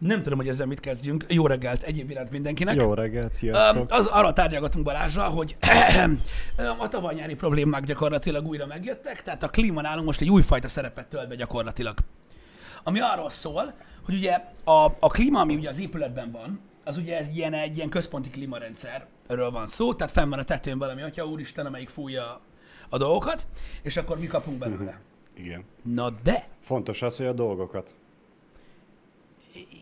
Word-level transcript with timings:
Nem 0.00 0.22
tudom, 0.22 0.38
hogy 0.38 0.48
ezzel 0.48 0.66
mit 0.66 0.80
kezdjünk. 0.80 1.24
Jó 1.28 1.46
reggelt 1.46 1.82
egyéb 1.82 2.10
iránt 2.10 2.30
mindenkinek. 2.30 2.74
Jó 2.74 2.94
reggelt, 2.94 3.34
sziasztok! 3.34 3.90
Az 3.90 4.06
arra 4.06 4.32
tárgyalgatunk 4.32 4.84
Balázsra, 4.84 5.22
hogy 5.22 5.56
a 6.78 6.88
tavaly 6.88 7.14
nyári 7.14 7.34
problémák 7.34 7.84
gyakorlatilag 7.84 8.46
újra 8.46 8.66
megjöttek, 8.66 9.22
tehát 9.22 9.42
a 9.42 9.48
klíma 9.48 9.80
nálunk 9.80 10.06
most 10.06 10.20
egy 10.20 10.30
újfajta 10.30 10.68
szerepet 10.68 11.06
tölt 11.06 11.28
be 11.28 11.34
gyakorlatilag. 11.34 11.98
Ami 12.82 13.00
arról 13.00 13.30
szól, 13.30 13.72
hogy 14.04 14.14
ugye 14.14 14.32
a, 14.64 14.84
a 14.84 15.08
klíma, 15.08 15.40
ami 15.40 15.54
ugye 15.54 15.68
az 15.68 15.80
épületben 15.80 16.30
van, 16.30 16.60
az 16.84 16.96
ugye 16.96 17.18
egy 17.18 17.36
ilyen, 17.36 17.52
egy 17.52 17.76
ilyen 17.76 17.88
központi 17.88 18.30
klímarendszerről 18.30 19.50
van 19.50 19.66
szó, 19.66 19.94
tehát 19.94 20.12
fenn 20.12 20.28
van 20.28 20.38
a 20.38 20.44
tetőn 20.44 20.78
valami 20.78 21.02
atya 21.02 21.26
úristen, 21.26 21.66
amelyik 21.66 21.88
fújja 21.88 22.40
a 22.88 22.98
dolgokat, 22.98 23.46
és 23.82 23.96
akkor 23.96 24.18
mi 24.18 24.26
kapunk 24.26 24.58
belőle. 24.58 25.00
Igen. 25.34 25.64
Na 25.82 26.10
de, 26.22 26.48
Fontos 26.60 27.02
az, 27.02 27.16
hogy 27.16 27.26
a 27.26 27.32
dolgokat 27.32 27.94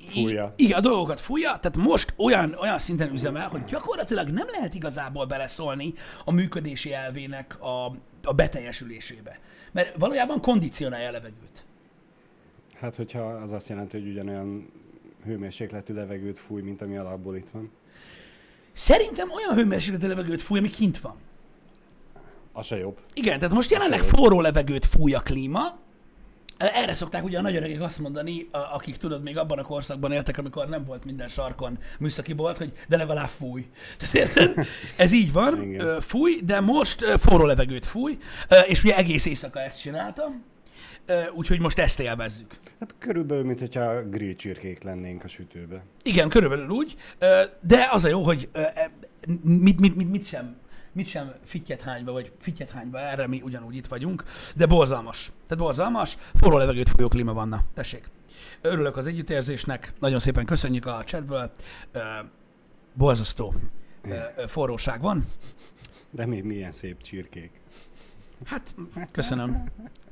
Fújja. 0.09 0.53
Igen, 0.57 0.79
a 0.79 0.81
dolgokat 0.81 1.21
fújja, 1.21 1.49
tehát 1.49 1.77
most 1.77 2.15
olyan, 2.17 2.55
olyan 2.61 2.79
szinten 2.79 3.13
üzemel, 3.13 3.49
hogy 3.49 3.65
gyakorlatilag 3.65 4.29
nem 4.29 4.47
lehet 4.51 4.75
igazából 4.75 5.27
beleszólni 5.27 5.95
a 6.25 6.33
működési 6.33 6.93
elvének 6.93 7.63
a, 7.63 7.87
a 8.23 8.33
beteljesülésébe. 8.35 9.39
Mert 9.73 9.97
valójában 9.99 10.41
kondicionálja 10.41 11.09
a 11.09 11.13
levegőt. 11.13 11.65
Hát, 12.81 12.95
hogyha 12.95 13.21
az 13.21 13.53
azt 13.53 13.69
jelenti, 13.69 13.99
hogy 13.99 14.09
ugyanolyan 14.09 14.71
hőmérsékletű 15.25 15.95
levegőt 15.95 16.39
fúj, 16.39 16.63
mint 16.63 16.83
ami 16.83 16.97
alapból 16.97 17.37
itt 17.37 17.49
van. 17.49 17.71
Szerintem 18.73 19.31
olyan 19.31 19.55
hőmérsékletű 19.55 20.07
levegőt 20.07 20.43
fúj, 20.43 20.59
ami 20.59 20.69
kint 20.69 21.01
van. 21.01 21.17
Az 22.53 22.67
se 22.67 22.77
jobb. 22.77 22.99
Igen, 23.15 23.39
tehát 23.39 23.55
most 23.55 23.71
jelenleg 23.71 24.01
forró 24.01 24.41
levegőt 24.41 24.85
fúj 24.85 25.15
a 25.15 25.21
klíma, 25.21 25.79
erre 26.59 26.95
szokták 26.95 27.25
ugye 27.25 27.39
a 27.39 27.43
nagy 27.43 27.57
öregek 27.57 27.81
azt 27.81 27.99
mondani, 27.99 28.49
akik 28.51 28.97
tudod, 28.97 29.23
még 29.23 29.39
abban 29.39 29.59
a 29.59 29.63
korszakban 29.63 30.13
éltek, 30.13 30.39
amikor 30.39 30.69
nem 30.69 30.85
volt 30.85 31.05
minden 31.05 31.29
sarkon 31.29 31.79
műszaki 31.99 32.33
bolt, 32.33 32.57
hogy 32.59 32.73
de 32.89 32.97
legalább 32.97 33.29
fúj. 33.29 33.67
Tehát 33.99 34.15
érted? 34.15 34.67
Ez 34.97 35.13
így 35.13 35.33
van, 35.33 35.63
Igen. 35.63 36.01
fúj, 36.01 36.41
de 36.45 36.61
most 36.61 37.05
forró 37.05 37.45
levegőt 37.45 37.87
fúj, 37.87 38.19
és 38.67 38.85
ugye 38.85 38.97
egész 38.97 39.27
éjszaka 39.27 39.61
ezt 39.61 39.81
csinálta, 39.81 40.31
úgyhogy 41.35 41.61
most 41.61 41.79
ezt 41.79 42.01
élvezzük. 42.01 42.55
Hát 42.81 42.95
körülbelül, 42.99 43.45
mint 43.45 43.59
hogyha 43.59 44.03
grill 44.03 44.35
csirkék 44.35 44.83
lennénk 44.83 45.25
a 45.25 45.29
sütőbe. 45.29 45.85
Igen, 46.03 46.29
körülbelül 46.29 46.69
úgy, 46.69 46.97
de 47.61 47.89
az 47.91 48.05
a 48.05 48.09
jó, 48.09 48.23
hogy 48.23 48.49
e, 48.53 48.91
mit, 49.43 49.81
mit, 49.81 49.97
mit, 49.97 50.11
mit 50.11 50.27
sem 50.27 50.57
mit 50.93 51.09
sem 51.09 51.33
fittyethányba, 51.45 52.13
vagy 52.13 52.33
fittyethányba, 52.41 53.01
erre 53.01 53.27
mi 53.27 53.41
ugyanúgy 53.45 53.77
itt 53.77 53.87
vagyunk, 53.87 54.25
de 54.55 54.67
borzalmas. 54.67 55.33
Tehát 55.47 55.65
borzalmas, 55.65 56.19
forró 56.35 56.57
levegőt 56.57 56.89
folyó 56.89 57.09
klíma 57.09 57.33
vanna. 57.33 57.61
Tessék. 57.75 58.11
Örülök 58.61 58.97
az 58.97 59.07
együttérzésnek, 59.07 59.93
nagyon 60.01 60.19
szépen 60.19 60.45
köszönjük 60.45 60.87
a 60.87 61.03
chatből. 61.05 61.51
Ö, 61.93 62.01
borzasztó 62.95 63.55
forróság 64.47 65.01
van. 65.01 65.27
De 66.11 66.27
még 66.27 66.45
milyen 66.45 66.73
szép 66.73 67.03
csirkék. 67.03 67.61
Hát, 68.45 68.75
köszönöm. 69.13 69.65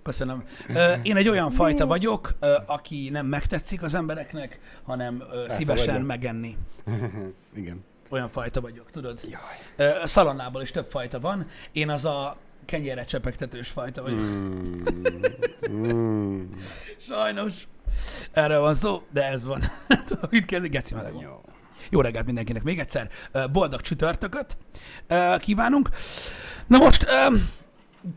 Köszönöm. 0.02 0.44
Én 1.02 1.16
egy 1.16 1.28
olyan 1.28 1.50
fajta 1.50 1.86
vagyok, 1.86 2.34
aki 2.66 3.08
nem 3.10 3.26
megtetszik 3.26 3.82
az 3.82 3.94
embereknek, 3.94 4.60
hanem 4.82 5.22
szívesen 5.48 6.02
megenni. 6.02 6.56
Igen. 7.54 7.84
Olyan 8.08 8.30
fajta 8.30 8.60
vagyok, 8.60 8.90
tudod? 8.90 9.20
Jaj. 9.30 9.40
Ö, 9.76 10.06
Szalonnából 10.06 10.62
is 10.62 10.70
több 10.70 10.90
fajta 10.90 11.20
van. 11.20 11.46
Én 11.72 11.90
az 11.90 12.04
a 12.04 12.36
kenyére 12.64 13.04
csepegtetős 13.04 13.68
fajta 13.68 14.02
vagyok. 14.02 14.18
Mm. 14.18 14.82
Mm. 15.70 16.42
Sajnos. 16.98 17.68
Erről 18.32 18.60
van 18.60 18.74
szó, 18.74 19.02
de 19.12 19.24
ez 19.24 19.44
van. 19.44 19.62
Itt 20.30 20.44
kezdik, 20.44 20.70
geci 20.70 20.94
meleg. 20.94 21.12
Jó. 21.20 21.40
Jó 21.90 22.00
reggelt 22.00 22.26
mindenkinek 22.26 22.62
még 22.62 22.78
egyszer. 22.78 23.10
Boldog 23.52 23.80
csütörtököt 23.80 24.56
kívánunk. 25.38 25.88
Na 26.66 26.78
most 26.78 27.06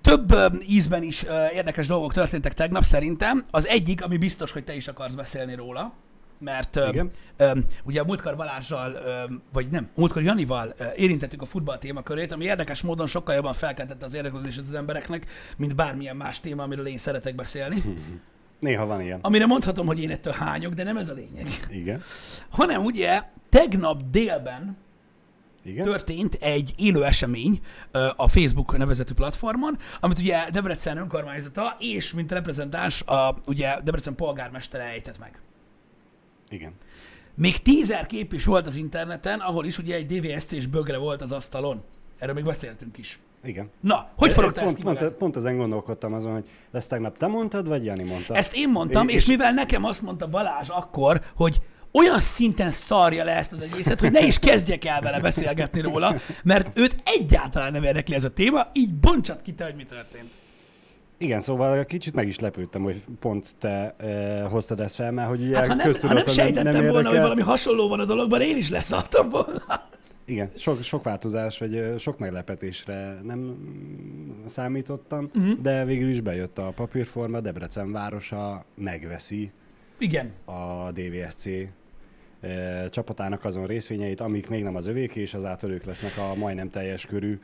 több 0.01 0.35
ízben 0.67 1.03
is 1.03 1.25
érdekes 1.53 1.87
dolgok 1.87 2.13
történtek 2.13 2.53
tegnap 2.53 2.83
szerintem. 2.83 3.45
Az 3.51 3.67
egyik, 3.67 4.03
ami 4.03 4.17
biztos, 4.17 4.51
hogy 4.51 4.63
te 4.63 4.75
is 4.75 4.87
akarsz 4.87 5.13
beszélni 5.13 5.55
róla, 5.55 5.93
mert 6.39 6.75
Igen. 6.75 7.11
ö, 7.37 7.51
ugye 7.83 8.01
a 8.01 8.05
múltkor 8.05 8.35
Balázsral, 8.35 8.91
ö, 8.91 9.33
vagy 9.53 9.69
nem, 9.69 9.89
múltkor 9.95 10.21
Janival 10.21 10.73
ö, 10.77 10.85
érintettük 10.95 11.41
a 11.41 11.45
futball 11.45 11.77
témakörét, 11.77 12.31
ami 12.31 12.45
érdekes 12.45 12.81
módon 12.81 13.07
sokkal 13.07 13.35
jobban 13.35 13.53
felkeltette 13.53 14.05
az 14.05 14.13
érdeklődést 14.13 14.57
az 14.57 14.73
embereknek, 14.73 15.25
mint 15.57 15.75
bármilyen 15.75 16.15
más 16.15 16.39
téma, 16.39 16.63
amiről 16.63 16.87
én 16.87 16.97
szeretek 16.97 17.35
beszélni. 17.35 17.81
Néha 18.59 18.85
van 18.85 19.01
ilyen. 19.01 19.19
Amire 19.21 19.45
mondhatom, 19.45 19.85
hogy 19.85 19.99
én 19.99 20.09
ettől 20.09 20.33
hányok, 20.33 20.73
de 20.73 20.83
nem 20.83 20.97
ez 20.97 21.09
a 21.09 21.13
lényeg. 21.13 21.47
Igen. 21.69 22.01
Hanem 22.49 22.83
ugye 22.83 23.21
tegnap 23.49 24.01
délben 24.11 24.77
Igen. 25.63 25.85
történt 25.85 26.33
egy 26.33 26.73
élő 26.77 27.05
esemény 27.05 27.61
a 28.15 28.27
Facebook 28.27 28.77
nevezetű 28.77 29.13
platformon, 29.13 29.77
amit 29.99 30.19
ugye 30.19 30.49
Debrecen 30.51 30.97
önkormányzata 30.97 31.75
és 31.79 32.13
mint 32.13 32.31
reprezentáns 32.31 33.01
a 33.01 33.35
ugye 33.45 33.81
Debrecen 33.83 34.15
polgármestere 34.15 34.83
ejtett 34.83 35.19
meg. 35.19 35.39
Igen. 36.49 36.71
Még 37.35 37.61
tízer 37.61 38.05
kép 38.05 38.33
is 38.33 38.45
volt 38.45 38.67
az 38.67 38.75
interneten, 38.75 39.39
ahol 39.39 39.65
is 39.65 39.77
ugye 39.77 39.95
egy 39.95 40.05
DVSC-s 40.05 40.65
bögre 40.65 40.97
volt 40.97 41.21
az 41.21 41.31
asztalon. 41.31 41.83
Erről 42.17 42.33
még 42.35 42.43
beszéltünk 42.43 42.97
is. 42.97 43.19
Igen. 43.43 43.69
Na, 43.79 44.09
hogy 44.15 44.33
forogta 44.33 44.61
ezt 44.61 44.81
pont, 44.81 44.97
ki 44.97 45.03
pont, 45.03 45.13
pont 45.15 45.35
ezen 45.35 45.57
gondolkodtam 45.57 46.13
azon, 46.13 46.33
hogy 46.33 46.49
ezt 46.71 46.89
tegnap 46.89 47.17
te 47.17 47.27
mondtad, 47.27 47.67
vagy 47.67 47.85
Jani 47.85 48.03
mondta? 48.03 48.35
Ezt 48.35 48.55
én 48.55 48.69
mondtam, 48.69 49.07
és, 49.07 49.15
És- 49.15 49.21
és 49.21 49.27
mivel 49.27 49.53
nekem 49.53 49.83
azt 49.83 50.01
mondta 50.01 50.27
Balázs 50.27 50.69
akkor, 50.69 51.21
hogy 51.35 51.61
olyan 51.91 52.19
szinten 52.19 52.71
szarja 52.71 53.23
le 53.23 53.35
ezt 53.35 53.51
az 53.51 53.59
egészet, 53.59 53.99
hogy 53.99 54.11
ne 54.11 54.25
is 54.25 54.39
kezdjek 54.39 54.85
el 54.85 55.01
vele 55.01 55.19
beszélgetni 55.19 55.81
róla, 55.81 56.15
mert 56.43 56.79
őt 56.79 56.95
egyáltalán 57.05 57.71
nem 57.71 57.83
érdekli 57.83 58.15
ez 58.15 58.23
a 58.23 58.29
téma, 58.33 58.67
így 58.73 58.93
bontsad 58.93 59.41
ki 59.41 59.53
te, 59.53 59.63
hogy 59.63 59.75
mi 59.75 59.83
történt. 59.83 60.29
Igen, 61.21 61.41
szóval 61.41 61.85
kicsit 61.85 62.13
meg 62.13 62.27
is 62.27 62.39
lepődtem, 62.39 62.81
hogy 62.81 63.03
pont 63.19 63.55
te 63.59 63.95
e, 63.97 64.41
hoztad 64.43 64.79
ezt 64.79 64.95
fel, 64.95 65.11
mert 65.11 65.29
hogy 65.29 65.41
ugye 65.41 65.55
Hát 65.55 65.67
ha 65.67 65.73
nem, 65.73 65.93
ha 66.01 66.13
nem 66.13 66.25
sejtettem 66.25 66.73
volna, 66.73 66.85
érdekel. 66.87 67.11
hogy 67.11 67.19
valami 67.19 67.41
hasonló 67.41 67.87
van 67.87 67.99
a 67.99 68.05
dologban, 68.05 68.41
én 68.41 68.57
is 68.57 68.69
leszartam 68.69 69.29
volna. 69.29 69.63
Igen, 70.25 70.51
sok, 70.55 70.83
sok 70.83 71.03
változás, 71.03 71.57
vagy 71.57 71.75
ö, 71.75 71.97
sok 71.97 72.19
meglepetésre 72.19 73.19
nem 73.23 73.55
számítottam, 74.45 75.29
uh-huh. 75.35 75.59
de 75.61 75.85
végül 75.85 76.09
is 76.09 76.21
bejött 76.21 76.57
a 76.57 76.71
papírforma, 76.75 77.39
Debrecen 77.39 77.91
városa 77.91 78.65
megveszi 78.75 79.51
Igen. 79.97 80.31
a 80.45 80.91
DVSC 80.91 81.45
csapatának 82.89 83.45
azon 83.45 83.65
részvényeit, 83.65 84.21
amik 84.21 84.49
még 84.49 84.63
nem 84.63 84.75
az 84.75 84.87
övék, 84.87 85.15
és 85.15 85.33
azáltal 85.33 85.71
ők 85.71 85.85
lesznek 85.85 86.17
a 86.17 86.35
majdnem 86.35 86.69
teljes 86.69 87.05
körű 87.05 87.39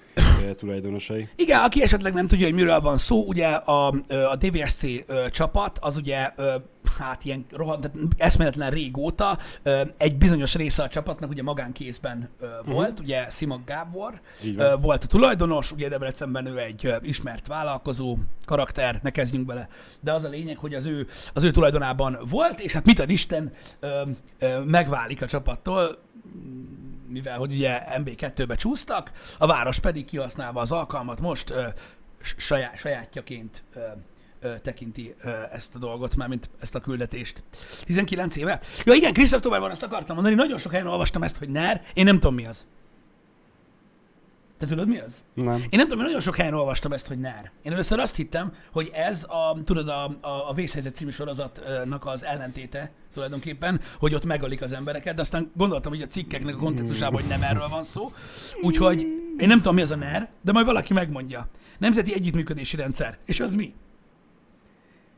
tulajdonosai. 0.57 1.27
Igen, 1.35 1.59
aki 1.59 1.81
esetleg 1.81 2.13
nem 2.13 2.27
tudja, 2.27 2.45
hogy 2.45 2.55
miről 2.55 2.79
van 2.79 2.97
szó, 2.97 3.23
ugye 3.27 3.47
a, 3.47 3.87
a 4.07 4.35
DVSC 4.39 4.85
csapat 5.31 5.79
az 5.81 5.95
ugye 5.97 6.29
hát 6.97 7.25
ilyen 7.25 7.45
rohadt, 7.51 7.91
eszméletlen 8.17 8.69
régóta 8.69 9.37
egy 9.97 10.17
bizonyos 10.17 10.55
része 10.55 10.83
a 10.83 10.87
csapatnak 10.87 11.29
ugye 11.29 11.43
magánkézben 11.43 12.29
ö, 12.39 12.47
volt, 12.65 12.99
ugye 12.99 13.29
Simon 13.29 13.63
Gábor 13.65 14.21
volt 14.79 15.03
a 15.03 15.07
tulajdonos, 15.07 15.71
ugye 15.71 15.89
Debrecenben 15.89 16.45
ő 16.45 16.59
egy 16.59 16.93
ismert 17.01 17.47
vállalkozó 17.47 18.17
karakter, 18.45 18.99
ne 19.03 19.09
kezdjünk 19.09 19.45
bele, 19.45 19.67
de 20.01 20.13
az 20.13 20.23
a 20.23 20.29
lényeg, 20.29 20.57
hogy 20.57 20.73
az 20.73 20.85
ő, 20.85 21.07
az 21.33 21.43
ő 21.43 21.51
tulajdonában 21.51 22.17
volt, 22.29 22.59
és 22.59 22.71
hát 22.71 22.85
mit 22.85 22.99
ad 22.99 23.09
Isten, 23.09 23.51
megválik 24.65 25.21
a 25.21 25.25
csapattól, 25.25 25.97
mivel 27.07 27.37
hogy 27.37 27.51
ugye 27.51 27.81
MB2-be 27.97 28.55
csúsztak, 28.55 29.11
a 29.37 29.47
város 29.47 29.79
pedig 29.79 30.05
kihasználva 30.05 30.61
az 30.61 30.71
alkalmat 30.71 31.19
most 31.19 31.49
ö, 31.49 31.67
saját, 32.37 32.77
sajátjaként 32.77 33.63
ö, 33.73 33.79
tekinti 34.61 35.15
ezt 35.51 35.75
a 35.75 35.79
dolgot, 35.79 36.15
már 36.15 36.27
mint 36.27 36.49
ezt 36.59 36.75
a 36.75 36.79
küldetést. 36.79 37.43
19 37.83 38.35
éve? 38.35 38.59
Ja 38.85 38.93
igen, 38.93 39.13
Krisz 39.13 39.31
októberben 39.31 39.71
azt 39.71 39.83
akartam 39.83 40.15
mondani, 40.15 40.35
nagyon 40.35 40.57
sok 40.57 40.71
helyen 40.71 40.87
olvastam 40.87 41.23
ezt, 41.23 41.37
hogy 41.37 41.49
NER, 41.49 41.81
én 41.93 42.03
nem 42.03 42.19
tudom 42.19 42.35
mi 42.35 42.45
az. 42.45 42.65
Te 44.57 44.65
tudod 44.65 44.87
mi 44.87 44.99
az? 44.99 45.23
Nem. 45.33 45.55
Én 45.55 45.67
nem 45.69 45.87
tudom, 45.87 45.99
én 45.99 46.05
nagyon 46.05 46.21
sok 46.21 46.35
helyen 46.35 46.53
olvastam 46.53 46.93
ezt, 46.93 47.07
hogy 47.07 47.19
NER. 47.19 47.51
Én 47.61 47.71
először 47.71 47.99
azt 47.99 48.15
hittem, 48.15 48.53
hogy 48.71 48.89
ez 48.93 49.23
a, 49.23 49.57
tudod, 49.63 49.87
a, 49.87 50.05
a, 50.21 50.49
a 50.49 50.53
Vészhelyzet 50.53 50.95
című 50.95 51.11
sorozatnak 51.11 52.05
az 52.05 52.23
ellentéte 52.23 52.91
tulajdonképpen, 53.13 53.81
hogy 53.99 54.13
ott 54.13 54.25
megölik 54.25 54.61
az 54.61 54.73
embereket, 54.73 55.15
de 55.15 55.21
aztán 55.21 55.51
gondoltam, 55.55 55.91
hogy 55.91 56.01
a 56.01 56.07
cikkeknek 56.07 56.55
a 56.55 56.57
kontextusában, 56.57 57.21
hogy 57.21 57.29
nem 57.29 57.41
erről 57.41 57.67
van 57.67 57.83
szó. 57.83 58.13
Úgyhogy 58.61 59.01
én 59.37 59.47
nem 59.47 59.57
tudom, 59.57 59.75
mi 59.75 59.81
az 59.81 59.91
a 59.91 59.95
NER, 59.95 60.29
de 60.41 60.51
majd 60.51 60.65
valaki 60.65 60.93
megmondja. 60.93 61.47
Nemzeti 61.77 62.13
Együttműködési 62.13 62.75
Rendszer. 62.75 63.17
És 63.25 63.39
az 63.39 63.53
mi? 63.53 63.73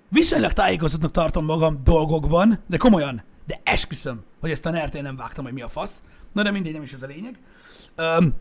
Viszonylag 0.09 0.53
tájékozottnak 0.53 1.11
tartom 1.11 1.45
magam 1.45 1.81
dolgokban, 1.83 2.59
de 2.67 2.77
komolyan, 2.77 3.23
de 3.45 3.59
esküszöm, 3.63 4.23
hogy 4.39 4.51
ezt 4.51 4.65
a 4.65 4.69
NER-t 4.69 5.01
nem 5.01 5.15
vágtam, 5.15 5.43
hogy 5.43 5.53
mi 5.53 5.61
a 5.61 5.69
fasz. 5.69 6.01
Na 6.31 6.43
de 6.43 6.51
mindegy, 6.51 6.73
nem 6.73 6.81
is 6.83 6.93
ez 6.93 7.03
a 7.03 7.07
lényeg. 7.07 7.37
Öm, 7.95 8.33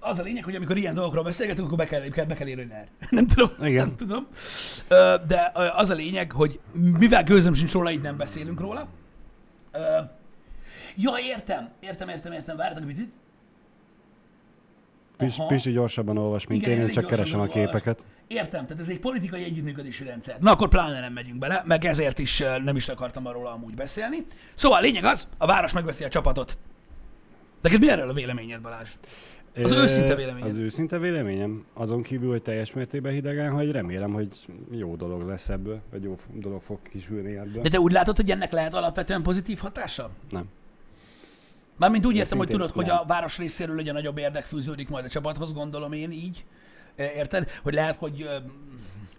az 0.00 0.18
a 0.18 0.22
lényeg, 0.22 0.44
hogy 0.44 0.54
amikor 0.54 0.76
ilyen 0.76 0.94
dolgokról 0.94 1.24
beszélgetünk, 1.24 1.66
akkor 1.66 1.78
be 1.78 1.84
kell, 1.84 2.00
be 2.00 2.08
kell, 2.08 2.24
be 2.24 2.34
kell 2.34 2.46
hogy 2.46 2.66
NER. 2.66 2.88
Nem 3.10 3.26
tudom, 3.26 3.50
Igen. 3.60 3.86
nem 3.86 3.96
tudom. 3.96 4.26
Ö, 4.88 5.14
De 5.26 5.52
az 5.74 5.90
a 5.90 5.94
lényeg, 5.94 6.32
hogy 6.32 6.60
mivel 6.72 7.24
gőzöm 7.24 7.54
sincs 7.54 7.72
róla, 7.72 7.90
így 7.90 8.00
nem 8.00 8.16
beszélünk 8.16 8.60
róla. 8.60 8.88
Ö, 9.72 9.78
ja, 10.96 11.12
értem, 11.24 11.68
értem, 11.80 12.08
értem, 12.08 12.32
értem, 12.32 12.56
várjatok 12.56 12.82
egy 12.82 12.88
picit. 12.88 13.12
Pis. 15.26 15.36
Pisti 15.48 15.70
gyorsabban 15.70 16.16
olvas, 16.16 16.46
mint 16.46 16.62
Igen, 16.66 16.78
én, 16.78 16.84
én 16.86 16.90
csak 16.90 17.06
keresem 17.06 17.38
a 17.38 17.42
olvas. 17.42 17.54
képeket. 17.56 18.04
Értem, 18.26 18.66
tehát 18.66 18.82
ez 18.82 18.88
egy 18.88 18.98
politikai 18.98 19.44
együttműködési 19.44 20.04
rendszer. 20.04 20.36
Na 20.40 20.50
akkor 20.50 20.68
pláne 20.68 21.00
nem 21.00 21.12
megyünk 21.12 21.38
bele, 21.38 21.62
meg 21.66 21.84
ezért 21.84 22.18
is 22.18 22.42
nem 22.64 22.76
is 22.76 22.88
akartam 22.88 23.26
arról 23.26 23.46
amúgy 23.46 23.74
beszélni. 23.74 24.24
Szóval 24.54 24.78
a 24.78 24.80
lényeg 24.80 25.04
az, 25.04 25.28
a 25.38 25.46
város 25.46 25.72
megveszi 25.72 26.04
a 26.04 26.08
csapatot. 26.08 26.58
Neked 27.60 27.80
mi 27.80 27.90
erről 27.90 28.08
a 28.10 28.12
véleményed, 28.12 28.60
Balázs? 28.60 28.88
Az 29.64 29.70
Ö, 29.72 29.82
őszinte 29.82 30.14
véleményed. 30.14 30.48
Az 30.48 30.56
őszinte 30.56 30.98
véleményem. 30.98 31.64
Azon 31.74 32.02
kívül, 32.02 32.30
hogy 32.30 32.42
teljes 32.42 32.72
mértékben 32.72 33.12
hidegen, 33.12 33.50
hogy 33.52 33.70
remélem, 33.70 34.12
hogy 34.12 34.28
jó 34.70 34.96
dolog 34.96 35.28
lesz 35.28 35.48
ebből, 35.48 35.80
vagy 35.90 36.02
jó 36.02 36.18
dolog 36.34 36.62
fog 36.62 36.78
kisülni 36.90 37.36
ebből. 37.36 37.62
De 37.62 37.68
te 37.68 37.80
úgy 37.80 37.92
látod, 37.92 38.16
hogy 38.16 38.30
ennek 38.30 38.52
lehet 38.52 38.74
alapvetően 38.74 39.22
pozitív 39.22 39.58
hatása? 39.58 40.10
Nem. 40.30 40.44
Mármint 41.80 42.06
úgy 42.06 42.16
értem, 42.16 42.38
hogy 42.38 42.48
tudod, 42.48 42.70
hogy 42.70 42.86
nem. 42.86 42.96
a 42.96 43.04
város 43.04 43.38
részéről 43.38 43.76
legyen 43.76 43.94
nagyobb 43.94 44.18
érdek 44.18 44.44
fűződik 44.44 44.88
majd 44.88 45.04
a 45.04 45.08
csapathoz, 45.08 45.52
gondolom 45.52 45.92
én 45.92 46.10
így. 46.10 46.44
Ö, 46.96 47.02
Érted? 47.02 47.50
Hogy 47.62 47.74
lehet, 47.74 47.96
hogy 47.96 48.28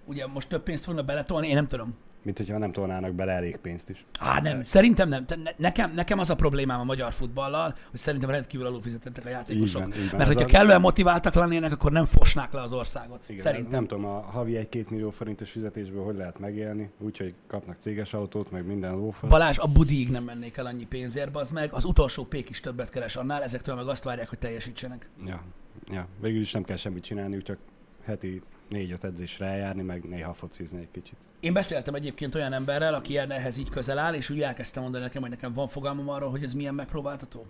ugye 0.06 0.28
most 0.28 0.48
több 0.48 0.63
pénzt 0.63 0.84
fognak 0.84 1.06
beletolni, 1.06 1.48
én 1.48 1.56
nem 1.56 1.68
tudom. 1.68 1.96
Mint 2.23 2.38
hogyha 2.38 2.57
nem 2.57 2.71
tolnának 2.71 3.13
bele 3.13 3.31
elég 3.31 3.57
pénzt 3.57 3.89
is. 3.89 4.06
Á, 4.19 4.41
nem, 4.41 4.63
szerintem 4.63 5.09
nem. 5.09 5.25
Te- 5.25 5.35
ne- 5.35 5.51
Nekem, 5.57 5.91
nekem 5.94 6.19
az 6.19 6.29
a 6.29 6.35
problémám 6.35 6.79
a 6.79 6.83
magyar 6.83 7.12
futballal, 7.13 7.75
hogy 7.89 8.00
szerintem 8.00 8.29
rendkívül 8.29 8.65
alulfizetettek 8.65 9.25
a 9.25 9.29
játékosok. 9.29 9.65
Így 9.68 9.73
van, 9.73 9.94
így 10.01 10.09
van. 10.09 10.18
Mert 10.19 10.33
hogyha 10.33 10.45
kellően 10.50 10.81
motiváltak 10.81 11.33
lennének, 11.33 11.71
akkor 11.71 11.91
nem 11.91 12.06
fosnák 12.06 12.51
le 12.51 12.62
az 12.62 12.71
országot. 12.71 13.25
Igen, 13.27 13.41
szerintem. 13.44 13.71
Nem 13.71 13.88
tudom, 13.88 14.06
a 14.06 14.19
havi 14.19 14.68
1-2 14.71 14.88
millió 14.89 15.09
forintos 15.09 15.51
fizetésből 15.51 16.03
hogy 16.03 16.15
lehet 16.15 16.39
megélni, 16.39 16.89
úgyhogy 17.00 17.33
kapnak 17.47 17.75
céges 17.79 18.13
autót, 18.13 18.51
meg 18.51 18.65
minden 18.65 18.95
lófasz. 18.95 19.29
Balázs, 19.29 19.57
a 19.57 19.67
budig 19.67 20.09
nem 20.09 20.24
mennék 20.24 20.57
el 20.57 20.65
annyi 20.65 20.85
pénzért, 20.85 21.35
az 21.35 21.50
meg. 21.51 21.74
Az 21.74 21.83
utolsó 21.85 22.24
pék 22.25 22.50
is 22.50 22.59
többet 22.59 22.89
keres 22.89 23.15
annál, 23.15 23.44
ezektől 23.44 23.75
meg 23.75 23.88
azt 23.88 24.03
várják, 24.03 24.29
hogy 24.29 24.39
teljesítsenek. 24.39 25.09
Ja, 25.25 25.44
ja, 25.91 26.07
végül 26.21 26.41
is 26.41 26.51
nem 26.51 26.63
kell 26.63 26.77
semmit 26.77 27.03
csinálniuk, 27.03 27.44
csak 27.44 27.57
heti 28.03 28.42
négy-öt 28.68 29.03
edzésre 29.03 29.45
eljárni, 29.45 29.81
meg 29.81 30.03
néha 30.03 30.33
focizni 30.33 30.80
egy 30.80 30.92
kicsit. 30.92 31.15
Én 31.39 31.53
beszéltem 31.53 31.94
egyébként 31.94 32.36
olyan 32.36 32.53
emberrel, 32.53 32.94
aki 32.94 33.18
ehhez 33.18 33.57
így 33.57 33.69
közel 33.69 33.98
áll, 33.98 34.13
és 34.13 34.30
úgy 34.30 34.42
elkezdtem 34.42 34.83
mondani 34.83 35.03
nekem, 35.03 35.21
hogy 35.21 35.31
nekem 35.31 35.53
van 35.53 35.68
fogalmam 35.68 36.09
arról, 36.09 36.30
hogy 36.30 36.44
ez 36.44 36.53
milyen 36.53 36.75
megpróbáltató. 36.75 37.45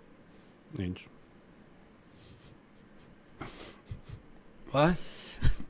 Nincs. 0.76 1.08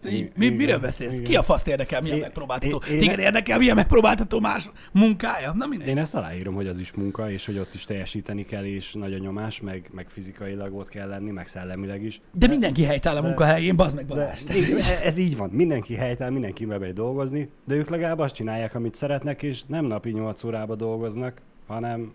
Vagy? 0.03 0.13
Igen, 0.13 0.31
Mi, 0.37 0.49
miről 0.49 0.79
beszélsz? 0.79 1.13
igen. 1.13 1.25
Ki 1.25 1.37
a 1.37 1.43
faszt 1.43 1.67
érdekel, 1.69 2.01
milyen 2.01 2.17
Én- 2.17 2.23
megpróbáltató? 2.23 2.83
én- 2.87 2.93
én- 2.93 2.99
Téged 2.99 3.19
érdekel, 3.19 3.59
milyen 3.59 3.75
megpróbáltató 3.77 4.41
más 4.41 4.71
munkája? 4.93 5.53
Na 5.57 5.67
mindegy. 5.67 5.89
Én 5.89 5.99
ezt 5.99 6.15
aláírom, 6.15 6.55
hogy 6.55 6.67
az 6.67 6.79
is 6.79 6.93
munka, 6.93 7.31
és 7.31 7.47
hogy 7.47 7.59
ott 7.59 7.75
is 7.75 7.85
teljesíteni 7.85 8.45
kell, 8.45 8.65
és 8.65 8.93
nagy 8.93 9.13
a 9.13 9.19
nyomás, 9.19 9.61
meg, 9.61 9.91
meg 9.93 10.07
fizikailag 10.09 10.75
ott 10.75 10.89
kell 10.89 11.09
lenni, 11.09 11.31
meg 11.31 11.47
szellemileg 11.47 12.03
is. 12.03 12.21
De 12.33 12.47
mindenki 12.47 12.85
helytáll 12.85 13.17
a 13.17 13.23
munkahelyén, 13.23 13.77
bazd 13.77 13.95
meg 13.95 14.07
De, 14.07 14.15
Balázs. 14.15 14.41
igen, 14.55 14.79
ez 15.05 15.17
így 15.17 15.37
van. 15.37 15.51
Mindenki 15.51 15.95
helytelen, 15.95 16.33
mindenki 16.33 16.67
bemegy 16.67 16.93
dolgozni, 16.93 17.49
de 17.67 17.75
ők 17.75 17.89
legalább 17.89 18.19
azt 18.19 18.35
csinálják, 18.35 18.75
amit 18.75 18.95
szeretnek, 18.95 19.43
és 19.43 19.63
nem 19.67 19.85
napi 19.85 20.11
8 20.11 20.45
órába 20.45 20.75
dolgoznak, 20.75 21.43
hanem 21.67 22.13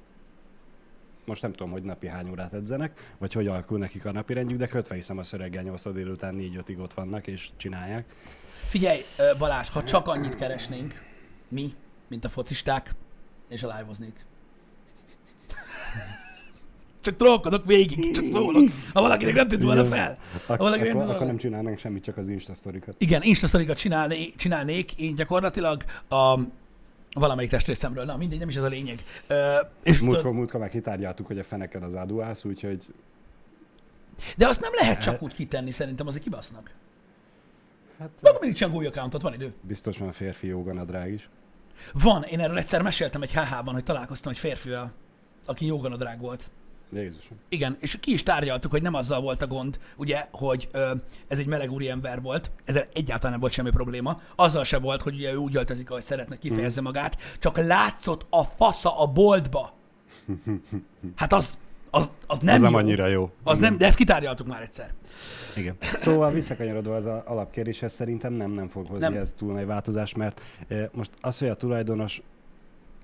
most 1.27 1.41
nem 1.41 1.51
tudom, 1.51 1.71
hogy 1.71 1.83
napi 1.83 2.07
hány 2.07 2.29
órát 2.29 2.53
edzenek, 2.53 3.15
vagy 3.17 3.33
hogy 3.33 3.47
alakul 3.47 3.77
nekik 3.77 4.05
a 4.05 4.11
napi 4.11 4.33
rendjük, 4.33 4.59
de 4.59 4.67
kötve 4.67 4.95
hiszem 4.95 5.17
a 5.17 5.23
reggel 5.31 5.63
8 5.63 5.91
délután 5.93 6.35
4-5-ig 6.37 6.79
ott 6.79 6.93
vannak 6.93 7.27
és 7.27 7.49
csinálják. 7.57 8.05
Figyelj, 8.69 8.99
Balázs, 9.37 9.69
ha 9.69 9.83
csak 9.83 10.07
annyit 10.07 10.35
keresnénk, 10.35 11.01
mi, 11.47 11.73
mint 12.07 12.25
a 12.25 12.29
focisták, 12.29 12.95
és 13.49 13.63
a 13.63 13.67
live 13.77 14.09
Csak 17.01 17.15
trollkodok 17.15 17.65
végig, 17.65 18.11
csak 18.11 18.25
szólok. 18.25 18.69
Ha 18.93 19.01
valakinek 19.01 19.35
nem 19.35 19.47
tűnt 19.47 19.63
volna 19.63 19.85
fel. 19.85 20.17
Ha 20.47 20.53
Ak- 20.53 20.61
valakinek 20.61 20.93
nem 20.93 21.09
akkor, 21.09 21.25
nem 21.25 21.37
csinálnánk 21.37 21.77
semmit, 21.77 22.03
csak 22.03 22.17
az 22.17 22.29
Insta. 22.29 22.53
Igen, 22.97 23.21
instasztorikat 23.23 23.77
csinálné, 23.77 24.31
csinálnék 24.35 24.99
én 24.99 25.15
gyakorlatilag 25.15 25.83
a 26.09 26.39
valamelyik 27.19 27.49
testrészemről. 27.49 28.05
Na, 28.05 28.17
mindegy, 28.17 28.39
nem 28.39 28.49
is 28.49 28.55
ez 28.55 28.63
a 28.63 28.67
lényeg. 28.67 29.03
Ö, 29.27 29.55
és 29.83 29.99
Múltkor, 29.99 30.31
múltkor 30.31 30.59
már 30.59 30.69
kitárgyaltuk, 30.69 31.27
hogy 31.27 31.39
a 31.39 31.43
feneken 31.43 31.83
az 31.83 31.95
áduász, 31.95 32.43
úgyhogy 32.43 32.85
de 34.37 34.47
azt 34.47 34.61
nem 34.61 34.71
lehet 34.79 35.01
csak 35.01 35.21
úgy 35.21 35.33
kitenni, 35.33 35.71
szerintem 35.71 36.07
azért 36.07 36.23
kibasznak. 36.23 36.71
hát 37.99 38.09
Akkor 38.21 38.39
mindig 38.39 38.57
csak 38.57 38.73
új 38.73 38.85
accountot, 38.85 39.21
van 39.21 39.33
idő. 39.33 39.53
biztos 39.61 39.97
van 39.97 40.11
férfi 40.11 40.47
joganadrág 40.47 41.11
is. 41.11 41.29
Van, 41.93 42.23
én 42.23 42.39
erről 42.39 42.57
egyszer 42.57 42.81
meséltem 42.81 43.21
egy 43.21 43.33
HH-ban, 43.33 43.73
hogy 43.73 43.83
találkoztam 43.83 44.31
egy 44.31 44.37
férfivel, 44.39 44.91
aki 45.45 45.65
joganadrág 45.65 46.19
volt. 46.19 46.49
Jézusom. 46.93 47.37
Igen, 47.49 47.77
és 47.79 47.97
ki 47.99 48.11
is 48.13 48.23
tárgyaltuk, 48.23 48.71
hogy 48.71 48.81
nem 48.81 48.93
azzal 48.93 49.21
volt 49.21 49.41
a 49.41 49.47
gond, 49.47 49.79
ugye, 49.95 50.27
hogy 50.31 50.67
ö, 50.71 50.91
ez 51.27 51.39
egy 51.39 51.45
meleg 51.45 51.71
úri 51.71 51.89
ember 51.89 52.21
volt, 52.21 52.51
ezzel 52.65 52.85
egyáltalán 52.93 53.31
nem 53.31 53.39
volt 53.39 53.53
semmi 53.53 53.69
probléma. 53.69 54.21
Azzal 54.35 54.63
se 54.63 54.79
volt, 54.79 55.01
hogy 55.01 55.13
ugye 55.13 55.31
ő 55.31 55.35
úgy 55.35 55.55
öltözik, 55.55 55.89
ahogy 55.89 56.03
szeretne, 56.03 56.37
kifejezze 56.37 56.81
magát, 56.81 57.17
csak 57.39 57.57
látszott 57.57 58.25
a 58.29 58.43
fasza 58.43 58.99
a 58.99 59.05
boltba. 59.07 59.73
Hát 61.15 61.33
az, 61.33 61.57
az, 61.89 62.11
az 62.27 62.39
nem 62.39 62.55
Ez 62.55 62.61
nem 62.61 62.71
jó. 62.71 62.77
annyira 62.77 63.07
jó. 63.07 63.31
Az 63.43 63.57
nem, 63.57 63.77
de 63.77 63.85
ezt 63.85 63.97
kitárgyaltuk 63.97 64.47
már 64.47 64.61
egyszer. 64.61 64.93
Igen. 65.55 65.75
Szóval 65.95 66.31
visszakanyarodva 66.31 66.95
az 66.95 67.05
a 67.05 67.23
alapkérdéshez 67.25 67.93
szerintem 67.93 68.33
nem, 68.33 68.51
nem 68.51 68.67
fog 68.67 68.87
hozni 68.87 69.03
Nem. 69.03 69.13
nem. 69.13 69.21
ez 69.21 69.33
túl 69.37 69.53
nagy 69.53 69.65
változás, 69.65 70.13
mert 70.15 70.41
eh, 70.67 70.87
most 70.93 71.11
az, 71.21 71.37
hogy 71.39 71.47
a 71.47 71.55
tulajdonos 71.55 72.21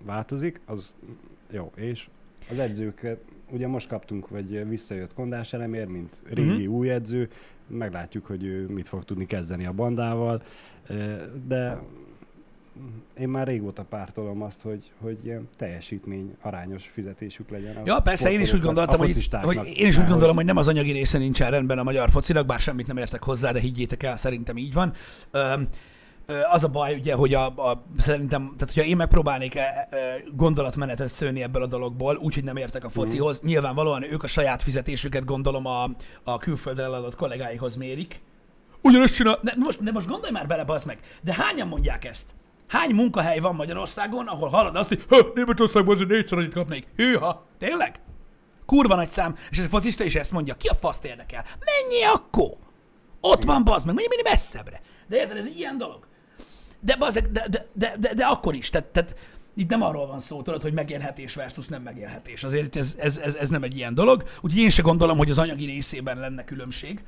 változik, 0.06 0.62
az 0.66 0.96
jó, 1.52 1.72
és 1.76 2.08
az 2.50 2.60
edzők, 2.60 3.18
ugye 3.52 3.68
most 3.68 3.88
kaptunk, 3.88 4.30
vagy 4.30 4.68
visszajött 4.70 5.14
Kondás 5.14 5.54
elemér, 5.54 5.88
mint 5.88 6.22
régi 6.26 6.50
Mhm. 6.50 6.60
uh-huh. 6.60 6.76
új 6.76 6.90
edző, 6.90 7.30
meglátjuk, 7.68 8.26
hogy 8.26 8.44
ő 8.46 8.68
mit 8.68 8.88
fog 8.88 9.04
tudni 9.04 9.26
kezdeni 9.26 9.66
a 9.66 9.72
bandával, 9.72 10.42
eh, 10.88 11.20
de 11.48 11.82
én 13.18 13.30
már 13.30 13.48
régóta 13.48 13.84
pártolom 13.84 14.42
azt, 14.42 14.62
hogy, 14.62 14.92
hogy 14.98 15.18
ilyen 15.24 15.50
teljesítmény 15.58 16.36
arányos 16.42 16.88
fizetésük 16.94 17.50
legyen. 17.50 17.82
Ja, 17.86 18.00
persze, 18.00 18.32
én 18.32 18.40
is 18.40 18.54
úgy 18.54 18.62
gondoltam, 18.62 18.98
hogy, 18.98 19.28
hogy 19.42 19.74
én 19.76 19.88
is 19.88 19.98
úgy 19.98 20.08
gondolom, 20.08 20.36
hogy 20.36 20.46
nem 20.46 20.58
az 20.58 20.68
anyagi 20.68 20.92
része 20.92 21.18
nincsen 21.18 21.52
rendben 21.52 21.78
a 21.78 21.84
magyar 21.84 22.10
focinak, 22.10 22.46
bár 22.46 22.60
semmit 22.60 22.88
nem 22.88 22.98
értek 22.98 23.24
hozzá, 23.24 23.52
de 23.52 23.60
higgyétek 23.60 24.04
el, 24.04 24.18
szerintem 24.18 24.58
így 24.58 24.74
van. 24.74 24.94
Öm, 25.32 25.68
az 26.52 26.64
a 26.64 26.68
baj, 26.68 26.94
ugye, 26.94 27.14
hogy 27.14 27.34
a, 27.34 27.46
a, 27.46 27.84
szerintem, 28.00 28.42
tehát 28.58 28.74
hogyha 28.74 28.90
én 28.90 28.96
megpróbálnék 28.96 29.56
e, 29.56 29.88
e, 29.90 29.98
gondolatmenetet 30.32 31.12
szőni 31.14 31.44
ebből 31.44 31.64
a 31.64 31.68
dologból, 31.68 32.16
úgyhogy 32.16 32.44
nem 32.44 32.58
értek 32.58 32.84
a 32.84 32.90
focihoz, 32.90 33.38
Mhm. 33.40 33.48
nyilvánvalóan 33.50 34.04
ők 34.04 34.24
a 34.24 34.28
saját 34.28 34.62
fizetésüket 34.62 35.26
gondolom 35.26 35.66
a, 35.66 35.90
a 36.24 36.38
külföldre 36.38 36.84
eladott 36.84 37.16
kollégáikhoz 37.16 37.76
mérik. 37.76 38.22
Ugyanezt 38.82 39.14
csinál, 39.16 39.40
ne, 39.42 39.52
most, 39.56 39.84
de 39.84 39.92
most 39.92 40.08
gondolj 40.08 40.32
már 40.32 40.48
bele, 40.48 40.64
bazd 40.64 40.86
meg, 40.88 41.00
de 41.22 41.34
hányan 41.34 41.68
mondják 41.68 42.06
ezt? 42.06 42.30
Hány 42.68 42.96
munkahely 42.96 43.40
van 43.40 43.56
Magyarországon, 43.56 44.28
ahol 44.28 44.50
hallod 44.50 44.76
azt, 44.76 44.88
hogy 44.90 45.04
"Ha, 45.10 45.18
Németországban 45.34 45.96
azért 45.96 46.10
négyszer 46.10 46.38
annyit 46.38 46.54
kapnék. 46.54 46.88
Hűha, 46.96 47.46
tényleg? 47.60 48.00
Kurva 48.66 48.96
nagy 48.96 49.08
szám, 49.10 49.36
és 49.50 49.58
ez 49.58 49.66
a 49.66 49.68
focista 49.68 50.04
is 50.04 50.16
ezt 50.16 50.32
mondja, 50.32 50.54
ki 50.54 50.68
a 50.68 50.74
faszt 50.76 51.06
érdekel? 51.06 51.44
Mennyi 51.44 52.04
akkor? 52.04 52.52
Ott 53.22 53.44
van, 53.44 53.64
bazd 53.64 53.86
meg, 53.86 53.96
menj 53.96 54.08
menj 54.10 54.22
messzebbre. 54.24 54.82
De 55.08 55.16
érted, 55.18 55.38
ez 55.38 55.46
egy 55.46 55.58
ilyen 55.60 55.78
dolog. 55.78 56.08
De, 56.86 56.98
de, 57.32 57.48
de, 57.48 57.66
de, 57.74 57.96
de, 58.00 58.14
de, 58.14 58.26
akkor 58.26 58.56
is, 58.56 58.70
tehát, 58.70 58.88
tehát 58.88 59.16
itt 59.56 59.70
nem 59.70 59.82
arról 59.82 60.08
van 60.08 60.20
szó, 60.20 60.42
tudod, 60.42 60.62
hogy 60.62 60.74
megélhetés 60.74 61.36
versus 61.36 61.68
nem 61.68 61.82
megélhetés. 61.82 62.44
Azért 62.44 62.76
ez, 62.76 62.96
ez, 63.00 63.18
ez, 63.18 63.36
ez 63.36 63.50
nem 63.50 63.64
egy 63.64 63.78
ilyen 63.78 63.94
dolog. 63.94 64.24
Úgyhogy 64.42 64.62
én 64.62 64.70
se 64.70 64.82
gondolom, 64.82 65.18
hogy 65.18 65.30
az 65.30 65.38
anyagi 65.38 65.66
részében 65.66 66.20
lenne 66.20 66.44
különbség. 66.44 67.04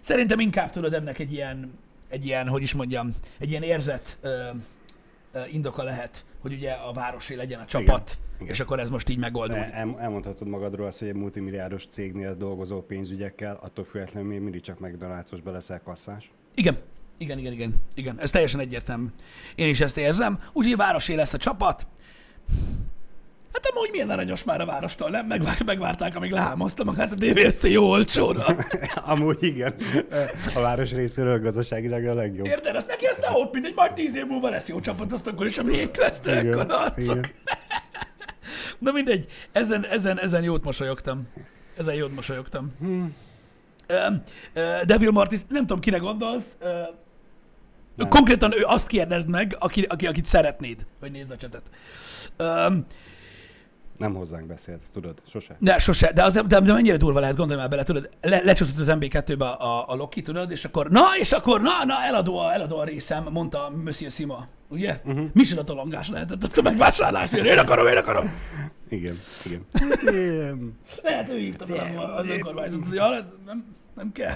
Szerintem 0.00 0.40
inkább 0.40 0.70
tudod 0.70 0.94
ennek 0.94 1.18
egy 1.18 1.32
ilyen, 1.32 1.78
egy 2.08 2.26
ilyen, 2.26 2.48
hogy 2.48 2.62
is 2.62 2.72
mondjam, 2.72 3.14
egy 3.38 3.50
ilyen 3.50 3.62
érzet 3.62 4.18
indoka 5.50 5.82
lehet, 5.82 6.24
hogy 6.40 6.52
ugye 6.52 6.70
a 6.70 6.92
városé 6.92 7.34
legyen 7.34 7.60
a 7.60 7.64
csapat, 7.64 8.18
Igen. 8.36 8.52
és 8.52 8.60
akkor 8.60 8.80
ez 8.80 8.90
most 8.90 9.08
így 9.08 9.18
megoldódik. 9.18 9.62
El, 9.72 9.96
elmondhatod 9.98 10.48
magadról 10.48 10.86
azt, 10.86 10.98
hogy 10.98 11.08
egy 11.08 11.14
multimilliárdos 11.14 11.86
cégnél 11.86 12.34
dolgozó 12.36 12.82
pénzügyekkel, 12.82 13.58
attól 13.62 13.84
függetlenül 13.84 14.28
még 14.28 14.40
mindig 14.40 14.60
csak 14.60 14.78
McDonald's-os 14.80 15.38
leszel 15.44 15.80
kasszás. 15.82 16.30
Igen. 16.54 16.76
Igen, 17.22 17.38
igen, 17.38 17.52
igen, 17.52 17.74
igen. 17.94 18.20
Ez 18.20 18.30
teljesen 18.30 18.60
egyértelmű. 18.60 19.06
Én 19.54 19.68
is 19.68 19.80
ezt 19.80 19.96
érzem. 19.96 20.38
Úgyhogy 20.52 20.76
városé 20.76 21.14
lesz 21.14 21.32
a 21.32 21.38
csapat. 21.38 21.86
Hát 23.52 23.66
amúgy 23.74 23.88
milyen 23.90 24.10
aranyos 24.10 24.44
már 24.44 24.60
a 24.60 24.66
várostól, 24.66 25.10
nem? 25.10 25.26
Megvár, 25.26 25.62
megvárták, 25.64 26.16
amíg 26.16 26.30
lehámozta 26.30 26.84
magát 26.84 27.12
a 27.12 27.14
DVSC 27.14 27.64
jó 27.64 27.84
olcsóra. 27.84 28.44
Amúgy 29.12 29.42
igen. 29.42 29.74
A 30.54 30.60
város 30.60 30.92
részéről 30.92 31.40
gazdaságilag 31.40 32.06
a 32.06 32.14
legjobb. 32.14 32.46
Érted? 32.46 32.76
Azt 32.76 32.88
neki 32.88 33.04
aztán 33.04 33.34
ott 33.34 33.52
mindegy, 33.52 33.74
majd 33.74 33.92
tíz 33.92 34.16
év 34.16 34.26
múlva 34.26 34.48
lesz 34.48 34.68
jó 34.68 34.80
csapat, 34.80 35.12
azt 35.12 35.26
akkor 35.26 35.46
is 35.46 35.58
a 35.58 35.62
miénk 35.62 35.96
lesznek 35.96 36.42
Igen, 36.42 36.58
a 36.58 36.80
arcok. 36.82 36.98
igen. 36.98 37.26
Na 38.78 38.92
mindegy, 38.92 39.26
ezen, 39.52 39.86
ezen, 39.86 40.18
ezen 40.18 40.42
jót 40.42 40.64
mosolyogtam. 40.64 41.28
Ezen 41.76 41.94
jót 41.94 42.14
mosolyogtam. 42.14 42.72
Hmm. 42.78 43.14
Uh, 43.88 44.12
uh, 44.54 44.82
Devil 44.82 45.10
Martis, 45.10 45.40
nem 45.48 45.60
tudom, 45.60 45.80
kire 45.80 45.98
gondolsz. 45.98 46.56
Uh, 46.60 46.68
Nem. 47.94 48.08
konkrétan 48.08 48.52
ő 48.58 48.62
azt 48.64 48.86
kérdezd 48.86 49.28
meg, 49.28 49.56
aki, 49.58 49.82
aki, 49.82 50.06
akit 50.06 50.24
szeretnéd, 50.24 50.86
hogy 51.00 51.10
nézz 51.10 51.30
a 51.30 51.36
csetet. 51.36 51.62
Um, 52.38 52.86
Nem 53.98 54.14
hozzánk 54.14 54.46
beszélt, 54.46 54.82
tudod, 54.92 55.22
sose. 55.28 55.56
De 55.58 55.78
sose, 55.78 56.12
de, 56.12 56.22
az, 56.22 56.32
de, 56.32 56.60
de 56.60 56.72
mennyire 56.72 56.96
durva 56.96 57.20
lehet, 57.20 57.36
gondolj 57.36 57.60
már 57.60 57.68
bele, 57.68 57.82
tudod, 57.82 58.10
le, 58.20 58.40
lecsúszott 58.44 58.78
az 58.78 58.86
MB2-be 58.90 59.44
a, 59.46 59.90
a 59.90 59.94
Loki, 59.94 60.22
tudod, 60.22 60.50
és 60.50 60.64
akkor, 60.64 60.90
na, 60.90 61.04
és 61.18 61.32
akkor, 61.32 61.60
na, 61.60 61.84
na, 61.84 62.02
eladó 62.02 62.38
a, 62.38 62.52
eladó 62.52 62.78
a 62.78 62.84
részem, 62.84 63.26
mondta 63.30 63.72
Monsieur 63.84 64.12
Sima, 64.12 64.46
ugye? 64.68 65.00
Uh-huh. 65.04 65.26
Micsoda 65.32 65.64
tolongás 65.64 66.08
lehetett 66.08 66.44
ott 66.44 66.56
a 66.56 66.62
megvásárlás, 66.62 67.32
én 67.32 67.58
akarom, 67.58 67.86
én 67.86 67.96
akarom. 67.96 68.30
Igen, 68.88 69.20
igen. 69.44 69.64
Hát, 69.72 70.02
ilyen- 70.02 70.78
Lehet, 71.02 71.28
ő 71.28 71.36
hívta 71.36 71.66
fel 71.66 72.14
az 72.16 72.28
önkormányzatot, 72.28 72.86
hogy 72.88 73.24
nem, 73.46 73.64
nem 73.94 74.12
kell. 74.12 74.34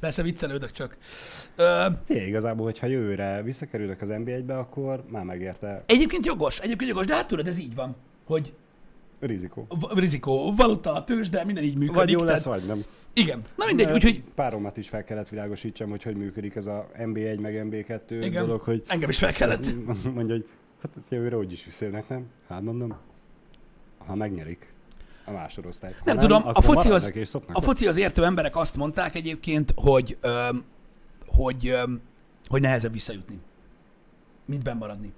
Persze 0.00 0.22
viccelődök 0.22 0.70
csak. 0.70 0.96
Ö, 1.56 1.86
Figyelj, 2.04 2.26
igazából, 2.26 2.64
hogyha 2.64 2.86
jövőre 2.86 3.42
visszakerülök 3.42 4.00
az 4.00 4.08
NB1-be, 4.10 4.58
akkor 4.58 5.04
már 5.08 5.24
megérte 5.24 5.82
egyébként 5.86 6.26
jogos, 6.26 6.58
egyébként 6.58 6.90
jogos, 6.90 7.06
de 7.06 7.14
hát 7.14 7.26
tudod, 7.26 7.46
ez 7.46 7.58
így 7.58 7.74
van, 7.74 7.96
hogy 8.24 8.52
rizikó. 9.20 9.66
v- 9.68 9.98
rizikó, 9.98 10.52
valuta, 10.54 11.04
tőzs, 11.04 11.28
de 11.28 11.44
minden 11.44 11.64
így 11.64 11.74
működik. 11.76 11.94
Vagy 11.94 12.10
jó 12.10 12.18
tehát- 12.18 12.32
lesz, 12.34 12.44
vagy 12.44 12.62
nem. 12.66 12.84
Igen, 13.12 13.42
na 13.56 13.64
mindegy, 13.66 13.84
Mert 13.86 13.96
úgyhogy 14.04 14.22
Páromat 14.34 14.76
is 14.76 14.88
fel 14.88 15.04
kellett 15.04 15.28
világosítsam, 15.28 15.90
hogy 15.90 16.02
hogy 16.02 16.16
működik 16.16 16.54
ez 16.54 16.66
a 16.66 16.88
MB1 16.98 17.40
meg 17.40 17.54
MB2 17.70 18.00
Igen. 18.22 18.44
dolog, 18.46 18.60
hogy 18.60 18.82
engem 18.86 19.08
is 19.08 19.18
fel 19.18 19.32
kellett. 19.32 19.74
mondja, 20.14 20.34
hogy 20.34 20.46
hát 20.82 20.96
jövőre 21.10 21.36
úgy 21.36 21.52
is 21.52 21.64
visszajönnek, 21.64 22.08
nem? 22.08 22.26
Hát 22.48 22.62
mondom, 22.62 22.96
ha 24.06 24.14
megnyerik 24.14 24.72
a 25.30 25.32
másorosztályt. 25.32 25.94
Ha 25.94 26.02
Nem 26.04 26.18
tudom, 26.18 26.42
a 26.46 26.60
foci, 26.60 26.90
az, 26.90 27.12
a 27.52 27.60
foci 27.60 27.86
az 27.86 27.96
értő 27.96 28.24
emberek 28.24 28.56
azt 28.56 28.76
mondták 28.76 29.14
egyébként, 29.14 29.72
hogy, 29.76 30.18
öm, 30.20 30.64
hogy, 31.26 31.68
öm, 31.68 32.00
hogy 32.48 32.60
nehezebb 32.60 32.92
visszajutni, 32.92 33.40
mint 34.44 34.62
benn 34.62 34.76
maradni. 34.76 35.12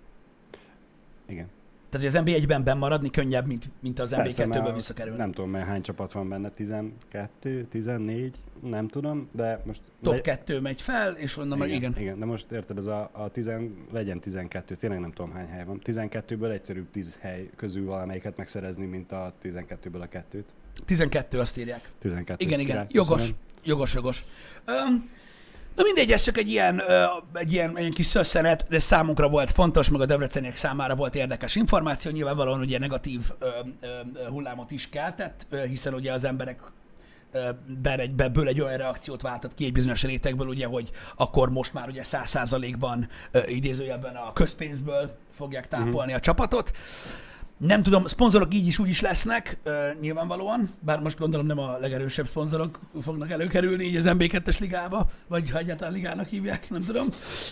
Igen. 1.26 1.48
Tehát, 1.92 2.06
hogy 2.06 2.16
az 2.16 2.24
NB1-ben 2.26 2.64
benn 2.64 2.78
maradni 2.78 3.10
könnyebb, 3.10 3.46
mint, 3.46 3.70
mint 3.80 3.98
az 3.98 4.14
NB2-ből 4.16 4.48
mert 4.48 4.74
visszakerülni. 4.74 5.18
Nem 5.18 5.32
tudom, 5.32 5.50
mert 5.50 5.66
hány 5.66 5.82
csapat 5.82 6.12
van 6.12 6.28
benne, 6.28 6.50
12, 6.50 7.66
14, 7.70 8.34
nem 8.60 8.88
tudom, 8.88 9.28
de 9.32 9.62
most... 9.64 9.80
Top 10.02 10.14
le- 10.14 10.20
2 10.20 10.60
megy 10.60 10.82
fel, 10.82 11.12
és 11.12 11.34
mondom, 11.34 11.62
igen. 11.62 11.70
igen. 11.70 11.94
igen, 11.98 12.18
de 12.18 12.24
most 12.24 12.52
érted, 12.52 12.78
ez 12.78 12.86
a, 12.86 13.10
a 13.12 13.28
tizen, 13.28 13.76
legyen 13.92 14.20
12, 14.20 14.74
tényleg 14.74 15.00
nem 15.00 15.12
tudom 15.12 15.32
hány 15.32 15.46
hely 15.46 15.64
van. 15.64 15.80
12-ből 15.84 16.50
egyszerűbb 16.50 16.90
10 16.90 17.16
hely 17.20 17.50
közül 17.56 17.84
valamelyiket 17.84 18.36
megszerezni, 18.36 18.86
mint 18.86 19.12
a 19.12 19.34
12-ből 19.42 20.00
a 20.00 20.08
kettőt. 20.08 20.52
12 20.84 21.40
azt 21.40 21.58
írják. 21.58 21.88
12. 21.98 22.44
Igen, 22.44 22.60
igen, 22.60 22.70
Király, 22.70 22.86
jogos, 22.90 23.34
jogos, 23.64 23.94
jogos. 23.94 24.24
Öm, 24.64 25.10
na 25.74 25.82
mindegy, 25.82 26.12
ez 26.12 26.22
csak 26.22 26.38
egy 26.38 26.48
ilyen, 26.48 26.82
ö, 26.88 27.04
egy 27.32 27.52
ilyen, 27.52 27.70
egy 27.70 27.78
ilyen 27.78 27.92
kis 27.92 28.06
szösszenet, 28.06 28.66
de 28.68 28.78
számunkra 28.78 29.28
volt 29.28 29.50
fontos, 29.50 29.88
meg 29.88 30.00
a 30.00 30.06
debreceniek 30.06 30.56
számára 30.56 30.94
volt 30.94 31.14
érdekes 31.14 31.54
információ. 31.54 32.10
Nyilvánvalóan 32.10 32.60
ugye 32.60 32.78
negatív 32.78 33.30
ö, 33.38 33.48
ö, 33.80 33.88
hullámot 34.28 34.70
is 34.70 34.88
keltett, 34.88 35.46
ö, 35.50 35.66
hiszen 35.66 35.94
ugye 35.94 36.12
az 36.12 36.24
emberek 36.24 36.60
ben 37.82 37.98
egy, 37.98 38.12
belből 38.12 38.48
egy 38.48 38.60
olyan 38.60 38.76
reakciót 38.76 39.22
váltott 39.22 39.54
ki 39.54 39.64
egy 39.64 39.72
bizonyos 39.72 40.02
rétegből, 40.02 40.48
ugye, 40.48 40.66
hogy 40.66 40.90
akkor 41.16 41.50
most 41.50 41.72
már 41.72 41.88
ugye 41.88 42.02
száz 42.02 42.28
százalékban 42.28 43.08
idézőjelben 43.46 44.14
a 44.16 44.32
közpénzből 44.32 45.18
fogják 45.36 45.68
tápolni 45.68 46.12
a 46.12 46.20
csapatot. 46.20 46.72
Nem 47.66 47.82
tudom, 47.82 48.06
szponzorok 48.06 48.54
így 48.54 48.66
is 48.66 48.78
úgy 48.78 48.88
is 48.88 49.00
lesznek, 49.00 49.58
uh, 49.64 49.72
nyilvánvalóan, 50.00 50.68
bár 50.80 51.00
most 51.00 51.18
gondolom 51.18 51.46
nem 51.46 51.58
a 51.58 51.78
legerősebb 51.78 52.26
szponzorok 52.26 52.78
fognak 53.02 53.30
előkerülni 53.30 53.84
így 53.84 53.96
az 53.96 54.04
MB2-es 54.06 54.60
ligába, 54.60 55.10
vagy 55.28 55.50
ha 55.50 55.58
egyáltalán 55.58 55.92
ligának 55.92 56.28
hívják, 56.28 56.70
nem 56.70 56.82
tudom. 56.82 57.06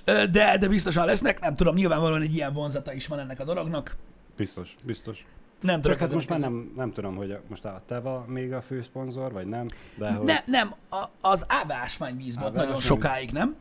Uh, 0.07 0.25
de, 0.25 0.59
de 0.59 0.69
biztosan 0.69 1.07
lesznek, 1.07 1.41
nem 1.41 1.57
tudom, 1.57 1.75
nyilvánvalóan 1.75 2.23
egy 2.23 2.35
ilyen 2.35 2.53
vonzata 2.53 2.93
is 2.93 3.07
van 3.07 3.19
ennek 3.19 3.41
a 3.41 3.45
dolognak. 3.45 3.97
Biztos, 4.37 4.75
biztos. 4.85 5.25
Nem 5.61 5.75
Csak 5.75 5.83
tudok 5.83 5.99
hát 5.99 6.13
most 6.13 6.29
már 6.29 6.39
nem, 6.39 6.73
nem 6.77 6.93
tudom, 6.93 7.17
hogy 7.17 7.31
a, 7.31 7.41
most 7.49 7.65
a 7.65 7.81
Teva 7.87 8.25
még 8.29 8.53
a 8.53 8.61
főszponzor, 8.61 9.33
vagy 9.33 9.47
nem, 9.47 9.69
de 9.99 10.13
hogy... 10.13 10.27
Ne, 10.27 10.37
nem, 10.47 10.75
a, 10.91 11.05
az 11.21 11.45
Áve 11.49 11.75
ásványvíz 11.75 12.39
volt 12.39 12.57
Áve 12.57 12.67
nagyon 12.67 12.81
sokáig, 12.81 13.31
nem? 13.31 13.57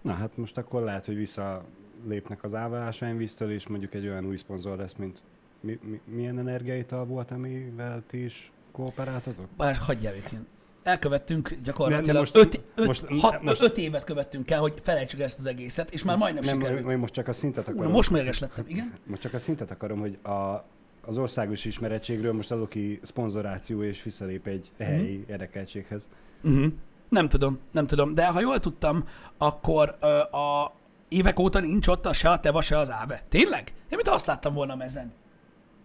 Na 0.00 0.12
hát 0.12 0.36
most 0.36 0.58
akkor 0.58 0.82
lehet, 0.82 1.06
hogy 1.06 1.16
visszalépnek 1.16 2.44
az 2.44 2.54
Áva 2.54 2.78
ásványvíztől, 2.78 3.50
és 3.50 3.66
mondjuk 3.66 3.94
egy 3.94 4.06
olyan 4.06 4.26
új 4.26 4.36
szponzor 4.36 4.76
lesz, 4.76 4.94
mint 4.94 5.22
mi, 5.62 5.78
mi, 5.82 6.00
milyen 6.04 6.38
energiaital 6.38 7.04
volt, 7.04 7.30
amivel 7.30 8.02
ti 8.06 8.24
is 8.24 8.52
kooperáltatok? 8.72 9.46
Balázs, 9.56 9.78
hagyjál 9.78 10.12
egyébként. 10.12 10.46
Elkövettünk 10.82 11.50
Nem, 11.50 11.60
gyakorlatilag 11.62 12.06
nem, 12.06 12.16
most- 12.16 12.36
öt, 12.36 12.60
öt, 12.74 12.86
most- 12.86 13.04
hat, 13.20 13.42
most- 13.42 13.62
öt 13.62 13.78
évet 13.78 14.04
követtünk 14.04 14.50
el, 14.50 14.60
hogy 14.60 14.80
felejtsük 14.82 15.20
ezt 15.20 15.38
az 15.38 15.44
egészet, 15.46 15.90
és 15.90 16.02
már 16.02 16.16
majdnem 16.16 16.44
Nem, 16.44 16.58
sikerült. 16.60 16.90
én 16.90 16.98
most 16.98 17.12
csak 17.12 17.28
a 17.28 17.32
szintet 17.32 17.68
akarom. 17.68 17.84
na 17.86 17.90
most 17.96 18.10
mérges 18.10 18.38
lettem, 18.38 18.64
igen? 18.68 18.92
most 19.06 19.20
csak 19.22 19.34
a 19.34 19.38
szintet 19.38 19.70
akarom, 19.70 19.98
hogy 19.98 20.18
a, 20.22 20.64
az 21.04 21.18
országos 21.18 21.64
ismerettségről 21.64 22.32
most 22.32 22.50
a 22.50 22.56
Loki 22.56 22.98
szponzoráció 23.02 23.82
és 23.82 24.02
visszalép 24.02 24.46
egy 24.46 24.70
helyi 24.78 25.16
Mhm. 25.18 25.30
érdekeltséghez. 25.30 26.08
Uh-huh. 26.42 26.72
Nem 27.08 27.28
tudom, 27.28 27.58
nem 27.72 27.86
tudom, 27.86 28.14
de 28.14 28.26
ha 28.26 28.40
jól 28.40 28.58
tudtam, 28.60 29.04
akkor 29.38 29.96
ö, 30.00 30.06
a 30.18 30.72
évek 31.08 31.38
óta 31.38 31.60
nincs 31.60 31.86
ott 31.86 32.06
a 32.06 32.12
se 32.12 32.30
a 32.30 32.40
Teva, 32.40 32.62
se 32.62 32.78
az 32.78 32.90
Áve. 32.90 33.22
Tényleg? 33.28 33.62
Én 33.68 33.74
mint 33.88 34.08
azt 34.08 34.26
láttam 34.26 34.54
volna 34.54 34.74
mezen. 34.76 35.12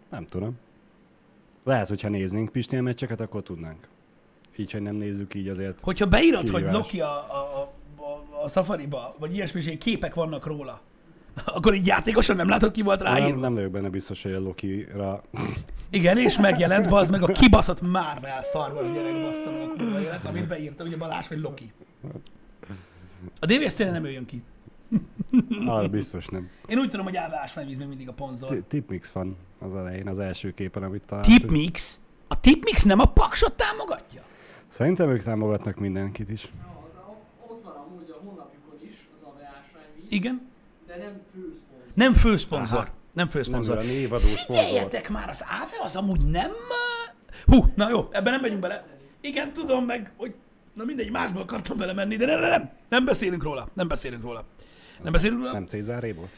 Nem 0.10 0.26
tudom. 0.26 0.58
Lehet, 1.64 1.88
hogyha 1.88 2.10
néznénk 2.10 2.52
Pistél 2.52 2.82
meccseket, 2.82 3.20
akkor 3.20 3.44
tudnánk. 3.44 3.88
Így, 4.56 4.72
hogy 4.72 4.82
nem 4.82 4.96
nézzük 4.96 5.34
így 5.34 5.48
azért. 5.48 5.80
Hogyha 5.82 6.06
beírod, 6.06 6.42
hogy 6.42 6.52
Kihívás. 6.52 6.74
Loki 6.74 7.02
a, 7.02 7.14
a, 7.16 7.72
a, 7.96 8.44
a 8.44 8.50
Safari-ba, 8.50 9.16
vagy 9.20 9.34
ilyesmi, 9.34 9.62
és 9.62 9.78
képek 9.80 10.14
vannak 10.14 10.46
róla, 10.46 10.82
akkor 11.46 11.74
így 11.74 11.86
játékosan 11.86 12.36
nem 12.36 12.50
látod, 12.50 12.72
ki 12.72 12.82
volt 12.82 13.04
Nem, 13.04 13.14
ráírva. 13.14 13.40
nem 13.40 13.54
vagyok 13.54 13.72
benne 13.72 13.90
biztos, 13.90 14.24
hogy 14.24 14.34
a 14.34 14.40
Lokira... 14.40 15.24
Igen, 15.90 16.18
és 16.18 16.38
megjelent, 16.38 16.90
bazd 16.90 17.12
meg 17.12 17.24
a 17.24 17.26
kibaszott 17.26 17.82
Marvel 17.82 18.44
szarvas 18.44 18.92
gyerek 18.92 19.14
bassza 19.22 19.52
meg 19.52 19.62
a 19.62 19.74
kurva 19.78 20.02
élet, 20.02 20.26
amit 20.26 20.48
beírta 20.48 20.84
ugye 20.84 20.98
Balázs, 20.98 21.28
hogy 21.28 21.40
Loki. 21.42 21.72
A 23.40 23.46
DVS 23.46 23.74
tényleg 23.74 23.96
nem 23.96 24.04
jöjjön 24.06 24.26
ki. 24.26 24.44
Arra 25.68 25.88
biztos 25.90 26.28
nem. 26.28 26.50
Én 26.68 26.78
úgy 26.78 26.90
tudom, 26.90 27.06
hogy 27.06 27.16
Áve 27.16 27.40
ásványvíz 27.40 27.78
még 27.78 27.88
mindig 27.88 28.08
a 28.08 28.14
ponzor. 28.14 28.50
Ti- 28.50 28.64
Tipmix 28.68 29.12
van 29.12 29.38
az 29.60 29.76
elején, 29.76 30.08
az 30.08 30.20
első 30.20 30.54
képen, 30.54 30.84
amit 30.84 31.02
találtunk. 31.06 31.38
Tipmix? 31.40 32.00
A 32.28 32.40
Tipmix 32.40 32.84
nem 32.84 33.00
a 33.00 33.06
Paksot 33.06 33.54
támogatja? 33.54 34.22
Szerintem 34.68 35.10
ők 35.10 35.24
támogatnak 35.24 35.76
mindenkit 35.80 36.30
is. 36.30 36.52
Ott 37.48 37.64
van 37.64 37.74
amúgy 37.74 38.10
a 38.10 38.20
honlapjukon 38.26 38.80
is 38.84 39.08
az 39.22 39.28
AVE 39.28 39.44
ásványvíz, 39.44 40.06
Igen. 40.10 40.48
de 40.88 40.98
nem 40.98 41.22
főszponzor. 41.34 41.94
Nem 41.94 42.14
főszponzor. 42.14 42.84
Nem 42.84 42.94
Nem 43.14 43.28
főszponzor. 43.30 43.84
szponzor. 43.84 44.64
Figyeljetek 44.66 45.10
már, 45.10 45.30
az 45.30 45.44
Áve 45.62 45.84
az 45.84 45.96
amúgy 45.96 46.26
nem... 46.26 46.50
uh, 46.52 47.56
Hú, 47.56 47.72
na 47.76 47.90
jó, 47.90 48.08
ebben 48.12 48.32
nem 48.34 48.42
megyünk 48.42 48.60
bele. 48.62 48.84
Igen, 49.22 49.54
tudom 49.54 49.86
meg, 49.86 50.12
hogy 50.18 50.34
na 50.74 50.84
mindegy, 50.84 51.12
másba 51.12 51.40
akartam 51.40 51.78
belemenni, 51.78 52.16
de 52.16 52.26
nem, 52.26 52.40
nem, 52.40 52.50
nem, 52.50 52.70
nem 52.90 53.06
beszélünk 53.06 53.44
róla, 53.44 53.68
nem 53.74 53.88
beszélünk 53.88 54.24
róla. 54.24 54.44
Nem 55.04 55.12
beszélünk 55.12 55.40
róla? 55.40 55.54
Nem 55.54 55.66
Cézáré 55.66 56.12
volt? 56.12 56.30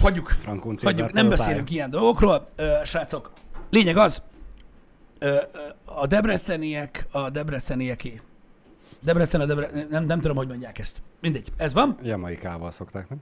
Hagyjuk. 0.00 0.28
Frankon 0.28 0.76
Cézár 0.76 0.94
Hagyjuk, 0.94 1.12
nem 1.12 1.28
beszélünk 1.28 1.70
ilyen 1.70 1.90
dolgokról. 1.90 2.46
Srácok, 2.84 3.32
lényeg 3.70 3.96
az, 3.96 4.22
a 5.84 6.06
debreceniek, 6.06 7.06
a 7.10 7.30
debrecenieké. 7.30 8.20
Debrecen 9.00 9.40
a 9.40 9.46
Debre... 9.46 9.70
Nem, 9.90 10.04
nem 10.04 10.20
tudom, 10.20 10.36
hogy 10.36 10.48
mondják 10.48 10.78
ezt. 10.78 11.02
Mindegy, 11.20 11.52
ez 11.56 11.72
van. 11.72 11.96
Jamaikával 12.02 12.70
szokták, 12.70 13.08
nem? 13.08 13.18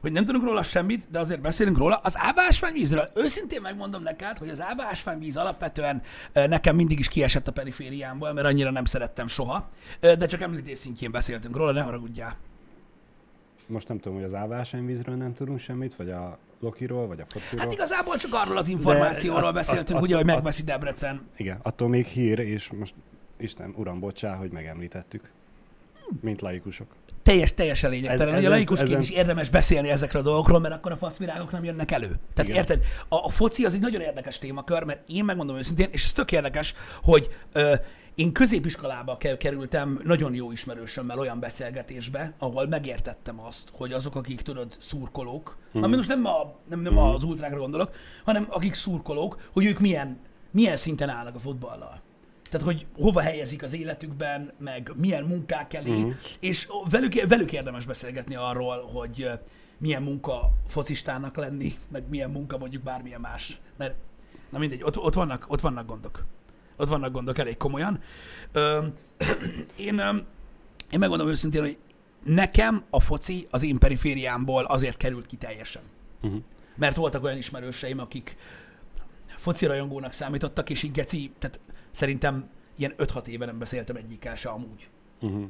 Hogy 0.00 0.12
nem 0.12 0.24
tudunk 0.24 0.44
róla 0.44 0.62
semmit, 0.62 1.06
de 1.10 1.18
azért 1.18 1.40
beszélünk 1.40 1.78
róla. 1.78 1.96
Az 1.96 2.14
ábásványvízről 2.18 3.10
őszintén 3.14 3.60
megmondom 3.60 4.02
neked, 4.02 4.38
hogy 4.38 4.48
az 4.48 4.60
ábásványvíz 4.62 5.36
alapvetően 5.36 6.02
nekem 6.32 6.76
mindig 6.76 6.98
is 6.98 7.08
kiesett 7.08 7.48
a 7.48 7.52
perifériámból, 7.52 8.32
mert 8.32 8.46
annyira 8.46 8.70
nem 8.70 8.84
szerettem 8.84 9.26
soha. 9.26 9.68
De 10.00 10.26
csak 10.26 10.40
említés 10.40 10.78
szintjén 10.78 11.10
beszéltünk 11.10 11.56
róla, 11.56 11.72
ne 11.72 11.80
haragudjál. 11.80 12.36
Most 13.66 13.88
nem 13.88 13.98
tudom, 13.98 14.16
hogy 14.16 14.26
az 14.26 14.34
ávásányvízről 14.34 15.14
nem 15.16 15.34
tudunk 15.34 15.58
semmit, 15.58 15.94
vagy 15.96 16.10
a 16.10 16.38
Lokiról, 16.60 17.06
vagy 17.06 17.20
a 17.20 17.24
fociról. 17.28 17.60
Hát 17.64 17.72
igazából 17.72 18.16
csak 18.16 18.34
arról 18.34 18.56
az 18.56 18.68
információról 18.68 19.52
De- 19.52 19.58
beszéltünk, 19.58 19.98
a- 19.98 20.02
ugye, 20.02 20.16
hogy 20.16 20.24
megveszi 20.24 20.62
Debrecen. 20.62 21.28
Igen, 21.36 21.58
attól 21.62 21.88
még 21.88 22.06
hír, 22.06 22.38
és 22.38 22.70
most 22.70 22.94
Isten, 23.36 23.72
uram, 23.76 24.00
bocsá, 24.00 24.34
hogy 24.34 24.50
megemlítettük. 24.50 25.30
Mint 26.20 26.40
laikusok. 26.40 26.86
Teljes, 27.28 27.54
teljesen 27.54 27.90
lényegtelen. 27.90 28.34
Ez- 28.34 28.40
Ugye 28.40 28.48
laikusként 28.48 28.88
ezen- 28.90 29.02
is 29.02 29.10
érdemes 29.10 29.50
beszélni 29.50 29.88
ezekről 29.88 30.22
a 30.22 30.24
dolgokról, 30.24 30.60
mert 30.60 30.74
akkor 30.74 30.92
a 30.92 30.96
faszvirágok 30.96 31.50
nem 31.50 31.64
jönnek 31.64 31.90
elő. 31.90 32.06
Tehát 32.34 32.50
Igen. 32.50 32.54
érted? 32.54 32.84
A, 33.08 33.16
a 33.16 33.28
foci 33.28 33.64
az 33.64 33.74
egy 33.74 33.80
nagyon 33.80 34.00
érdekes 34.00 34.38
témakör, 34.38 34.82
mert 34.82 35.08
én 35.08 35.24
megmondom 35.24 35.56
őszintén, 35.56 35.88
és 35.90 36.04
ez 36.04 36.12
tök 36.12 36.32
érdekes, 36.32 36.74
hogy 37.02 37.28
ö, 37.52 37.74
én 38.14 38.32
középiskolába 38.32 39.16
ke- 39.16 39.36
kerültem 39.36 40.00
nagyon 40.04 40.34
jó 40.34 40.52
ismerősömmel 40.52 41.18
olyan 41.18 41.40
beszélgetésbe, 41.40 42.32
ahol 42.38 42.66
megértettem 42.66 43.40
azt, 43.40 43.68
hogy 43.72 43.92
azok, 43.92 44.14
akik 44.14 44.40
tudod, 44.40 44.76
szurkolók, 44.78 45.56
hmm. 45.72 45.90
most 45.90 46.08
nem, 46.08 46.26
a, 46.26 46.54
nem, 46.68 46.80
nem 46.80 46.98
az 46.98 47.22
ultrákra 47.22 47.58
gondolok, 47.58 47.90
hanem 48.24 48.46
akik 48.50 48.74
szurkolók, 48.74 49.48
hogy 49.52 49.64
ők 49.64 49.78
milyen, 49.78 50.18
milyen 50.50 50.76
szinten 50.76 51.08
állnak 51.08 51.34
a 51.34 51.38
futballal. 51.38 52.00
Tehát, 52.50 52.66
hogy 52.66 52.86
hova 52.96 53.20
helyezik 53.20 53.62
az 53.62 53.74
életükben, 53.74 54.52
meg 54.58 54.92
milyen 54.96 55.24
munkák 55.24 55.74
elé, 55.74 55.90
uh-huh. 55.90 56.14
és 56.40 56.68
velük, 56.90 57.28
velük 57.28 57.52
érdemes 57.52 57.84
beszélgetni 57.84 58.34
arról, 58.34 58.82
hogy, 58.92 59.30
milyen 59.78 60.02
munka 60.02 60.52
focistának 60.68 61.36
lenni, 61.36 61.72
meg 61.88 62.08
milyen 62.08 62.30
munka 62.30 62.58
mondjuk 62.58 62.82
bármilyen 62.82 63.20
más. 63.20 63.58
Mert, 63.76 63.94
na 64.50 64.58
mindegy, 64.58 64.82
ott, 64.82 64.98
ott, 64.98 65.14
vannak, 65.14 65.44
ott 65.48 65.60
vannak 65.60 65.86
gondok. 65.86 66.24
Ott 66.76 66.88
vannak 66.88 67.12
gondok 67.12 67.38
elég 67.38 67.56
komolyan. 67.56 68.00
Ö, 68.52 68.86
én, 69.76 70.00
én 70.90 70.98
megmondom 70.98 71.28
őszintén, 71.28 71.60
hogy 71.60 71.78
nekem 72.24 72.84
a 72.90 73.00
foci 73.00 73.46
az 73.50 73.62
én 73.62 73.78
perifériámból 73.78 74.64
azért 74.64 74.96
került 74.96 75.26
ki 75.26 75.36
teljesen. 75.36 75.82
Uh-huh. 76.22 76.42
Mert 76.76 76.96
voltak 76.96 77.24
olyan 77.24 77.36
ismerőseim, 77.36 77.98
akik 77.98 78.36
foci 79.36 79.66
rajongónak 79.66 80.12
számítottak, 80.12 80.70
és 80.70 80.82
így 80.82 80.92
geci, 80.92 81.32
tehát 81.38 81.60
szerintem 81.98 82.48
ilyen 82.76 82.94
5-6 82.98 83.26
éve 83.26 83.44
nem 83.44 83.58
beszéltem 83.58 83.96
egyikkel 83.96 84.36
se 84.36 84.48
amúgy. 84.48 84.88
Uh-huh. 85.20 85.44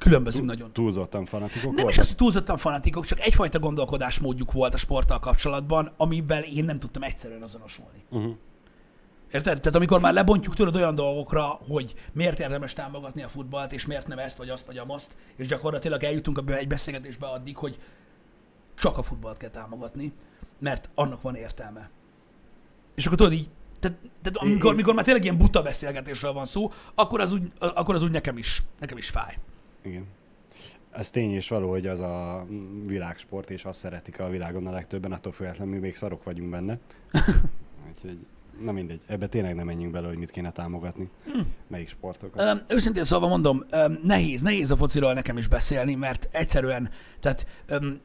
Különbözünk 0.00 0.44
nagyon. 0.44 0.72
Túlzottan 0.72 1.24
fanatikok 1.24 1.62
Nem 1.62 1.74
voltak? 1.74 1.90
is 1.90 1.98
az, 1.98 2.06
hogy 2.06 2.16
túlzottan 2.16 2.56
fanatikok, 2.56 3.04
csak 3.04 3.20
egyfajta 3.20 3.58
gondolkodásmódjuk 3.58 4.52
volt 4.52 4.74
a 4.74 4.76
sporttal 4.76 5.18
kapcsolatban, 5.18 5.92
amivel 5.96 6.42
én 6.42 6.64
nem 6.64 6.78
tudtam 6.78 7.02
egyszerűen 7.02 7.42
azonosulni. 7.42 8.04
Uh-huh. 8.10 8.36
Érted? 9.32 9.60
Tehát 9.60 9.74
amikor 9.74 10.00
már 10.00 10.12
lebontjuk 10.12 10.54
tudod 10.54 10.76
olyan 10.76 10.94
dolgokra, 10.94 11.44
hogy 11.46 11.94
miért 12.12 12.40
érdemes 12.40 12.72
támogatni 12.72 13.22
a 13.22 13.28
futballt, 13.28 13.72
és 13.72 13.86
miért 13.86 14.06
nem 14.06 14.18
ezt, 14.18 14.36
vagy 14.36 14.48
azt, 14.48 14.66
vagy 14.66 14.78
amazt, 14.78 15.16
és 15.36 15.46
gyakorlatilag 15.46 16.02
eljutunk 16.02 16.42
egy 16.46 16.68
beszélgetésbe 16.68 17.26
addig, 17.26 17.56
hogy 17.56 17.78
csak 18.74 18.98
a 18.98 19.02
futballt 19.02 19.36
kell 19.36 19.50
támogatni, 19.50 20.12
mert 20.58 20.90
annak 20.94 21.22
van 21.22 21.34
értelme. 21.34 21.90
És 22.94 23.06
akkor 23.06 23.18
tudod 23.18 23.32
így, 23.32 23.48
tehát, 23.80 23.98
tehát 24.22 24.38
amikor, 24.38 24.72
amikor 24.72 24.94
már 24.94 25.04
tényleg 25.04 25.24
ilyen 25.24 25.38
buta 25.38 25.62
beszélgetésről 25.62 26.32
van 26.32 26.44
szó, 26.44 26.72
akkor 26.94 27.20
az 27.20 27.32
úgy, 27.32 27.52
akkor 27.58 27.94
az 27.94 28.02
úgy 28.02 28.10
nekem 28.10 28.38
is, 28.38 28.62
nekem 28.80 28.96
is 28.96 29.08
fáj. 29.08 29.38
Igen. 29.82 30.06
Ez 30.90 31.10
tény 31.10 31.32
és 31.32 31.48
való, 31.48 31.70
hogy 31.70 31.86
az 31.86 32.00
a 32.00 32.46
világsport, 32.84 33.50
és 33.50 33.64
azt 33.64 33.78
szeretik 33.78 34.20
a 34.20 34.28
világon 34.28 34.66
a 34.66 34.70
legtöbben, 34.70 35.12
attól 35.12 35.32
függetlenül 35.32 35.74
mi 35.74 35.80
még 35.80 35.96
szarok 35.96 36.24
vagyunk 36.24 36.50
benne. 36.50 36.78
Úgyhogy, 37.90 38.18
na 38.60 38.72
mindegy, 38.72 39.00
ebbe 39.06 39.26
tényleg 39.26 39.54
nem 39.54 39.66
menjünk 39.66 39.92
bele, 39.92 40.06
hogy 40.06 40.16
mit 40.16 40.30
kéne 40.30 40.52
támogatni. 40.52 41.08
Melyik 41.66 41.88
sportokat. 41.88 42.40
Öm, 42.40 42.62
őszintén 42.68 43.04
szólva 43.04 43.28
mondom, 43.28 43.64
öm, 43.70 43.98
nehéz, 44.02 44.42
nehéz 44.42 44.70
a 44.70 44.76
fociról 44.76 45.12
nekem 45.12 45.36
is 45.36 45.48
beszélni, 45.48 45.94
mert 45.94 46.28
egyszerűen, 46.32 46.90
tehát 47.20 47.46
öm, 47.66 48.00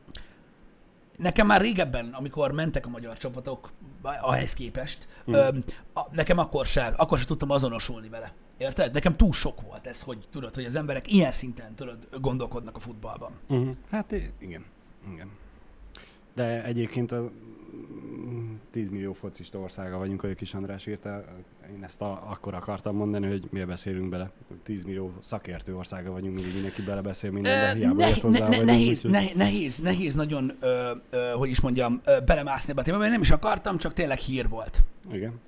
nekem 1.17 1.47
már 1.47 1.61
régebben, 1.61 2.09
amikor 2.13 2.51
mentek 2.51 2.85
a 2.85 2.89
magyar 2.89 3.17
csapatok 3.17 3.71
ahhez 4.01 4.53
képest, 4.53 5.07
öm, 5.25 5.63
a, 5.93 6.01
nekem 6.11 6.37
akkor 6.37 6.65
se, 6.65 6.85
akkor 6.85 7.17
se 7.17 7.25
tudtam 7.25 7.49
azonosulni 7.49 8.09
vele. 8.09 8.33
Érted? 8.57 8.93
Nekem 8.93 9.15
túl 9.15 9.33
sok 9.33 9.61
volt 9.61 9.87
ez, 9.87 10.01
hogy 10.01 10.27
tudod, 10.31 10.55
hogy 10.55 10.65
az 10.65 10.75
emberek 10.75 11.11
ilyen 11.11 11.31
szinten 11.31 11.75
tudod, 11.75 12.07
gondolkodnak 12.21 12.75
a 12.75 12.79
futballban. 12.79 13.31
Uh-huh. 13.47 13.75
Hát 13.89 14.11
igen. 14.39 14.65
igen. 15.13 15.31
De 16.35 16.63
egyébként 16.63 17.11
a 17.11 17.31
mm, 18.29 18.53
10 18.71 18.89
millió 18.89 19.13
focista 19.13 19.57
országa 19.59 19.97
vagyunk, 19.97 20.23
ahogy 20.23 20.35
Kis 20.35 20.53
András 20.53 20.85
írta. 20.85 21.23
Én 21.75 21.83
ezt 21.83 22.01
a, 22.01 22.23
akkor 22.29 22.53
akartam 22.53 22.95
mondani, 22.95 23.27
hogy 23.27 23.47
miért 23.51 23.67
beszélünk 23.67 24.09
bele. 24.09 24.31
10 24.63 24.83
millió 24.83 25.13
szakértő 25.19 25.75
országa 25.75 26.11
vagyunk, 26.11 26.35
mindig 26.35 26.53
mindenki 26.53 26.81
belebeszél 26.81 27.31
mindenbe, 27.31 27.73
hiába 27.77 27.95
ne- 27.95 28.07
ért 28.07 28.21
hozzá 28.21 28.47
ne- 28.47 28.57
ne- 28.57 28.63
nehéz, 28.63 29.03
ne- 29.03 29.33
nehéz, 29.35 29.79
nehéz 29.79 30.15
nagyon, 30.15 30.53
ö, 30.59 30.91
ö, 31.09 31.31
hogy 31.35 31.49
is 31.49 31.59
mondjam, 31.61 32.01
ö, 32.05 32.17
belemászni 32.25 32.71
ebbe 32.71 32.81
a 32.81 32.83
témába, 32.83 33.01
mert 33.01 33.13
nem 33.13 33.21
is 33.23 33.31
akartam, 33.31 33.77
csak 33.77 33.93
tényleg 33.93 34.17
hír 34.17 34.49
volt. 34.49 34.83
Igen. 35.11 35.39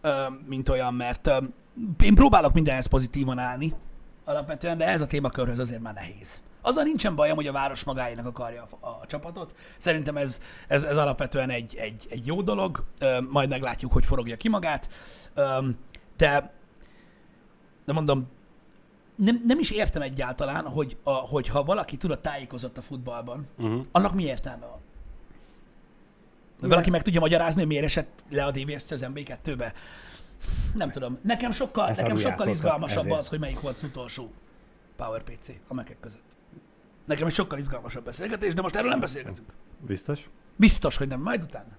ö, 0.00 0.10
mint 0.46 0.68
olyan, 0.68 0.94
mert 0.94 1.26
ö, 1.26 1.36
én 2.04 2.14
próbálok 2.14 2.52
mindenhez 2.52 2.86
pozitívan 2.86 3.38
állni 3.38 3.72
alapvetően, 4.24 4.78
de 4.78 4.86
ez 4.88 5.00
a 5.00 5.06
témakörhöz 5.06 5.58
azért 5.58 5.82
már 5.82 5.94
nehéz. 5.94 6.42
Azzal 6.66 6.84
nincsen 6.84 7.14
bajom, 7.14 7.36
hogy 7.36 7.46
a 7.46 7.52
város 7.52 7.84
magáénak 7.84 8.26
akarja 8.26 8.66
a, 8.80 8.86
a 8.86 9.00
csapatot. 9.06 9.54
Szerintem 9.78 10.16
ez, 10.16 10.40
ez, 10.68 10.82
ez 10.84 10.96
alapvetően 10.96 11.50
egy, 11.50 11.74
egy, 11.76 12.06
egy 12.10 12.26
jó 12.26 12.42
dolog, 12.42 12.84
ö, 12.98 13.20
majd 13.20 13.48
meglátjuk, 13.48 13.92
hogy 13.92 14.06
forogja 14.06 14.36
ki 14.36 14.48
magát. 14.48 14.88
Ö, 15.34 15.68
de, 16.16 16.52
de 17.84 17.92
mondom, 17.92 18.28
nem, 19.16 19.42
nem 19.46 19.58
is 19.58 19.70
értem 19.70 20.02
egyáltalán, 20.02 20.64
hogy, 20.68 20.96
a, 21.02 21.10
hogy 21.10 21.48
ha 21.48 21.64
valaki 21.64 21.96
tudod 21.96 22.20
tájékozott 22.20 22.78
a 22.78 22.82
futballban, 22.82 23.46
Uh-huh. 23.58 23.84
annak 23.92 24.14
mi 24.14 24.24
értelme 24.24 24.66
van? 24.66 24.80
Hogy 26.60 26.68
valaki 26.68 26.90
meg 26.90 27.02
tudja 27.02 27.20
magyarázni, 27.20 27.58
hogy 27.60 27.68
miért 27.68 27.84
esett 27.84 28.24
le 28.30 28.44
a 28.44 28.50
DVSC 28.50 28.90
az 28.90 29.00
MB2-be? 29.14 29.72
Nem 30.74 30.90
tudom. 30.90 31.18
Nekem 31.22 31.50
sokkal, 31.50 31.88
Ezt 31.88 32.00
nekem 32.00 32.16
sokkal 32.16 32.48
izgalmasabb 32.48 32.98
ezért. 32.98 33.18
az, 33.18 33.28
hogy 33.28 33.38
melyik 33.38 33.60
volt 33.60 33.76
az 33.76 33.82
utolsó 33.84 34.30
PowerPC 34.96 35.48
a 35.68 35.74
mekek 35.74 36.00
között. 36.00 36.35
Nekem 37.06 37.26
egy 37.26 37.34
sokkal 37.34 37.58
izgalmasabb 37.58 38.04
beszélgetés, 38.04 38.54
de 38.54 38.62
most 38.62 38.76
erről 38.76 38.90
nem 38.90 39.00
beszélgetünk. 39.00 39.48
Biztos? 39.86 40.28
Biztos, 40.56 40.96
hogy 40.96 41.08
nem, 41.08 41.20
majd 41.20 41.42
utána. 41.42 41.76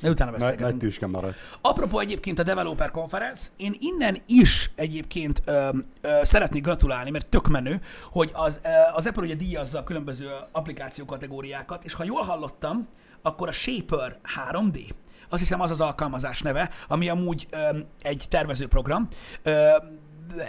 De 0.00 0.10
utána 0.10 0.30
beszélgetünk. 0.30 0.70
nagy 0.70 0.76
tüske 0.76 1.06
marad. 1.06 1.34
Apropó 1.60 1.98
egyébként 1.98 2.38
a 2.38 2.42
Developer 2.42 2.90
Conference, 2.90 3.48
én 3.56 3.76
innen 3.78 4.22
is 4.26 4.70
egyébként 4.74 5.42
ö, 5.44 5.68
ö, 6.00 6.20
szeretnék 6.22 6.62
gratulálni, 6.62 7.10
mert 7.10 7.26
tök 7.26 7.48
menő, 7.48 7.80
hogy 8.10 8.30
az, 8.32 8.60
ö, 8.62 8.68
az 8.94 9.06
Apple 9.06 9.22
ugye 9.22 9.34
díjazza 9.34 9.78
a 9.78 9.84
különböző 9.84 10.28
applikáció 10.52 11.04
kategóriákat, 11.04 11.84
és 11.84 11.92
ha 11.92 12.04
jól 12.04 12.22
hallottam, 12.22 12.88
akkor 13.22 13.48
a 13.48 13.52
Shaper 13.52 14.18
3D, 14.50 14.88
azt 15.28 15.40
hiszem 15.40 15.60
az 15.60 15.70
az 15.70 15.80
alkalmazás 15.80 16.42
neve, 16.42 16.70
ami 16.88 17.08
amúgy 17.08 17.46
ö, 17.50 17.78
egy 18.02 18.24
tervezőprogram, 18.28 19.08
ö, 19.42 19.70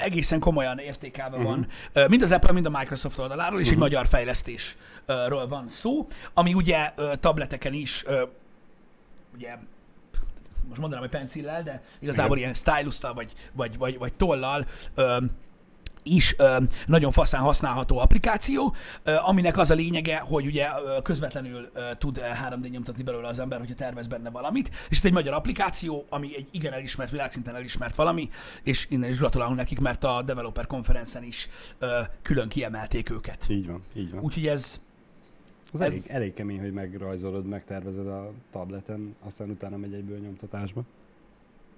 egészen 0.01 0.39
komolyan 0.39 0.77
értékelve 0.77 1.37
uh-huh. 1.37 1.51
van, 1.51 1.67
ö, 1.93 2.05
mind 2.07 2.21
az 2.21 2.31
Apple, 2.31 2.51
mind 2.51 2.65
a 2.65 2.69
Microsoft 2.69 3.19
oldaláról, 3.19 3.59
és 3.59 3.65
uh-huh. 3.65 3.83
egy 3.83 3.91
magyar 3.91 4.07
fejlesztésről 4.07 5.47
van 5.47 5.67
szó, 5.67 6.07
ami 6.33 6.53
ugye 6.53 6.93
tableteken 7.19 7.73
is 7.73 8.05
ugye 9.35 9.57
most 10.67 10.79
mondanám, 10.79 11.03
hogy 11.09 11.19
pencillel, 11.19 11.63
de 11.63 11.81
igazából 11.99 12.37
ilyen 12.37 12.53
stylusszal 12.53 13.13
vagy, 13.13 13.33
vagy, 13.51 13.77
vagy, 13.77 13.97
vagy 13.97 14.13
tollal 14.13 14.67
is 16.03 16.35
ö, 16.37 16.57
nagyon 16.87 17.11
faszán 17.11 17.41
használható 17.41 17.97
applikáció, 17.97 18.75
ö, 19.03 19.15
aminek 19.15 19.57
az 19.57 19.71
a 19.71 19.75
lényege, 19.75 20.17
hogy 20.19 20.45
ugye 20.45 20.67
ö, 20.85 21.01
közvetlenül 21.01 21.69
ö, 21.73 21.81
tud 21.97 22.17
ö, 22.17 22.21
3D 22.49 22.69
nyomtatni 22.69 23.03
belőle 23.03 23.27
az 23.27 23.39
ember, 23.39 23.59
hogyha 23.59 23.75
tervez 23.75 24.07
benne 24.07 24.29
valamit, 24.29 24.69
és 24.89 24.97
ez 24.97 25.05
egy 25.05 25.13
magyar 25.13 25.33
applikáció, 25.33 26.05
ami 26.09 26.35
egy 26.35 26.47
igen 26.51 26.73
elismert, 26.73 27.11
világszinten 27.11 27.55
elismert 27.55 27.95
valami, 27.95 28.29
és 28.63 28.85
innen 28.89 29.09
is 29.09 29.17
gratulálunk 29.17 29.57
nekik, 29.57 29.79
mert 29.79 30.03
a 30.03 30.21
Developer 30.21 30.67
Conference-en 30.67 31.23
is 31.23 31.49
ö, 31.79 31.99
külön 32.21 32.47
kiemelték 32.47 33.09
őket. 33.09 33.45
Így 33.49 33.67
van, 33.67 33.83
így 33.95 34.11
van. 34.11 34.21
Úgyhogy 34.21 34.47
ez, 34.47 34.81
Az 35.73 35.81
ez- 35.81 35.87
elég, 35.91 36.01
elég 36.07 36.33
kemény, 36.33 36.59
hogy 36.59 36.73
megrajzolod, 36.73 37.45
megtervezed 37.45 38.07
a 38.07 38.31
tableten, 38.51 39.15
aztán 39.25 39.49
utána 39.49 39.77
megy 39.77 39.93
egyből 39.93 40.17
nyomtatásba. 40.17 40.83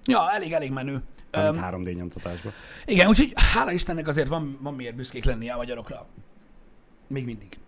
Ja, 0.04 0.30
elég, 0.30 0.52
elég 0.52 0.70
menő. 0.70 1.02
Amit 1.30 1.56
Öm, 1.56 1.62
3D 1.62 1.94
nyomtatásba. 1.94 2.50
Igen, 2.84 3.08
úgyhogy 3.08 3.32
hála 3.34 3.72
Istennek 3.72 4.08
azért 4.08 4.28
van, 4.28 4.58
van 4.60 4.74
miért 4.74 4.94
büszkék 4.94 5.24
lenni 5.24 5.50
a 5.50 5.56
magyarokra. 5.56 6.06
Még 7.06 7.24
mindig. 7.24 7.58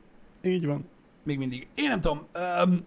Így 0.43 0.67
van. 0.67 0.89
Még 1.23 1.39
mindig. 1.39 1.67
Én 1.75 1.89
nem 1.89 2.01
tudom. 2.01 2.27
Um, 2.35 2.85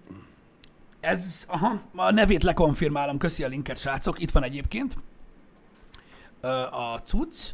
ez, 0.99 1.45
aha, 1.47 1.81
a 1.95 2.11
nevét 2.11 2.43
lekonfirmálom, 2.43 3.17
köszi 3.17 3.43
a 3.43 3.47
linket, 3.47 3.77
srácok. 3.77 4.19
Itt 4.21 4.31
van 4.31 4.43
egyébként 4.43 4.97
Ö, 6.41 6.47
a 6.71 7.01
cucc. 7.03 7.49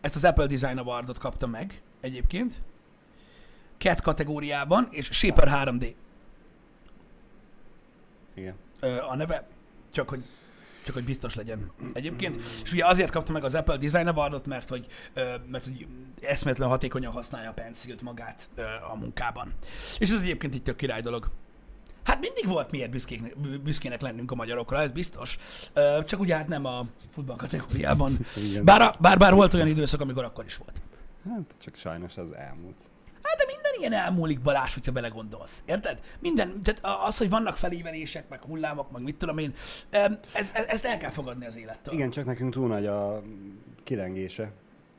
Ezt 0.00 0.16
az 0.16 0.24
Apple 0.24 0.46
Design 0.46 0.78
Awardot 0.78 1.18
kapta 1.18 1.46
meg 1.46 1.82
egyébként. 2.00 2.62
Cat 3.78 4.00
kategóriában, 4.00 4.88
és 4.90 5.08
Shaper 5.12 5.48
3D 5.52 5.94
Igen. 8.34 8.54
ö, 8.80 8.98
a 9.00 9.16
neve, 9.16 9.46
csak 9.92 10.08
hogy 10.08 10.24
csak 10.84 10.94
hogy 10.94 11.04
biztos 11.04 11.34
legyen 11.34 11.70
egyébként. 11.92 12.36
És 12.64 12.72
ugye 12.72 12.86
azért 12.86 13.10
kapta 13.10 13.32
meg 13.32 13.44
az 13.44 13.54
Apple 13.54 13.76
Design 13.76 14.06
Awardot, 14.06 14.46
mert 14.46 14.68
hogy, 14.68 14.86
mert 15.46 15.64
hogy 15.64 15.86
eszméletlen 16.20 16.68
hatékonyan 16.68 17.12
használja 17.12 17.50
a 17.50 17.52
pencilt 17.52 18.02
magát 18.02 18.48
a 18.92 18.96
munkában. 18.96 19.52
És 19.98 20.10
ez 20.10 20.20
egyébként 20.20 20.54
egy 20.54 20.62
tök 20.62 20.76
király 20.76 21.00
dolog. 21.00 21.30
Hát 22.04 22.20
mindig 22.20 22.46
volt 22.46 22.70
miért 22.70 22.90
büszkének, 22.90 23.38
bü- 23.40 23.60
büszkének 23.60 24.00
lennünk 24.00 24.30
a 24.30 24.34
magyarokra, 24.34 24.80
ez 24.80 24.90
biztos. 24.90 25.38
Csak 26.06 26.20
ugye 26.20 26.36
hát 26.36 26.48
nem 26.48 26.64
a 26.64 26.84
futball 27.14 27.36
kategóriában. 27.36 28.18
Bár, 28.64 28.80
a- 28.80 28.94
bár, 29.00 29.18
bár 29.18 29.34
volt 29.34 29.54
olyan 29.54 29.66
időszak, 29.66 30.00
amikor 30.00 30.24
akkor 30.24 30.44
is 30.44 30.56
volt. 30.56 30.82
Hát 31.28 31.54
csak 31.58 31.76
sajnos 31.76 32.16
az 32.16 32.32
elmúlt. 32.34 32.76
Hát 33.22 33.36
de 33.36 33.44
minden 33.46 33.72
ilyen 33.78 33.92
elmúlik 33.92 34.40
Balázs, 34.40 34.74
hogyha 34.74 34.92
belegondolsz. 34.92 35.62
Érted? 35.66 36.00
Minden, 36.18 36.62
tehát 36.62 37.06
az, 37.06 37.18
hogy 37.18 37.28
vannak 37.28 37.56
felévelések, 37.56 38.28
meg 38.28 38.42
hullámok, 38.42 38.90
meg 38.90 39.02
mit 39.02 39.16
tudom 39.16 39.38
én, 39.38 39.54
ez, 39.90 40.10
ez, 40.32 40.66
ezt 40.66 40.84
el 40.84 40.98
kell 40.98 41.10
fogadni 41.10 41.46
az 41.46 41.56
élettől. 41.56 41.94
Igen, 41.94 42.10
csak 42.10 42.24
nekünk 42.24 42.52
túl 42.52 42.68
nagy 42.68 42.86
a 42.86 43.22
kilengése 43.84 44.52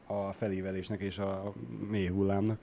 a 0.07 0.31
felívelésnek 0.31 1.01
és 1.01 1.17
a 1.17 1.53
mély 1.89 2.07
hullámnak. 2.07 2.57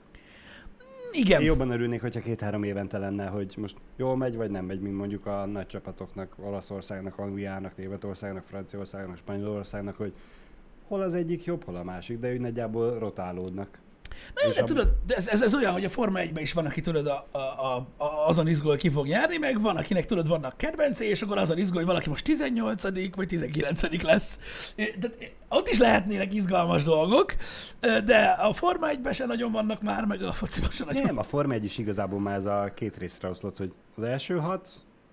Igen. 1.11 1.41
Én 1.41 1.45
jobban 1.45 1.71
örülnék, 1.71 2.01
hogyha 2.01 2.19
két-három 2.19 2.63
évente 2.63 2.97
lenne, 2.97 3.25
hogy 3.27 3.53
most 3.57 3.75
jól 3.95 4.17
megy, 4.17 4.35
vagy 4.35 4.49
nem 4.49 4.65
megy, 4.65 4.79
mint 4.79 4.95
mondjuk 4.95 5.25
a 5.25 5.45
nagy 5.45 5.67
csapatoknak, 5.67 6.35
Olaszországnak, 6.39 7.17
Angliának, 7.17 7.77
Németországnak, 7.77 8.45
Franciaországnak, 8.45 9.17
Spanyolországnak, 9.17 9.97
hogy 9.97 10.13
hol 10.87 11.01
az 11.01 11.13
egyik 11.13 11.43
jobb, 11.43 11.63
hol 11.63 11.75
a 11.75 11.83
másik, 11.83 12.19
de 12.19 12.31
úgy 12.31 12.39
nagyjából 12.39 12.99
rotálódnak. 12.99 13.79
Na, 14.35 14.49
És 14.49 14.55
de 14.55 14.61
a- 14.61 14.63
tudod, 14.63 14.93
de 15.07 15.15
ez, 15.15 15.27
ez, 15.27 15.41
ez 15.41 15.55
olyan, 15.55 15.71
hogy 15.73 15.85
a 15.85 15.89
Forma 15.89 16.19
1-ben 16.19 16.43
is 16.43 16.53
van, 16.53 16.65
aki 16.65 16.81
tudod, 16.81 17.07
a, 17.07 17.27
a, 17.31 17.37
a, 17.37 17.87
a, 17.97 18.27
azon 18.27 18.47
izgul, 18.47 18.77
ki 18.77 18.89
fog 18.89 19.05
nyerni, 19.07 19.37
meg 19.37 19.61
van, 19.61 19.77
akinek 19.77 20.05
tudod, 20.05 20.27
vannak 20.27 20.57
kedvencé, 20.57 21.05
és 21.09 21.21
akkor 21.21 21.37
azon 21.37 21.57
izgul, 21.57 21.77
hogy 21.77 21.85
valaki 21.85 22.09
most 22.09 22.23
18 22.23 22.83
vagy 23.15 23.27
19 23.27 23.81
lesz. 24.03 24.39
De 24.75 25.11
ott 25.49 25.67
is 25.69 25.77
lehetnének 25.77 26.33
izgalmas 26.33 26.83
dolgok, 26.83 27.35
de 28.05 28.35
a 28.39 28.53
Forma 28.53 28.87
1-ben 28.91 29.13
se 29.13 29.25
nagyon 29.25 29.51
vannak 29.51 29.81
már, 29.81 30.05
meg 30.05 30.21
a 30.23 30.31
fociban 30.31 30.69
se 30.71 30.85
nagyon. 30.85 31.03
Nem, 31.03 31.17
a 31.17 31.23
Forma 31.23 31.53
1 31.53 31.63
is 31.63 31.77
igazából 31.77 32.19
már 32.19 32.35
ez 32.35 32.45
a 32.45 32.71
két 32.75 32.97
részre 32.97 33.29
oszlott, 33.29 33.57
hogy 33.57 33.71
az 33.95 34.03
első 34.03 34.37
hat, 34.37 34.69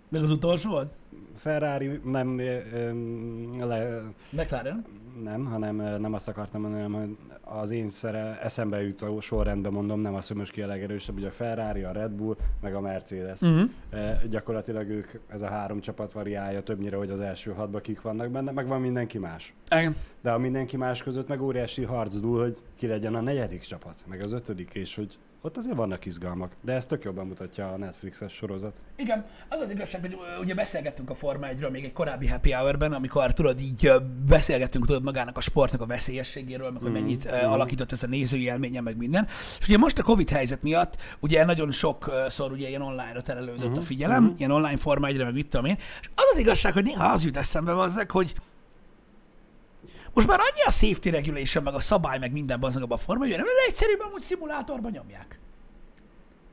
Meg 0.09 0.23
az 0.23 0.31
utolsó 0.31 0.71
volt? 0.71 0.93
Ferrari 1.37 2.01
nem, 2.05 2.39
ö, 2.39 3.67
le, 3.67 4.03
McLaren? 4.31 4.85
nem, 5.23 5.45
hanem 5.45 6.01
nem 6.01 6.13
azt 6.13 6.29
akartam 6.29 6.61
mondani, 6.61 6.83
hanem 6.83 7.01
hogy 7.01 7.17
az 7.61 7.71
én 7.71 7.89
szere, 7.89 8.41
eszembe 8.43 8.83
jutó 8.83 9.21
sorrendben 9.21 9.73
mondom, 9.73 10.01
nem 10.01 10.15
az, 10.15 10.27
hogy 10.27 10.37
most 10.37 10.53
ki 10.53 10.63
a 10.63 10.67
legerősebb, 10.67 11.15
hogy 11.15 11.25
a 11.25 11.31
Ferrari, 11.31 11.83
a 11.83 11.93
Red 11.93 12.11
Bull, 12.11 12.37
meg 12.61 12.75
a 12.75 12.81
Mercedes. 12.81 13.41
Uh-huh. 13.41 13.71
E, 13.91 14.21
gyakorlatilag 14.31 14.89
ők, 14.89 15.11
ez 15.29 15.43
a 15.43 15.49
három 15.49 15.81
csapat 15.81 16.13
variálja 16.13 16.63
többnyire, 16.63 16.97
hogy 16.97 17.11
az 17.11 17.21
első 17.21 17.53
hatba 17.53 17.81
kik 17.81 18.03
vannak 18.03 18.31
benne, 18.31 18.51
meg 18.51 18.67
van 18.67 18.81
mindenki 18.81 19.19
más. 19.19 19.55
Igen. 19.71 19.97
De 20.21 20.31
a 20.31 20.39
mindenki 20.39 20.77
más 20.77 21.03
között 21.03 21.29
meg 21.29 21.43
óriási 21.43 21.83
harc 21.83 22.17
dúl, 22.17 22.41
hogy 22.43 22.57
ki 22.77 22.87
legyen 22.87 23.15
a 23.15 23.21
negyedik 23.21 23.61
csapat, 23.61 24.05
meg 24.07 24.21
az 24.25 24.33
ötödik, 24.33 24.75
és 24.75 24.95
hogy 24.95 25.19
ott 25.41 25.57
azért 25.57 25.77
vannak 25.77 26.05
izgalmak. 26.05 26.53
De 26.61 26.73
ezt 26.73 26.89
tök 26.89 27.05
jobban 27.05 27.27
mutatja 27.27 27.73
a 27.73 27.77
Netflixes 27.77 28.33
sorozat. 28.33 28.81
Igen, 28.97 29.27
az 29.49 29.61
az 29.61 29.71
igazság, 29.71 30.01
hogy 30.01 30.17
ugye 30.41 30.55
beszélgettünk 30.55 31.11
a 31.11 31.15
Forma 31.15 31.47
1 31.47 31.71
még 31.71 31.85
egy 31.85 31.93
korábbi 31.93 32.29
happy 32.29 32.53
hour-ben, 32.53 32.93
amikor 32.93 33.33
tudod, 33.33 33.61
így 33.61 33.93
beszélgettünk 34.29 34.87
tudod 34.87 35.03
magának 35.03 35.37
a 35.37 35.41
sportnak 35.41 35.81
a 35.81 35.87
veszélyességéről, 35.87 36.71
meg 36.71 36.83
hogy 36.83 36.93
mennyit 36.93 37.25
ö, 37.25 37.47
alakított 37.47 37.93
ez 37.93 38.03
a 38.03 38.07
nézői 38.07 38.43
élménye, 38.43 38.81
meg 38.81 38.97
minden. 38.97 39.27
És 39.59 39.69
ugye 39.69 39.79
most 39.79 39.99
a 39.99 40.03
Covid 40.03 40.31
helyzet 40.31 40.63
miatt 40.63 40.97
ugye 41.21 41.45
nagyon 41.45 41.71
sokszor 41.71 42.53
ugye 42.53 42.69
ilyen 42.69 42.83
online-ra 42.83 43.23
terelődött 43.23 43.77
a 43.77 43.81
figyelem, 43.81 44.35
ilyen 44.37 44.51
online 44.51 44.77
Forma 44.77 45.07
1 45.07 45.17
meg 45.17 45.33
mit 45.33 45.49
tudom 45.49 45.67
én, 45.67 45.77
és 46.01 46.11
az 46.15 46.25
az 46.33 46.39
igazság, 46.39 46.73
hogy 46.73 46.85
néha 46.85 47.13
az 47.13 47.25
jut 47.25 47.37
eszembe 47.37 47.81
azzak, 47.81 48.11
hogy 48.11 48.35
most 50.13 50.27
már 50.27 50.39
annyi 50.41 50.63
a 50.67 50.71
safety 50.71 51.09
regulation, 51.09 51.63
meg 51.65 51.75
a 51.75 51.81
szabály, 51.81 52.19
meg 52.19 52.33
minden 52.33 52.61
bazdmeg 52.61 52.85
abban 52.85 52.99
a 52.99 53.01
Forma 53.01 53.25
1 53.25 53.31
nem 53.31 53.47
egyszerűbb 53.69 54.01
amúgy 54.01 54.21
szimulátorban 54.21 54.91
nyomják. 54.91 55.39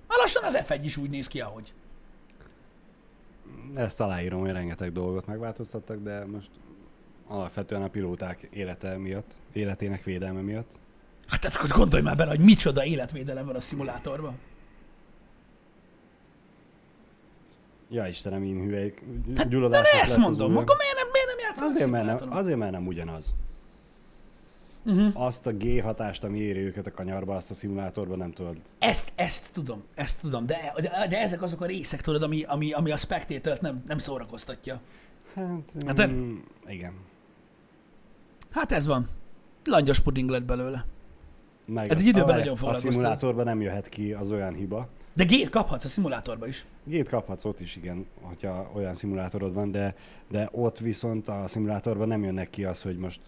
Már 0.07 0.19
lassan 0.19 0.43
az 0.43 0.57
F1 0.67 0.79
is 0.83 0.97
úgy 0.97 1.09
néz 1.09 1.27
ki, 1.27 1.41
ahogy. 1.41 1.73
Ezt 3.75 4.01
aláírom, 4.01 4.39
hogy 4.39 4.51
rengeteg 4.51 4.91
dolgot 4.91 5.25
megváltoztattak, 5.25 6.03
de 6.03 6.25
most 6.25 6.49
alapvetően 7.27 7.81
a 7.81 7.87
pilóták 7.87 8.47
élete 8.51 8.97
miatt, 8.97 9.33
életének 9.53 10.03
védelme 10.03 10.41
miatt. 10.41 10.71
Hát 11.27 11.41
tehát 11.41 11.57
akkor 11.57 11.69
gondolj 11.69 12.01
már 12.01 12.15
bele, 12.15 12.29
hogy 12.29 12.39
micsoda 12.39 12.85
életvédelem 12.85 13.45
van 13.45 13.55
a 13.55 13.59
szimulátorban. 13.59 14.39
Ja 17.89 18.07
Istenem, 18.07 18.43
én 18.43 18.61
hüvelyk, 18.61 19.03
Hát, 19.35 19.47
de 19.47 19.81
ezt 20.01 20.17
mondom, 20.17 20.57
akkor 20.57 20.75
miért 20.77 20.95
nem, 20.95 21.07
játszanak 21.61 21.75
Azért 21.75 21.89
mert, 21.91 22.19
nem, 22.19 22.31
azért, 22.37 22.57
mert 22.57 22.71
nem 22.71 22.87
ugyanaz. 22.87 23.33
Uh-huh. 24.85 25.21
Azt 25.21 25.47
a 25.47 25.51
G 25.53 25.81
hatást, 25.81 26.23
ami 26.23 26.39
éri 26.39 26.59
őket 26.59 26.87
a 26.87 26.91
kanyarba, 26.91 27.35
azt 27.35 27.51
a 27.51 27.53
szimulátorban 27.53 28.17
nem 28.17 28.31
tudod. 28.31 28.57
Ezt, 28.79 29.11
ezt 29.15 29.49
tudom, 29.53 29.83
ezt 29.95 30.21
tudom, 30.21 30.45
de, 30.45 30.73
de, 30.81 31.07
de 31.09 31.19
ezek 31.21 31.41
azok 31.41 31.61
a 31.61 31.65
részek, 31.65 32.01
tudod, 32.01 32.23
ami, 32.23 32.43
ami, 32.43 32.71
ami 32.71 32.91
a 32.91 32.97
spectator 32.97 33.57
nem, 33.61 33.83
nem 33.87 33.97
szórakoztatja. 33.97 34.79
Hát, 35.33 35.97
Hát, 35.97 36.07
mm, 36.11 36.35
igen. 36.67 36.93
Hát 38.49 38.71
ez 38.71 38.85
van. 38.85 39.07
Langyos 39.63 39.99
puding 39.99 40.29
lett 40.29 40.43
belőle. 40.43 40.85
Meg 41.65 41.89
Ez 41.91 41.97
a- 41.97 41.99
egy 41.99 42.05
időben 42.07 42.35
a- 42.35 42.37
nagyon 42.37 42.53
A 42.53 42.55
foglalkoztat. 42.55 42.91
szimulátorban 42.91 43.45
nem 43.45 43.61
jöhet 43.61 43.89
ki 43.89 44.13
az 44.13 44.31
olyan 44.31 44.53
hiba. 44.53 44.87
De 45.15 45.23
gét 45.23 45.49
kaphatsz 45.49 45.83
a 45.83 45.87
szimulátorba 45.87 46.47
is. 46.47 46.65
Gét 46.83 47.09
kaphatsz 47.09 47.45
ott 47.45 47.59
is, 47.59 47.75
igen, 47.75 48.05
hogyha 48.21 48.71
olyan 48.75 48.93
szimulátorod 48.93 49.53
van, 49.53 49.71
de, 49.71 49.95
de 50.29 50.49
ott 50.51 50.77
viszont 50.77 51.27
a 51.27 51.43
szimulátorban 51.47 52.07
nem 52.07 52.23
jönnek 52.23 52.49
ki 52.49 52.63
az, 52.63 52.81
hogy 52.81 52.97
most 52.97 53.19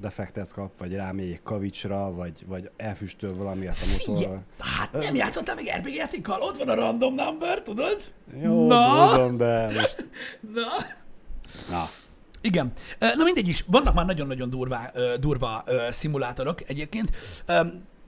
defektet 0.00 0.52
kap, 0.52 0.78
vagy 0.78 0.94
egy 0.94 1.40
kavicsra, 1.42 2.12
vagy, 2.12 2.44
vagy 2.46 2.70
elfüstöl 2.76 3.34
valamiért 3.34 3.78
a 3.82 4.12
motorra. 4.12 4.42
hát 4.58 4.92
nem 4.92 5.14
játszottál 5.14 5.54
még 5.54 5.70
RPG 5.78 5.94
játékkal? 5.94 6.40
Ott 6.40 6.56
van 6.56 6.68
a 6.68 6.74
random 6.74 7.14
number, 7.14 7.62
tudod? 7.62 8.12
Jó, 8.42 8.66
Na? 8.66 9.10
tudom, 9.10 9.36
de 9.36 9.70
most... 9.74 10.08
Na. 10.54 10.62
Na, 11.70 11.84
Igen. 12.40 12.72
Na 12.98 13.24
mindegy 13.24 13.48
is, 13.48 13.64
vannak 13.66 13.94
már 13.94 14.06
nagyon-nagyon 14.06 14.50
durva 15.20 15.62
ö, 15.66 15.88
szimulátorok 15.90 16.68
egyébként. 16.70 17.10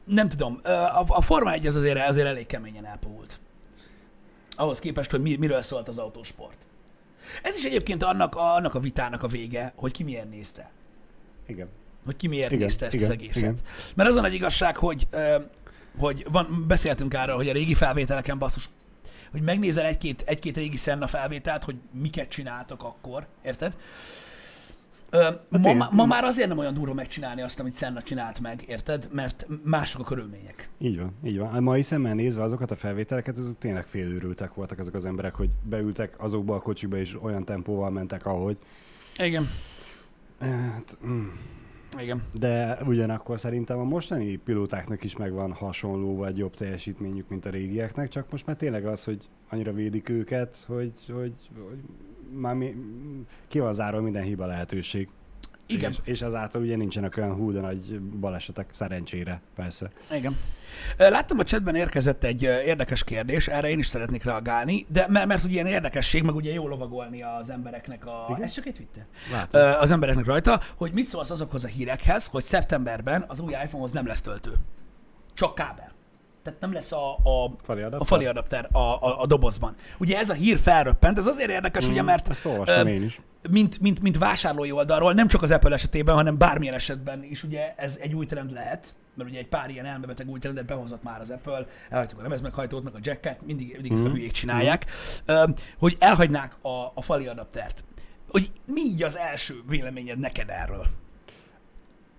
Nem 0.09 0.29
tudom, 0.29 0.61
a, 0.63 1.05
a 1.07 1.21
Forma 1.21 1.53
1 1.53 1.67
az 1.67 1.77
azért, 1.77 2.09
azért 2.09 2.27
elég 2.27 2.47
keményen 2.47 2.87
elpult. 2.87 3.41
Ahhoz 4.57 4.79
képest, 4.79 5.11
hogy 5.11 5.21
mi, 5.23 5.37
miről 5.37 5.63
szólt 5.63 5.89
az 5.89 5.99
autósport. 5.99 6.67
Ez 7.43 7.57
is 7.57 7.65
egyébként 7.65 8.03
annak, 8.03 8.35
a- 8.35 8.55
annak 8.55 8.75
a 8.75 8.81
vitának 8.81 9.23
a 9.23 9.27
vége, 9.29 9.73
hogy 9.77 9.93
ki 9.93 10.03
miért 10.03 10.31
nézte. 10.31 10.71
igen. 11.47 11.69
Hogy 12.05 12.17
ki 12.17 12.27
miért 12.27 12.53
Igen, 12.53 12.65
nézte 12.65 12.85
ezt 12.85 12.95
igen, 12.95 13.07
az 13.07 13.13
egészet. 13.13 13.43
igen. 13.43 13.59
Mert 13.95 14.09
az 14.11 14.17
a 14.17 14.21
nagy 14.21 14.35
igazság, 14.35 14.77
hogy, 14.77 15.09
hogy 15.99 16.27
van, 16.31 16.65
beszéltünk 16.67 17.15
arról, 17.15 17.37
hogy 17.37 17.49
a 17.49 17.53
régi 17.53 17.75
felvételeken 17.75 18.39
basszus, 18.39 18.69
hogy 19.31 19.41
megnézel 19.43 19.85
egy-két, 19.85 20.23
egy-két 20.27 20.57
régi 20.57 20.77
Senna 20.77 21.07
felvételt, 21.07 21.65
hogy 21.65 21.77
miket 21.93 22.29
csináltak 22.29 22.83
akkor, 22.83 23.27
érted? 23.45 23.75
Ö, 25.11 25.29
ma, 25.49 25.69
én- 25.69 25.89
ma, 25.91 26.05
már 26.07 26.25
azért 26.25 26.49
nem 26.49 26.59
olyan 26.59 26.75
durva 26.75 26.95
megcsinálni 26.95 27.41
azt, 27.43 27.61
amit 27.61 27.75
Senna 27.77 28.03
csinált 28.03 28.41
meg, 28.41 28.65
érted? 28.67 29.09
Mert 29.13 29.47
mások 29.65 30.01
a 30.01 30.05
körülmények. 30.05 30.71
Így 30.79 30.99
van, 30.99 31.13
így 31.25 31.39
van. 31.39 31.55
A 31.55 31.61
mai 31.61 31.83
szemmel 31.83 32.15
nézve 32.15 32.43
azokat 32.43 32.71
a 32.71 32.77
felvételeket, 32.77 33.39
azok 33.39 33.59
tényleg 33.59 33.87
félőrültek 33.87 34.55
voltak 34.55 34.79
azok 34.79 34.95
az 34.95 35.05
emberek, 35.05 35.35
hogy 35.35 35.51
beültek 35.63 36.15
azokba 36.19 36.55
a 36.55 36.61
kocsikba, 36.61 36.97
és 36.97 37.17
olyan 37.23 37.45
tempóval 37.45 37.91
mentek, 37.91 38.27
ahogy. 38.27 38.57
Igen. 39.19 39.49
Hát, 40.41 40.99
mm. 41.07 41.27
Igen. 42.01 42.23
De 42.33 42.79
ugyanakkor 42.87 43.39
szerintem 43.41 43.79
a 43.79 43.85
mostani 43.85 44.37
pilótáknak 44.37 45.05
is 45.05 45.17
megvan 45.17 45.53
hasonló 45.53 46.17
vagy 46.17 46.39
jobb 46.39 46.55
teljesítményük, 46.55 47.29
mint 47.29 47.47
a 47.47 47.51
régieknek, 47.51 48.09
csak 48.09 48.31
most 48.31 48.47
már 48.47 48.57
tényleg 48.57 48.87
az, 48.87 49.05
hogy 49.05 49.29
annyira 49.49 49.73
védik 49.73 50.09
őket, 50.09 50.65
hogy, 50.67 50.93
hogy, 51.07 51.35
hogy 51.69 51.81
már 52.31 52.55
mi, 52.55 52.75
ki 53.49 53.59
van 53.59 53.73
zárva 53.73 54.01
minden 54.01 54.23
hiba 54.23 54.47
lehetőség. 54.47 55.09
Igen. 55.67 55.91
És, 55.91 55.97
és 56.05 56.21
ezáltal 56.21 56.63
ugye 56.63 56.77
nincsenek 56.77 57.17
olyan 57.17 57.35
hú 57.35 57.53
de 57.53 57.61
nagy 57.61 58.01
balesetek, 58.01 58.69
szerencsére, 58.71 59.41
persze. 59.55 59.91
Igen. 60.13 60.37
Láttam 60.97 61.39
a 61.39 61.45
chatben 61.45 61.75
érkezett 61.75 62.25
egy 62.25 62.43
érdekes 62.43 63.05
kérdés, 63.05 63.49
erre 63.49 63.69
én 63.69 63.79
is 63.79 63.87
szeretnék 63.87 64.25
reagálni, 64.25 64.87
de 64.89 65.07
mert, 65.09 65.27
mert 65.27 65.45
ugye 65.45 65.53
ilyen 65.53 65.67
érdekesség, 65.67 66.23
meg 66.23 66.35
ugye 66.35 66.53
jó 66.53 66.69
lovagolni 66.69 67.23
az 67.23 67.51
embereknek 67.51 68.07
a... 68.07 68.27
Igen? 68.29 68.43
Ez 68.43 68.53
csak 68.53 68.67
egy 68.67 68.75
Twitter. 68.75 69.07
Látom. 69.33 69.81
Az 69.81 69.91
embereknek 69.91 70.27
rajta, 70.27 70.61
hogy 70.77 70.93
mit 70.93 71.09
szólsz 71.09 71.31
azokhoz 71.31 71.65
a 71.65 71.69
hírekhez, 71.69 72.27
hogy 72.27 72.43
szeptemberben 72.43 73.25
az 73.27 73.41
új 73.41 73.53
iPhone-hoz 73.53 73.93
nem 73.93 74.07
lesz 74.07 74.21
töltő. 74.21 74.53
Csak 75.35 75.55
kábel. 75.55 75.88
Tehát 76.49 76.63
nem 76.63 76.73
lesz 76.73 76.93
a, 76.93 77.11
a, 77.13 77.51
Fali 77.63 77.83
a 77.83 77.87
adapter? 77.87 78.07
fali 78.07 78.27
adapter 78.27 78.69
a, 78.73 78.79
a, 78.79 79.21
a 79.21 79.27
dobozban. 79.27 79.75
Ugye 79.99 80.19
ez 80.19 80.29
a 80.29 80.33
hír 80.33 80.59
felröppent, 80.59 81.19
ez 81.19 81.27
azért 81.27 81.51
érdekes, 81.51 81.87
ugye, 81.87 82.03
mert 82.03 82.29
Ezt 82.29 82.45
olvastam 82.45 82.87
ö, 82.87 82.91
én 82.91 83.03
is. 83.03 83.21
mint, 83.51 83.81
mint, 83.81 84.03
mint 84.03 84.19
vásárlói 84.19 84.73
oldalról, 84.73 85.13
nem 85.13 85.29
csak 85.29 85.43
az 85.43 85.51
Apple 85.51 85.75
esetében, 85.75 86.15
hanem 86.15 86.39
bármilyen 86.39 86.75
esetben 86.75 87.23
is 87.25 87.43
ugye 87.43 87.75
ez 87.77 87.99
egy 88.01 88.15
új 88.15 88.27
trend 88.27 88.53
lehet, 88.53 88.95
mert 89.15 89.31
ugye 89.31 89.39
egy 89.39 89.49
pár 89.49 89.71
ilyen 89.71 89.85
elmebeteg 89.85 90.29
új 90.29 90.39
trendet 90.39 90.67
behozott 90.67 91.03
már 91.03 91.21
az 91.21 91.31
Apple, 91.31 91.67
elhagytuk 91.91 92.19
a 92.19 92.23
lemezmeghajtót, 92.23 92.85
meg 92.85 92.95
a 92.95 92.99
jacket, 93.03 93.47
mindig, 93.47 93.73
mindig 93.73 93.93
ezt 93.93 94.03
a 94.03 94.09
hülyék 94.09 94.33
csinálják, 94.33 94.87
ö, 95.25 95.45
hogy 95.79 95.97
elhagynák 95.99 96.57
a, 96.63 96.93
a 96.95 97.03
fali 97.03 97.27
adaptert. 97.27 97.85
Hogy 98.29 98.51
mi 98.67 98.81
így 98.81 99.03
az 99.03 99.17
első 99.17 99.55
véleményed 99.69 100.19
neked 100.19 100.49
erről? 100.49 100.87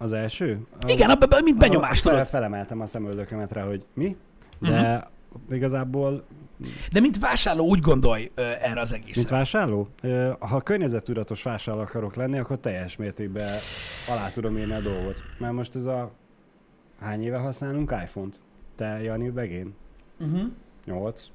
Az 0.01 0.13
első? 0.13 0.59
A, 0.81 0.89
Igen, 0.91 1.09
abban 1.09 1.43
mint 1.43 1.57
benyomás, 1.57 1.99
a, 1.99 2.01
fel, 2.01 2.11
tudod. 2.11 2.27
Felemeltem 2.27 2.81
a 2.81 2.85
szemöldökömet 2.85 3.51
rá, 3.51 3.63
hogy 3.65 3.85
mi, 3.93 4.15
de 4.59 4.95
Mhm. 5.47 5.53
igazából 5.55 6.23
De 6.91 6.99
mint 6.99 7.19
vásárló 7.19 7.65
úgy 7.65 7.79
gondolj 7.79 8.31
ö, 8.35 8.41
erre 8.41 8.81
az 8.81 8.93
egészre. 8.93 9.13
Mint 9.15 9.29
vásárló? 9.29 9.87
Ö, 10.01 10.31
Ha 10.39 10.61
környezettudatos 10.61 11.43
vásárló 11.43 11.81
akarok 11.81 12.15
lenni, 12.15 12.37
akkor 12.39 12.57
teljes 12.59 12.95
mértékben 12.95 13.57
alá 14.09 14.29
tudom 14.31 14.57
írni 14.57 14.73
a 14.73 14.79
dolgot. 14.81 15.15
Mert 15.37 15.53
most 15.53 15.75
ez 15.75 15.85
a... 15.85 16.11
Hány 16.99 17.23
éve 17.23 17.37
használunk 17.37 17.91
iPhone-t? 18.03 18.39
Te, 18.75 19.01
Jani, 19.01 19.29
Begén? 19.29 19.73
Uh-huh. 20.19 20.41
8 20.85 21.27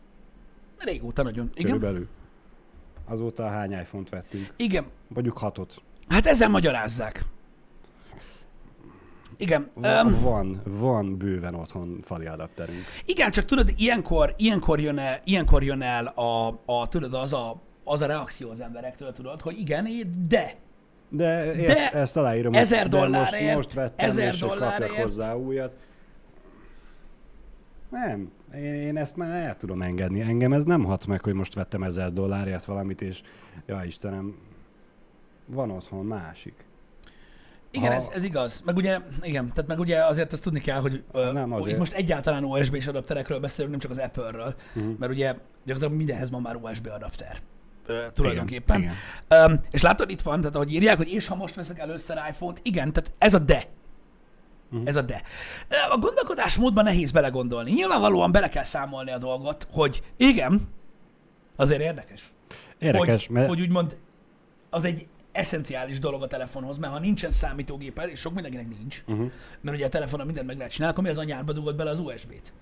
Régóta 0.78 1.22
nagyon. 1.22 1.50
Igen. 1.54 1.64
körülbelül. 1.72 2.08
Azóta 3.04 3.48
hány 3.48 3.72
iPhone-t 3.72 4.08
vettünk? 4.08 4.52
Igen. 4.56 4.84
Mondjuk 5.08 5.38
6-ot. 5.40 5.68
Hát 6.08 6.26
ezzel 6.26 6.48
magyarázzák. 6.48 7.24
Igen. 9.36 9.70
Van, 9.74 10.06
Um, 10.06 10.20
van, 10.22 10.60
van 10.64 11.16
bőven 11.18 11.54
otthon 11.54 12.00
fali 12.02 12.26
adapterünk. 12.26 12.84
Igen, 13.04 13.30
csak 13.30 13.44
tudod, 13.44 13.72
ilyenkor, 13.76 14.34
ilyenkor, 14.36 14.80
jön, 14.80 14.98
el, 14.98 15.20
ilyenkor 15.24 15.62
jön 15.62 15.82
el 15.82 16.06
a, 16.06 16.48
a, 16.64 16.88
tudod, 16.88 17.14
az 17.14 17.32
a, 17.32 17.62
az 17.84 18.00
a 18.00 18.06
reakció 18.06 18.50
az 18.50 18.60
emberektől, 18.60 19.12
tudod, 19.12 19.40
hogy 19.40 19.58
igen, 19.58 19.86
de. 20.28 20.54
De, 21.08 21.52
De 21.54 21.66
ezt, 21.66 21.94
ezt 21.94 22.16
aláírom, 22.16 22.52
ezer 22.54 22.88
de 22.88 22.98
most, 22.98 23.10
dollárért, 23.10 23.56
most 23.56 23.72
vettem, 23.74 24.08
ezer 24.08 24.32
és 24.32 24.38
dollárért. 24.38 24.90
hozzá 24.92 25.34
újat. 25.34 25.72
Nem, 27.90 28.30
én, 28.54 28.62
én 28.74 28.96
ezt 28.96 29.16
már 29.16 29.30
el 29.44 29.56
tudom 29.56 29.82
engedni. 29.82 30.20
Engem 30.20 30.52
ez 30.52 30.64
nem 30.64 30.84
hat 30.84 31.06
meg, 31.06 31.22
hogy 31.22 31.32
most 31.34 31.54
vettem 31.54 31.82
ezer 31.82 32.12
dollárért 32.12 32.64
valamit, 32.64 33.02
és 33.02 33.22
ja 33.66 33.82
Istenem, 33.84 34.36
van 35.46 35.70
otthon 35.70 36.06
másik. 36.06 36.64
Igen, 37.74 37.88
Ha- 37.88 37.94
ez, 37.94 38.08
ez 38.14 38.24
igaz. 38.24 38.62
Meg 38.64 38.76
ugye, 38.76 38.98
igen, 39.22 39.48
tehát 39.48 39.66
meg 39.66 39.78
ugye 39.78 40.04
azért 40.04 40.32
azt 40.32 40.42
tudni 40.42 40.60
kell, 40.60 40.80
hogy 40.80 41.02
ö, 41.12 41.32
Nem 41.32 41.52
azért. 41.52 41.72
itt 41.72 41.78
most 41.78 41.92
egyáltalán 41.92 42.44
USB-s 42.44 42.86
adapterekről 42.86 43.38
beszélünk, 43.40 43.70
nem 43.70 43.80
csak 43.80 43.90
az 43.90 43.98
Apple-ről, 43.98 44.54
Mhm. 44.74 44.88
mert 44.98 45.12
ugye 45.12 45.26
gyakorlatilag 45.64 45.92
mindenhez 45.92 46.30
van 46.30 46.40
már 46.42 46.56
USB 46.56 46.86
adapter. 46.94 47.36
Ö, 47.86 47.98
tulajdonképpen. 48.12 48.80
Igen, 48.80 48.94
Öm, 49.28 49.60
és 49.70 49.82
látod, 49.82 50.10
itt 50.10 50.20
van, 50.20 50.40
tehát 50.40 50.54
ahogy 50.54 50.72
írják, 50.72 50.96
hogy 50.96 51.12
és 51.12 51.26
ha 51.26 51.34
most 51.34 51.54
veszek 51.54 51.78
először 51.78 52.16
iPhone-t, 52.30 52.60
igen, 52.62 52.92
tehát 52.92 53.12
ez 53.18 53.34
a 53.34 53.38
de. 53.38 53.64
Mhm. 54.70 54.86
Ez 54.86 54.96
a 54.96 55.02
de. 55.02 55.22
A 55.90 55.98
gondolkodásmódban 55.98 56.84
nehéz 56.84 57.10
belegondolni. 57.10 57.70
Nyilvánvalóan 57.72 58.32
bele 58.32 58.48
kell 58.48 58.62
számolni 58.62 59.10
a 59.12 59.18
dolgot, 59.18 59.66
hogy 59.72 60.02
igen, 60.16 60.68
azért 61.56 61.80
érdekes. 61.80 62.32
Érdekes, 62.78 63.26
hogy, 63.26 63.34
mert 63.36 63.48
hogy 63.48 63.60
úgymond 63.60 63.96
az 64.70 64.84
egy 64.84 65.06
eszenciális 65.34 65.98
dolog 65.98 66.22
a 66.22 66.26
telefonhoz, 66.26 66.78
mert 66.78 66.92
ha 66.92 66.98
nincsen 66.98 67.30
számítógéped, 67.30 68.10
és 68.10 68.20
sok 68.20 68.34
mindenkinek 68.34 68.78
nincs, 68.78 69.02
uh-huh. 69.06 69.30
mert 69.60 69.76
ugye 69.76 69.86
a 69.86 69.88
telefonon 69.88 70.26
mindent 70.26 70.46
meg 70.46 70.56
lehet 70.56 70.72
csinálni, 70.72 70.92
akkor 70.94 71.04
mi 71.06 71.12
az 71.12 71.22
anyárba 71.24 71.52
dugod 71.52 71.76
bele 71.76 71.90
az 71.90 71.98
USB-t? 71.98 72.52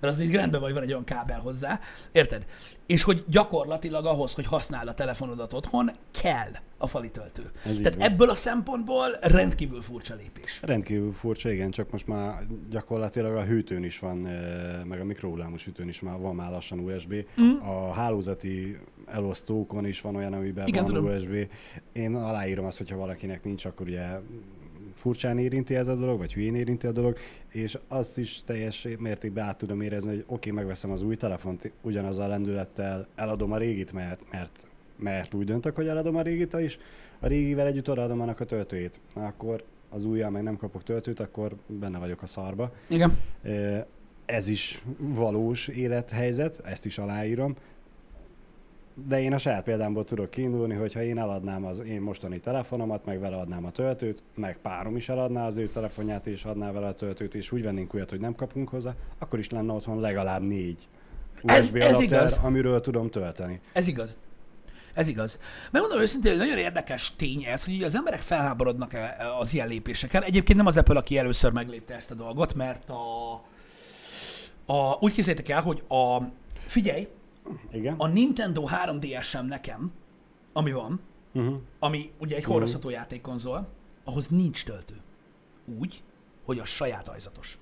Mert 0.00 0.14
az 0.14 0.20
így 0.20 0.34
rendben 0.34 0.60
vagy, 0.60 0.72
van 0.72 0.82
egy 0.82 0.90
olyan 0.90 1.04
kábel 1.04 1.40
hozzá, 1.40 1.80
érted? 2.12 2.46
És 2.86 3.02
hogy 3.02 3.24
gyakorlatilag 3.28 4.06
ahhoz, 4.06 4.34
hogy 4.34 4.46
használd 4.46 4.88
a 4.88 4.94
telefonodat 4.94 5.52
otthon, 5.52 5.90
kell 6.22 6.50
a 6.78 6.86
fali 6.86 7.10
töltő. 7.10 7.50
Ez 7.66 7.76
Tehát 7.76 7.94
van. 7.98 8.06
ebből 8.06 8.30
a 8.30 8.34
szempontból 8.34 9.08
rendkívül 9.20 9.80
furcsa 9.80 10.14
lépés. 10.14 10.60
rendkívül 10.62 11.12
furcsa, 11.12 11.50
igen, 11.50 11.70
csak 11.70 11.90
most 11.90 12.06
már 12.06 12.42
gyakorlatilag 12.70 13.36
a 13.36 13.44
hűtőn 13.44 13.84
is 13.84 13.98
van, 13.98 14.24
ö, 14.24 14.84
meg 14.84 15.00
a 15.00 15.04
mikrohullámos 15.04 15.64
hűtőn 15.64 15.88
is 15.88 16.00
már 16.00 16.18
van 16.18 16.34
már 16.34 16.50
lassan 16.50 16.78
USB. 16.78 17.14
Mhm. 17.36 17.68
A 17.68 17.92
hálózati 17.92 18.76
elosztókon 19.06 19.86
is 19.86 20.00
van 20.00 20.16
olyan, 20.16 20.32
amiben 20.32 20.66
Igen, 20.66 20.84
van 20.84 20.94
tudom. 20.94 21.14
USB. 21.14 21.48
Én 21.92 22.14
aláírom 22.14 22.64
azt, 22.64 22.78
hogyha 22.78 22.96
valakinek 22.96 23.44
nincs, 23.44 23.64
akkor 23.64 23.86
ugye 23.86 24.06
furcsán 25.00 25.38
érinti 25.38 25.74
ez 25.74 25.88
a 25.88 25.94
dolog, 25.94 26.18
vagy 26.18 26.32
hülyén 26.32 26.54
érinti 26.54 26.86
a 26.86 26.92
dolog, 26.92 27.16
és 27.48 27.78
azt 27.88 28.18
is 28.18 28.42
teljes 28.44 28.88
mértékben 28.98 29.44
át 29.44 29.58
tudom 29.58 29.80
érezni, 29.80 30.10
hogy 30.10 30.24
oké, 30.26 30.50
megveszem 30.50 30.90
az 30.90 31.02
új 31.02 31.16
telefont, 31.16 31.72
ugyanazzal 31.82 32.24
a 32.24 32.28
lendülettel 32.28 33.06
eladom 33.14 33.52
a 33.52 33.58
régit, 33.58 33.92
mert, 33.92 34.20
mert, 34.30 34.66
mert 34.96 35.34
úgy 35.34 35.44
döntök, 35.44 35.76
hogy 35.76 35.86
eladom 35.86 36.16
a 36.16 36.22
régit, 36.22 36.54
és 36.54 36.78
a 37.20 37.26
régivel 37.26 37.66
együtt 37.66 37.90
odaadom 37.90 38.20
annak 38.20 38.40
a 38.40 38.44
töltőjét. 38.44 39.00
Na, 39.14 39.26
akkor 39.26 39.64
az 39.88 40.04
újjal 40.04 40.30
meg 40.30 40.42
nem 40.42 40.56
kapok 40.56 40.82
töltőt, 40.82 41.20
akkor 41.20 41.52
benne 41.66 41.98
vagyok 41.98 42.22
a 42.22 42.26
szarba. 42.26 42.72
Igen. 42.86 43.16
Ez 44.24 44.48
is 44.48 44.82
valós 44.98 45.68
élethelyzet, 45.68 46.60
ezt 46.64 46.86
is 46.86 46.98
aláírom. 46.98 47.54
De 48.94 49.20
én 49.20 49.32
a 49.32 49.38
saját 49.38 49.64
példámból 49.64 50.04
tudok 50.04 50.30
kiindulni, 50.30 50.74
hogyha 50.74 51.02
én 51.02 51.18
eladnám 51.18 51.64
az 51.64 51.78
én 51.78 52.00
mostani 52.00 52.40
telefonomat, 52.40 53.04
meg 53.04 53.20
vele 53.20 53.36
adnám 53.36 53.64
a 53.64 53.70
töltőt, 53.70 54.22
meg 54.34 54.56
párom 54.56 54.96
is 54.96 55.08
eladná 55.08 55.46
az 55.46 55.56
ő 55.56 55.66
telefonját, 55.66 56.26
és 56.26 56.44
adná 56.44 56.72
vele 56.72 56.86
a 56.86 56.94
töltőt, 56.94 57.34
és 57.34 57.52
úgy 57.52 57.62
vennénk 57.62 57.94
újat, 57.94 58.10
hogy 58.10 58.20
nem 58.20 58.34
kapunk 58.34 58.68
hozzá, 58.68 58.94
akkor 59.18 59.38
is 59.38 59.50
lenne 59.50 59.72
otthon 59.72 60.00
legalább 60.00 60.42
négy 60.42 60.88
USB 61.42 61.76
ez 61.76 61.94
adapter, 61.94 62.02
igaz. 62.02 62.38
amiről 62.42 62.80
tudom 62.80 63.10
tölteni. 63.10 63.60
Ez 63.72 63.86
igaz. 63.86 64.14
Ez 64.94 65.08
igaz. 65.08 65.38
Megmondom 65.70 66.00
őszintén, 66.00 66.30
hogy 66.30 66.40
nagyon 66.40 66.58
érdekes 66.58 67.16
tény 67.16 67.44
ez, 67.44 67.64
hogy 67.64 67.74
ugye 67.74 67.84
az 67.84 67.94
emberek 67.94 68.20
felháborodnak 68.20 68.94
e- 68.94 69.16
az 69.38 69.54
ilyen 69.54 69.68
lépéseken. 69.68 70.22
Egyébként 70.22 70.58
nem 70.58 70.66
az 70.66 70.76
Apple, 70.76 70.98
aki 70.98 71.18
először 71.18 71.52
meglépte 71.52 71.94
ezt 71.94 72.10
a 72.10 72.14
dolgot, 72.14 72.54
mert 72.54 72.90
a, 72.90 73.32
a 74.66 74.96
úgy 75.00 75.12
képzeljétek 75.12 75.48
el, 75.48 75.62
hogy 75.62 75.82
a, 75.88 76.22
figyelj, 76.66 77.08
Igen? 77.72 77.94
a 77.98 78.06
Nintendo 78.06 78.64
3DS-em 78.66 79.46
nekem, 79.46 79.92
ami 80.52 80.72
van, 80.72 81.00
Uh-huh. 81.34 81.56
ami 81.78 82.12
ugye 82.18 82.36
egy 82.36 82.44
hordozható 82.44 82.90
játékkonzol, 82.90 83.68
ahhoz 84.04 84.26
nincs 84.28 84.64
töltő. 84.64 84.94
Úgy, 85.78 86.02
hogy 86.44 86.58
a 86.58 86.64
saját 86.64 87.08
ajzatos. 87.08 87.58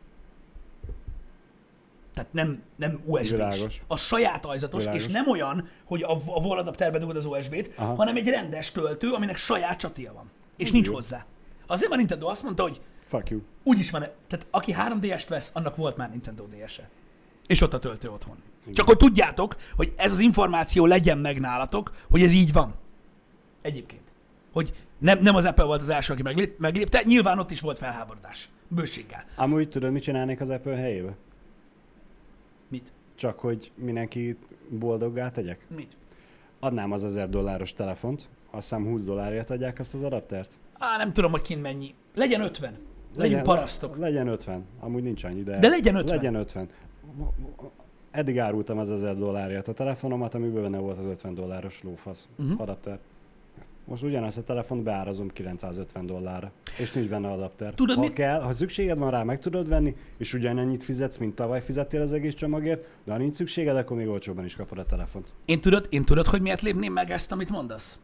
Tehát 2.14 2.32
nem, 2.32 2.62
nem 2.76 3.00
USB-s. 3.04 3.80
A 3.86 3.96
saját 3.96 4.44
ajzatos, 4.46 4.78
Világos. 4.80 5.04
és 5.06 5.12
nem 5.12 5.28
olyan, 5.28 5.68
hogy 5.84 6.02
a, 6.02 6.10
a 6.12 6.40
wall 6.40 6.58
adapterbe 6.58 6.98
dugod 6.98 7.16
az 7.16 7.24
USB-t, 7.26 7.70
Aha. 7.78 7.94
hanem 7.94 8.16
egy 8.16 8.28
rendes 8.28 8.72
töltő, 8.72 9.10
aminek 9.12 9.36
saját 9.36 9.78
csatia 9.78 10.12
van. 10.12 10.30
És 10.56 10.70
nincs 10.72 10.86
Jó. 10.86 10.94
hozzá. 10.94 11.26
Azért 11.66 11.92
a 11.92 11.96
Nintendo 11.96 12.26
azt 12.28 12.42
mondta, 12.42 12.62
hogy 12.62 12.80
Fuck 13.04 13.30
you. 13.30 13.40
úgyis 13.62 13.90
van, 13.90 14.00
tehát 14.26 14.46
aki 14.50 14.74
3DS-t 14.78 15.26
vesz, 15.28 15.50
annak 15.54 15.76
volt 15.76 15.96
már 15.96 16.10
Nintendo 16.10 16.44
DS-e. 16.46 16.88
És 17.46 17.60
ott 17.60 17.74
a 17.74 17.78
töltő 17.78 18.08
otthon. 18.10 18.36
Csak 18.72 18.86
hogy 18.86 18.96
tudjátok, 18.96 19.56
hogy 19.76 19.92
ez 19.96 20.12
az 20.12 20.18
információ 20.18 20.86
legyen 20.86 21.18
meg 21.18 21.40
nálatok, 21.40 21.92
hogy 22.10 22.22
ez 22.22 22.32
így 22.32 22.52
van. 22.52 22.74
Egyébként. 23.62 24.02
Hogy 24.52 24.72
nem, 24.98 25.18
nem 25.22 25.34
az 25.34 25.44
Apple 25.44 25.64
volt 25.64 25.80
az 25.80 25.88
első, 25.88 26.12
aki 26.12 26.22
meglép, 26.22 26.58
meglépte, 26.58 27.02
nyilván 27.04 27.38
ott 27.38 27.50
is 27.50 27.60
volt 27.60 27.78
felháborodás. 27.78 28.48
Bőséggel. 28.68 29.24
Amúgy 29.36 29.68
tudod, 29.68 29.92
mit 29.92 30.02
csinálnék 30.02 30.40
az 30.40 30.50
Apple 30.50 30.76
helyébe? 30.76 31.16
Mit? 32.68 32.92
Csak 33.14 33.38
hogy 33.38 33.72
mindenki 33.74 34.36
boldoggá 34.68 35.30
tegyek? 35.30 35.66
Mit? 35.76 35.96
Adnám 36.60 36.92
az 36.92 37.04
1000 37.04 37.28
dolláros 37.28 37.72
telefont, 37.72 38.28
azt 38.50 38.68
hiszem 38.68 38.84
20 38.84 39.02
dollárért 39.02 39.50
adják 39.50 39.78
azt 39.78 39.94
az 39.94 40.02
adaptert. 40.02 40.58
Á, 40.78 40.96
nem 40.96 41.12
tudom, 41.12 41.30
hogy 41.30 41.42
kint 41.42 41.62
mennyi. 41.62 41.94
Legyen 42.14 42.40
50. 42.40 42.78
Legyünk 43.16 43.42
parasztok. 43.42 43.98
Legyen 43.98 44.28
50. 44.28 44.64
Amúgy 44.80 45.02
nincs 45.02 45.24
annyi, 45.24 45.42
de... 45.42 45.58
De 45.58 45.68
legyen 45.68 45.94
50. 45.94 46.16
Legyen 46.16 46.34
50. 46.34 46.68
Eddig 48.10 48.38
árultam 48.38 48.78
az 48.78 48.90
1000 48.90 49.16
dollárért 49.16 49.68
a 49.68 49.72
telefonomat, 49.72 50.34
amiből 50.34 50.62
benne 50.62 50.78
volt 50.78 50.98
az 50.98 51.06
50 51.06 51.34
dolláros 51.34 51.82
lófasz 51.82 52.28
uh-huh. 52.36 52.60
adapter. 52.60 52.98
Most 53.84 54.02
ugyanazt 54.02 54.38
a 54.38 54.42
telefont 54.42 54.82
beárazom 54.82 55.28
950 55.28 56.06
dollárra, 56.06 56.50
és 56.78 56.92
nincs 56.92 57.08
benne 57.08 57.28
adapter. 57.28 57.74
Tudod, 57.74 57.96
ha 57.96 58.02
mit- 58.02 58.12
kell, 58.12 58.40
ha 58.40 58.52
szükséged 58.52 58.98
van 58.98 59.10
rá, 59.10 59.22
meg 59.22 59.38
tudod 59.38 59.68
venni, 59.68 59.96
és 60.16 60.34
ugyanennyit 60.34 60.84
fizetsz, 60.84 61.16
mint 61.16 61.34
tavaly 61.34 61.62
fizettél 61.62 62.00
az 62.00 62.12
egész 62.12 62.34
csomagért, 62.34 62.84
de 63.04 63.12
ha 63.12 63.18
nincs 63.18 63.34
szükséged, 63.34 63.76
akkor 63.76 63.96
még 63.96 64.08
olcsóban 64.08 64.44
is 64.44 64.56
kapod 64.56 64.78
a 64.78 64.84
telefont. 64.84 65.32
Én 65.44 65.60
tudod, 65.60 65.86
én 65.90 66.04
tudod, 66.04 66.26
hogy 66.26 66.40
miért 66.40 66.60
lépném 66.60 66.92
meg 66.92 67.10
ezt, 67.10 67.32
amit 67.32 67.50
mondasz? 67.50 67.98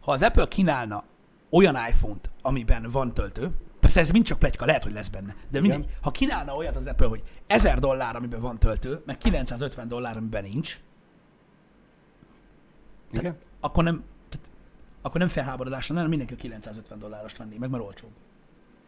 Ha 0.00 0.12
az 0.12 0.22
Apple 0.22 0.48
kínálna 0.48 1.04
olyan 1.50 1.76
iPhone-t, 1.88 2.30
amiben 2.42 2.88
van 2.92 3.14
töltő, 3.14 3.50
persze 3.94 4.08
ez 4.08 4.14
mind 4.14 4.24
csak 4.24 4.38
pletyka, 4.38 4.64
lehet, 4.64 4.82
hogy 4.82 4.92
lesz 4.92 5.08
benne, 5.08 5.36
de 5.50 5.58
Igen. 5.58 5.62
mindegy, 5.62 5.96
ha 6.00 6.10
kínálna 6.10 6.54
olyat 6.54 6.76
az 6.76 6.86
Apple, 6.86 7.06
hogy 7.06 7.22
1000 7.46 7.78
dollár, 7.78 8.16
amiben 8.16 8.40
van 8.40 8.58
töltő, 8.58 9.02
meg 9.06 9.18
950 9.18 9.88
dollár, 9.88 10.16
amiben 10.16 10.42
nincs, 10.42 10.80
Igen? 13.12 13.36
akkor 13.60 13.84
nem, 13.84 14.04
tehát, 14.28 14.48
akkor 15.02 15.20
nem 15.20 15.28
felháborodás 15.28 15.88
lenne, 15.88 16.06
mindenki 16.06 16.32
a 16.32 16.36
950 16.36 16.98
dollárost 16.98 17.36
venné 17.36 17.56
meg, 17.56 17.70
mert 17.70 17.82
olcsóbb. 17.82 18.10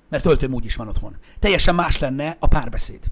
Mert 0.09 0.23
töltőm 0.23 0.53
úgy 0.53 0.65
is 0.65 0.77
van 0.77 0.89
otthon. 0.89 1.17
Teljesen 1.39 1.75
más 1.75 1.99
lenne 1.99 2.37
a 2.39 2.47
párbeszéd. 2.47 3.05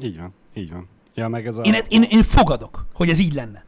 Így 0.00 0.18
van, 0.18 0.34
így 0.54 0.72
van. 0.72 0.88
Ja, 1.14 1.28
meg 1.28 1.46
ez 1.46 1.56
a... 1.56 1.62
Én, 1.62 1.74
én, 1.88 2.02
én 2.02 2.22
fogadok, 2.22 2.86
hogy 2.92 3.08
ez 3.08 3.18
így 3.18 3.32
lenne. 3.32 3.64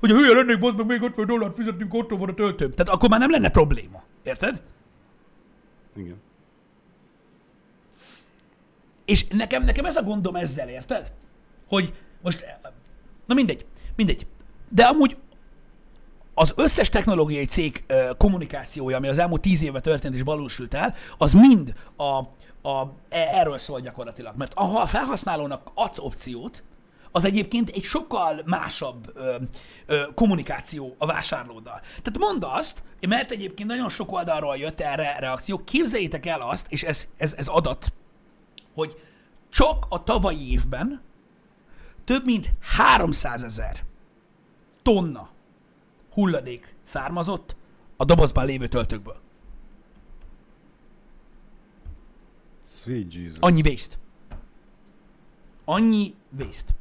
Hogy 0.00 0.10
a 0.10 0.14
hülye 0.14 0.34
lennék, 0.34 0.58
bozd 0.58 0.76
meg 0.76 0.86
még 0.86 1.02
50 1.02 1.26
dollárt 1.26 1.56
fizetünk, 1.56 1.94
otthon 1.94 2.18
van 2.18 2.28
a 2.28 2.34
töltőm. 2.34 2.70
Tehát 2.70 2.94
akkor 2.94 3.08
már 3.08 3.20
nem 3.20 3.30
lenne 3.30 3.50
probléma. 3.50 4.02
Érted? 4.22 4.62
Igen. 5.98 6.20
És 9.04 9.26
nekem, 9.26 9.64
nekem 9.64 9.84
ez 9.84 9.96
a 9.96 10.02
gondom 10.02 10.36
ezzel, 10.36 10.68
érted? 10.68 11.12
Hogy 11.68 11.94
most, 12.22 12.44
na 13.26 13.34
mindegy, 13.34 13.66
mindegy. 13.96 14.26
De 14.68 14.84
amúgy 14.84 15.16
az 16.34 16.52
összes 16.56 16.88
technológiai 16.88 17.44
cég 17.44 17.84
kommunikációja, 18.16 18.96
ami 18.96 19.08
az 19.08 19.18
elmúlt 19.18 19.40
tíz 19.40 19.62
éve 19.62 19.80
történt 19.80 20.14
és 20.14 20.22
valósult 20.22 20.74
el, 20.74 20.94
az 21.18 21.32
mind 21.32 21.74
a, 21.96 22.18
a, 22.68 22.92
erről 23.08 23.58
szól 23.58 23.80
gyakorlatilag. 23.80 24.36
Mert 24.36 24.52
ha 24.54 24.80
a 24.80 24.86
felhasználónak 24.86 25.70
adsz 25.74 25.98
opciót, 25.98 26.62
az 27.10 27.24
egyébként 27.24 27.68
egy 27.68 27.82
sokkal 27.82 28.42
másabb 28.44 29.12
ö, 29.14 29.36
ö, 29.86 30.02
kommunikáció 30.14 30.94
a 30.98 31.06
vásárlóddal. 31.06 31.80
Tehát 31.80 32.18
mondd 32.18 32.44
azt, 32.44 32.82
mert 33.08 33.30
egyébként 33.30 33.68
nagyon 33.68 33.88
sok 33.88 34.12
oldalról 34.12 34.56
jött 34.56 34.80
erre 34.80 35.18
reakció, 35.18 35.64
képzeljétek 35.64 36.26
el 36.26 36.40
azt, 36.40 36.72
és 36.72 36.82
ez, 36.82 37.08
ez, 37.16 37.34
ez 37.36 37.48
adat, 37.48 37.92
hogy 38.74 39.00
csak 39.48 39.86
a 39.88 40.04
tavalyi 40.04 40.52
évben 40.52 41.02
több 42.04 42.24
mint 42.24 42.52
300 42.60 43.42
ezer 43.42 43.84
tonna 44.82 45.28
hulladék 46.12 46.74
származott 46.82 47.56
a 47.96 48.04
dobozban 48.04 48.46
lévő 48.46 48.66
töltőkből. 48.66 49.20
Sweet 52.64 53.14
Jesus. 53.14 53.36
Annyi 53.40 53.60
waste. 53.64 53.96
Annyi 55.64 56.14
waste. 56.38 56.72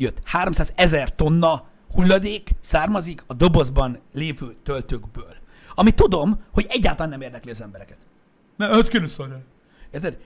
Jött. 0.00 0.20
300 0.24 0.72
ezer 0.76 1.14
tonna 1.14 1.66
hulladék 1.92 2.50
származik 2.60 3.22
a 3.26 3.34
dobozban 3.34 4.00
lévő 4.12 4.56
töltőkből. 4.62 5.36
Ami 5.74 5.90
tudom, 5.90 6.42
hogy 6.52 6.66
egyáltalán 6.68 7.10
nem 7.10 7.20
érdekli 7.20 7.50
az 7.50 7.62
embereket. 7.62 7.96
Mert 8.56 8.72
öt 8.72 8.88
kéne 8.88 9.06
szarni. 9.06 9.34
Érted? 9.90 10.18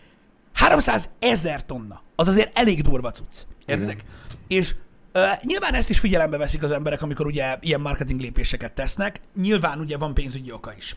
300 0.53 1.11
ezer 1.19 1.67
tonna, 1.67 2.03
az 2.17 2.29
azért 2.29 2.59
elég 2.59 2.83
durva 2.83 3.11
cucc. 3.11 3.37
Értitek? 3.67 4.05
És 4.49 4.75
ö, 5.13 5.27
nyilván 5.43 5.75
ezt 5.75 5.91
is 5.91 5.99
figyelembe 5.99 6.37
veszik 6.37 6.63
az 6.63 6.71
emberek, 6.71 7.03
amikor 7.03 7.27
ugye 7.27 7.57
ilyen 7.61 7.81
marketing 7.81 8.21
lépéseket 8.21 8.73
tesznek. 8.73 9.21
Nyilván 9.41 9.81
ugye 9.81 9.97
van 9.97 10.15
pénzügyi 10.15 10.53
oka 10.53 10.75
is. 10.77 10.97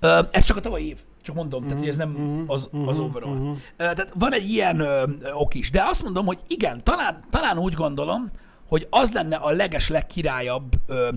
Ö, 0.00 0.20
ez 0.30 0.44
csak 0.44 0.56
a 0.56 0.60
tavalyi 0.60 0.88
év. 0.88 0.98
Csak 1.26 1.34
mondom, 1.34 1.62
tehát 1.62 1.78
hogy 1.78 1.88
ez 1.88 1.96
nem 1.96 2.44
az, 2.46 2.68
az 2.86 2.98
overall. 2.98 3.36
Ö, 3.56 3.56
Tehát 3.76 4.12
van 4.14 4.32
egy 4.32 4.50
ilyen 4.50 4.80
ö, 4.80 5.02
ok 5.32 5.54
is. 5.54 5.70
De 5.70 5.82
azt 5.84 6.02
mondom, 6.02 6.26
hogy 6.26 6.38
igen, 6.46 6.84
talán, 6.84 7.20
talán 7.30 7.58
úgy 7.58 7.74
gondolom, 7.74 8.30
hogy 8.68 8.86
az 8.90 9.12
lenne 9.12 9.36
a 9.36 9.50
leges 9.50 9.88
legkirályabb 9.88 10.72
ö, 10.86 11.08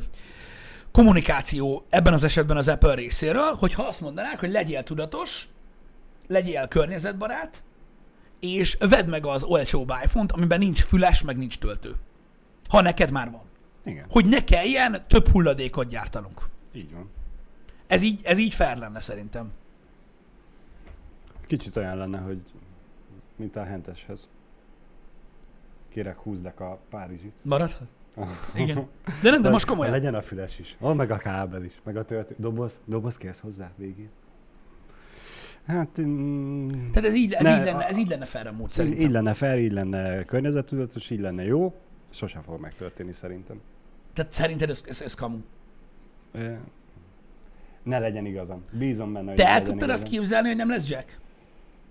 kommunikáció 0.91 1.86
ebben 1.89 2.13
az 2.13 2.24
esetben 2.24 2.58
az 2.58 2.67
Apple 2.67 2.93
részéről, 2.95 3.54
hogyha 3.60 3.84
azt 3.84 4.02
mondanák, 4.02 4.39
hogy 4.39 4.52
legyél 4.52 4.84
tudatos, 4.84 5.48
legyél 6.28 6.67
környezetbarát, 6.67 7.63
és 8.39 8.78
vedd 8.80 9.06
meg 9.08 9.26
az 9.26 9.43
olcsóbb 9.43 9.91
iPhone-t, 10.04 10.32
amiben 10.32 10.60
nincs 10.60 10.82
füles, 10.84 11.22
meg 11.22 11.38
nincs 11.38 11.58
töltő. 11.60 11.95
Ha 12.69 12.82
neked 12.82 13.12
már 13.12 13.32
van. 13.32 13.41
Igen, 13.86 14.06
Hogy 14.10 14.26
ne 14.26 14.43
kelljen 14.43 15.04
több 15.08 15.28
hulladékot 15.28 15.88
gyártanunk. 15.88 16.41
így 16.74 16.91
van. 16.93 17.10
Ez 17.88 18.02
így, 18.02 18.19
ez 18.24 18.38
így 18.38 18.54
fair 18.54 18.78
lenne 18.78 19.00
szerintem. 19.00 19.52
Kicsit 21.49 21.75
olyan 21.75 21.97
lenne, 21.97 22.17
hogy 22.19 22.39
mint 23.35 23.55
a 23.55 23.63
henteshez. 23.63 24.27
Kérek, 25.89 26.17
húzdek 26.17 26.59
a 26.59 26.79
Párizsit. 26.89 27.33
Maradhat? 27.41 27.88
Igen. 28.55 28.88
De 29.21 29.29
nem, 29.31 29.41
de 29.41 29.49
most 29.49 29.65
komolyan. 29.65 29.91
Legyen 29.91 30.15
a 30.15 30.21
füles 30.21 30.59
is. 30.59 30.77
Ó, 30.81 30.93
meg 30.93 31.12
a 31.12 31.17
kábel 31.17 31.63
is. 31.63 31.71
Meg 31.83 31.97
a 31.97 32.03
töltő. 32.05 32.35
Doboz, 32.38 32.81
doboz 32.85 33.17
kérsz 33.17 33.39
hozzá 33.39 33.71
végén. 33.75 34.09
Hát... 35.65 36.01
Mm, 36.01 36.67
Tehát 36.67 37.05
ez 37.09 37.15
így, 37.15 37.33
ez 37.33 37.43
Ne, 37.43 37.57
így, 37.59 37.65
lenne, 37.65 37.77
a- 37.77 37.88
ez 37.88 37.97
így 37.97 38.07
lenne 38.07 38.25
fair 38.25 38.47
amúgy 38.47 38.62
így, 38.65 38.71
szerintem. 38.71 39.01
így 39.01 39.12
lenne 39.12 39.33
fel, 39.33 39.57
így 39.59 39.71
lenne 39.71 40.23
környezettudatos, 40.25 41.09
így 41.09 41.19
lenne 41.19 41.43
jó. 41.43 41.73
Sosem 42.09 42.41
fog 42.41 42.59
megtörténni 42.59 43.13
szerintem. 43.13 43.62
Tehát 44.13 44.33
szerinted 44.33 44.69
ez, 44.69 44.83
ez, 44.88 45.01
ez 45.01 45.13
kamu. 45.13 45.38
Ne 47.83 47.99
legyen 47.99 48.25
igazam. 48.25 48.63
Bízom 48.71 49.13
benne, 49.13 49.27
hogy 49.27 49.35
Te 49.38 49.47
el 49.47 49.62
tudtad 49.62 49.89
azt 49.89 50.03
képzelni, 50.07 50.47
hogy 50.47 50.57
nem 50.57 50.69
lesz 50.69 50.88
Jack? 50.89 51.19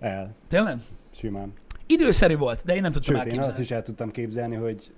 El. 0.00 0.34
Tényleg? 0.48 0.80
Simán. 1.10 1.52
Időszerű 1.86 2.36
volt, 2.36 2.64
de 2.64 2.74
én 2.74 2.82
nem 2.82 2.92
tudtam 2.92 3.14
Sőt, 3.14 3.24
én 3.24 3.30
elképzelni. 3.30 3.50
azt 3.50 3.60
is 3.60 3.70
el 3.70 3.82
tudtam 3.82 4.10
képzelni, 4.10 4.54
hogy 4.54 4.92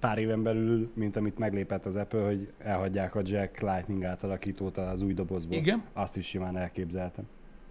pár 0.00 0.18
éven 0.18 0.42
belül, 0.42 0.90
mint 0.94 1.16
amit 1.16 1.38
meglépett 1.38 1.86
az 1.86 1.96
Apple, 1.96 2.24
hogy 2.24 2.52
elhagyják 2.58 3.14
a 3.14 3.20
Jack 3.24 3.60
Lightning 3.60 4.04
átalakítót 4.04 4.76
az 4.78 5.02
új 5.02 5.14
dobozból. 5.14 5.56
Igen. 5.56 5.82
Azt 5.92 6.16
is 6.16 6.26
simán 6.26 6.56
elképzeltem. 6.56 7.24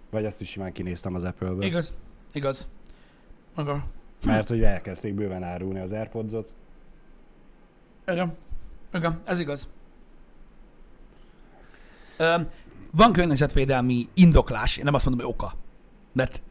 Vagy 0.09 0.25
azt 0.25 0.41
is 0.41 0.49
simán 0.49 0.71
kinéztem 0.71 1.15
az 1.15 1.23
Apple-ből. 1.23 1.63
Igaz. 1.63 1.93
Igaz. 2.33 2.67
Akkor. 3.55 3.83
Mert 4.25 4.47
hogy 4.47 4.63
elkezdték 4.63 5.13
bőven 5.13 5.43
árulni 5.43 5.79
az 5.79 5.91
Airpods-ot. 5.91 6.53
Igen. 8.07 8.33
Igen, 8.93 9.21
ez 9.25 9.39
igaz. 9.39 9.67
Ö, 12.17 12.35
van 12.91 13.11
környezetvédelmi 13.11 14.07
indoklás, 14.13 14.77
én 14.77 14.83
nem 14.83 14.93
azt 14.93 15.05
mondom, 15.05 15.25
hogy 15.25 15.33
oka. 15.35 15.55
Mert 16.13 16.41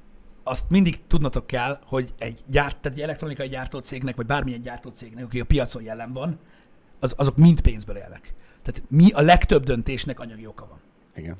azt 0.48 0.70
mindig 0.70 1.06
tudnotok 1.06 1.46
kell, 1.46 1.78
hogy 1.84 2.12
egy, 2.18 2.40
gyárt, 2.46 2.76
tehát 2.80 2.98
egy 2.98 3.04
elektronikai 3.04 3.48
gyártócégnek, 3.48 4.16
vagy 4.16 4.26
bármilyen 4.26 4.62
gyártócégnek, 4.62 5.24
aki 5.24 5.40
a 5.40 5.44
piacon 5.44 5.82
jelen 5.82 6.12
van, 6.12 6.38
az, 7.00 7.14
azok 7.16 7.36
mind 7.36 7.60
pénzből 7.60 7.96
élnek. 7.96 8.34
Tehát 8.62 8.82
mi 8.90 9.10
a 9.10 9.20
legtöbb 9.20 9.64
döntésnek 9.64 10.20
anyagi 10.20 10.46
oka 10.46 10.66
van. 10.66 10.80
Igen. 11.14 11.36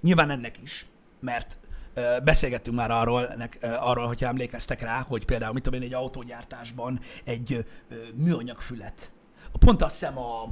Nyilván 0.00 0.30
ennek 0.30 0.62
is, 0.62 0.86
mert 1.20 1.58
ö, 1.94 2.16
beszélgettünk 2.24 2.76
már 2.76 2.90
arról, 2.90 3.28
ennek, 3.28 3.58
ö, 3.60 3.66
arról, 3.66 4.06
hogyha 4.06 4.28
emlékeztek 4.28 4.80
rá, 4.80 5.00
hogy 5.00 5.24
például, 5.24 5.52
mit 5.52 5.62
tudom 5.62 5.80
én, 5.80 5.86
egy 5.86 5.94
autógyártásban 5.94 7.00
egy 7.24 7.52
ö, 7.88 7.94
műanyag 8.14 8.60
fület. 8.60 9.12
Pont 9.58 9.82
azt 9.82 9.98
hiszem 9.98 10.18
a, 10.18 10.42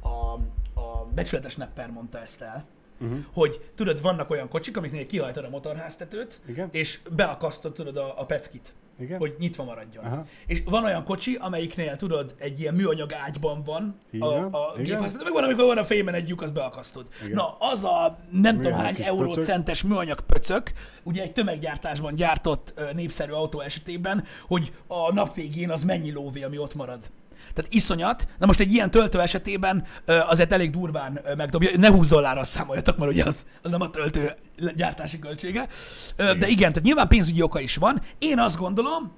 a, 0.00 0.32
a 0.80 1.04
becsületes 1.14 1.56
nepper 1.56 1.90
mondta 1.90 2.20
ezt 2.20 2.40
el, 2.40 2.66
Uh-huh. 3.00 3.18
hogy 3.32 3.60
tudod, 3.74 4.02
vannak 4.02 4.30
olyan 4.30 4.48
kocsik, 4.48 4.76
amiknél 4.76 5.06
kihajtod 5.06 5.44
a 5.44 5.48
motorháztetőt, 5.48 6.40
Igen. 6.46 6.68
és 6.72 6.98
beakasztod 7.10 7.72
tudod 7.72 7.96
a, 7.96 8.14
a 8.20 8.24
peckit, 8.24 8.74
Igen. 8.98 9.18
hogy 9.18 9.34
nyitva 9.38 9.64
maradjon. 9.64 10.04
Aha. 10.04 10.26
És 10.46 10.62
van 10.64 10.84
olyan 10.84 11.04
kocsi, 11.04 11.36
amelyiknél 11.40 11.96
tudod, 11.96 12.34
egy 12.38 12.60
ilyen 12.60 12.74
műanyag 12.74 13.12
ágyban 13.12 13.62
van 13.62 13.96
Így 14.10 14.22
a, 14.22 14.44
a 14.44 14.72
igen. 14.74 14.84
gépháztető, 14.84 15.24
meg 15.24 15.32
van, 15.32 15.44
amikor 15.44 15.64
van 15.64 15.78
a 15.78 15.84
fémen 15.84 16.14
egy 16.14 16.28
lyuk, 16.28 16.42
azt 16.42 16.52
beakasztod. 16.52 17.06
Igen. 17.20 17.32
Na, 17.32 17.56
az 17.58 17.84
a 17.84 18.18
nem 18.30 18.56
tudom 18.56 18.72
hány 18.72 18.96
eurócentes 19.02 19.82
műanyag 19.82 20.20
pöcök, 20.20 20.72
ugye 21.02 21.22
egy 21.22 21.32
tömeggyártásban 21.32 22.14
gyártott 22.14 22.74
népszerű 22.94 23.32
autó 23.32 23.60
esetében, 23.60 24.24
hogy 24.46 24.72
a 24.86 25.12
nap 25.12 25.34
végén 25.34 25.70
az 25.70 25.84
mennyi 25.84 26.12
lóvé, 26.12 26.42
ami 26.42 26.58
ott 26.58 26.74
marad. 26.74 27.10
Tehát 27.54 27.72
iszonyat. 27.72 28.28
Na 28.38 28.46
most 28.46 28.60
egy 28.60 28.72
ilyen 28.72 28.90
töltő 28.90 29.20
esetében 29.20 29.84
azért 30.06 30.52
elég 30.52 30.70
durván 30.70 31.20
megdobja. 31.36 31.70
Ne 31.76 31.90
20 31.90 32.08
dollárra 32.08 32.44
számoljatok, 32.44 32.96
mert 32.96 33.10
ugye 33.10 33.24
az, 33.24 33.46
az 33.62 33.70
nem 33.70 33.80
a 33.80 33.90
töltő 33.90 34.34
gyártási 34.76 35.18
költsége. 35.18 35.68
De 36.16 36.46
igen, 36.46 36.70
tehát 36.72 36.82
nyilván 36.82 37.08
pénzügyi 37.08 37.42
oka 37.42 37.60
is 37.60 37.76
van. 37.76 38.02
Én 38.18 38.38
azt 38.38 38.56
gondolom, 38.56 39.12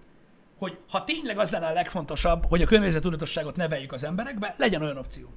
hogy 0.59 0.79
ha 0.91 1.05
tényleg 1.05 1.39
az 1.39 1.51
lenne 1.51 1.67
a 1.67 1.73
legfontosabb, 1.73 2.47
hogy 2.49 2.63
a 2.63 2.67
környezettudatosságot 2.67 3.57
neveljük 3.57 3.93
az 3.93 4.05
emberekbe, 4.05 4.55
legyen 4.59 4.83
olyan 4.83 4.97
opció. 4.97 5.29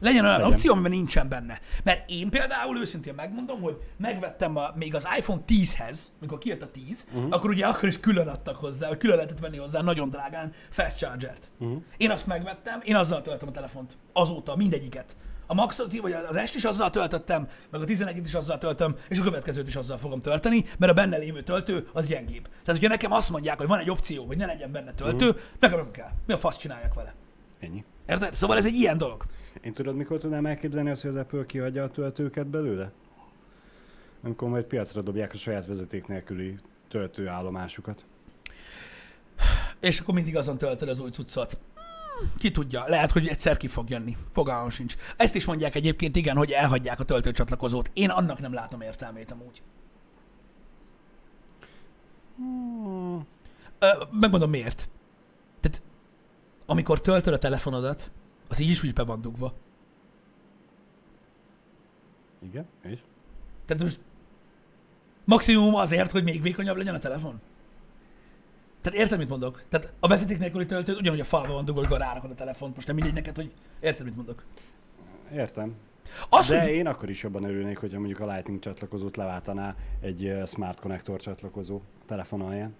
Legyen 0.00 0.24
olyan 0.24 0.36
Legyen. 0.36 0.52
opció, 0.52 0.72
amiben 0.72 0.90
nincsen 0.90 1.28
benne. 1.28 1.60
Mert 1.84 2.10
én 2.10 2.30
például 2.30 2.78
őszintén 2.78 3.14
megmondom, 3.14 3.60
hogy 3.60 3.76
megvettem 3.96 4.56
a, 4.56 4.72
még 4.74 4.94
az 4.94 5.08
iPhone 5.18 5.40
10-hez, 5.48 5.98
mikor 6.20 6.38
kijött 6.38 6.62
a 6.62 6.70
10, 6.70 7.06
uh-huh. 7.12 7.26
akkor 7.30 7.50
ugye 7.50 7.66
akkor 7.66 7.88
is 7.88 8.00
külön 8.00 8.28
adtak 8.28 8.56
hozzá, 8.56 8.88
vagy 8.88 8.98
külön 8.98 9.16
lehetett 9.16 9.38
venni 9.38 9.56
hozzá 9.56 9.82
nagyon 9.82 10.10
drágán 10.10 10.52
fast 10.70 10.98
chargert. 10.98 11.50
Uh-huh. 11.58 11.82
Én 11.96 12.10
azt 12.10 12.26
megvettem, 12.26 12.80
én 12.84 12.96
azzal 12.96 13.22
töltöm 13.22 13.48
a 13.48 13.52
telefont. 13.52 13.96
Azóta, 14.12 14.56
mindegyiket. 14.56 15.16
A 15.46 15.54
Maxot, 15.54 16.00
vagy 16.00 16.12
az 16.12 16.36
est 16.36 16.54
is 16.54 16.64
azzal 16.64 16.90
töltöttem, 16.90 17.48
meg 17.70 17.80
a 17.80 17.84
11-et 17.84 18.22
is 18.24 18.34
azzal 18.34 18.58
töltöm, 18.58 18.96
és 19.08 19.18
a 19.18 19.22
következőt 19.22 19.68
is 19.68 19.76
azzal 19.76 19.98
fogom 19.98 20.20
tölteni, 20.20 20.64
mert 20.78 20.92
a 20.92 20.94
benne 20.94 21.16
lévő 21.16 21.42
töltő 21.42 21.88
az 21.92 22.06
gyengébb. 22.06 22.42
Tehát, 22.42 22.80
hogyha 22.80 22.88
nekem 22.88 23.12
azt 23.12 23.30
mondják, 23.30 23.58
hogy 23.58 23.66
van 23.66 23.78
egy 23.78 23.90
opció, 23.90 24.24
hogy 24.24 24.36
ne 24.36 24.46
legyen 24.46 24.72
benne 24.72 24.92
töltő, 24.92 25.28
uh-huh. 25.28 25.42
nekem 25.60 25.78
nem 25.78 25.90
kell. 25.90 26.10
Mi 26.26 26.32
a 26.32 26.38
fasz 26.38 26.56
csináljak 26.56 26.94
vele? 26.94 27.14
Ennyi. 27.60 27.84
Érted? 28.06 28.34
Szóval 28.34 28.56
ez 28.56 28.66
egy 28.66 28.74
ilyen 28.74 28.96
dolog. 28.96 29.24
Én 29.60 29.72
tudod, 29.72 29.96
mikor 29.96 30.18
tudnám 30.18 30.46
elképzelni 30.46 30.90
azt, 30.90 31.02
hogy 31.02 31.10
az 31.10 31.16
Apple 31.16 31.46
kiadja 31.46 31.84
a 31.84 31.90
töltőket 31.90 32.46
belőle? 32.46 32.92
Amikor 34.22 34.48
majd 34.48 34.64
piacra 34.64 35.02
dobják 35.02 35.32
a 35.32 35.36
saját 35.36 35.66
vezeték 35.66 36.06
nélküli 36.06 36.58
töltőállomásukat. 36.88 38.04
És 39.80 40.00
akkor 40.00 40.14
mindig 40.14 40.36
azon 40.36 40.58
töltöd 40.58 40.88
az 40.88 41.00
új 41.00 41.10
cuccot. 41.10 41.60
Hmm, 41.74 42.30
Ki 42.38 42.50
tudja, 42.50 42.84
lehet, 42.86 43.10
hogy 43.10 43.26
egyszer 43.26 43.56
ki 43.56 43.66
fog 43.66 43.90
jönni. 43.90 44.16
Fogalmam 44.32 44.70
sincs. 44.70 44.96
Ezt 45.16 45.34
is 45.34 45.44
mondják 45.44 45.74
egyébként, 45.74 46.16
igen, 46.16 46.36
hogy 46.36 46.50
elhagyják 46.50 47.00
a 47.00 47.04
töltőcsatlakozót. 47.04 47.90
Én 47.92 48.10
annak 48.10 48.40
nem 48.40 48.52
látom 48.52 48.80
értelmét 48.80 49.30
amúgy. 49.30 49.62
Ö, 53.78 53.86
megmondom 54.10 54.50
miért. 54.50 54.88
Tehát, 55.60 55.82
amikor 56.66 57.00
töltöd 57.00 57.32
a 57.32 57.38
telefonodat, 57.38 58.10
az 58.48 58.60
így 58.60 58.70
is 58.70 58.82
úgy 58.82 58.92
be 58.92 59.02
van 59.02 59.20
dugva. 59.20 59.54
Igen? 62.42 62.66
És? 62.82 62.98
Tehát 63.64 63.82
most 63.82 64.00
maximum 65.24 65.74
azért, 65.74 66.10
hogy 66.10 66.24
még 66.24 66.42
vékonyabb 66.42 66.76
legyen 66.76 66.94
a 66.94 66.98
telefon. 66.98 67.40
Tehát 68.80 68.98
érted, 68.98 69.18
mit 69.18 69.28
mondok? 69.28 69.62
Tehát 69.68 69.92
a 70.00 70.08
vezeték 70.08 70.38
nélküli 70.38 70.66
töltő 70.66 70.96
ugyanúgy 70.96 71.20
a 71.20 71.24
falba 71.24 71.52
van 71.52 71.64
dugva, 71.64 71.80
amikor 71.80 71.98
rárakod 71.98 72.30
a 72.30 72.34
telefont. 72.34 72.74
Most 72.74 72.86
nem 72.86 72.96
mindegy 72.96 73.14
neked, 73.14 73.36
hogy 73.36 73.52
érted, 73.80 74.04
mit 74.06 74.16
mondok? 74.16 74.44
Értem. 75.32 75.74
Az, 76.28 76.48
De 76.48 76.60
hogy... 76.60 76.70
én 76.70 76.86
akkor 76.86 77.08
is 77.10 77.22
jobban 77.22 77.44
örülnék, 77.44 77.78
hogyha 77.78 77.98
mondjuk 77.98 78.20
a 78.20 78.26
Lightning 78.26 78.58
csatlakozót 78.58 79.16
leváltaná 79.16 79.76
egy 80.00 80.34
Smart 80.46 80.80
Connector 80.80 81.20
csatlakozó 81.20 81.76
a 81.76 82.04
telefon 82.06 82.40
alján. 82.40 82.74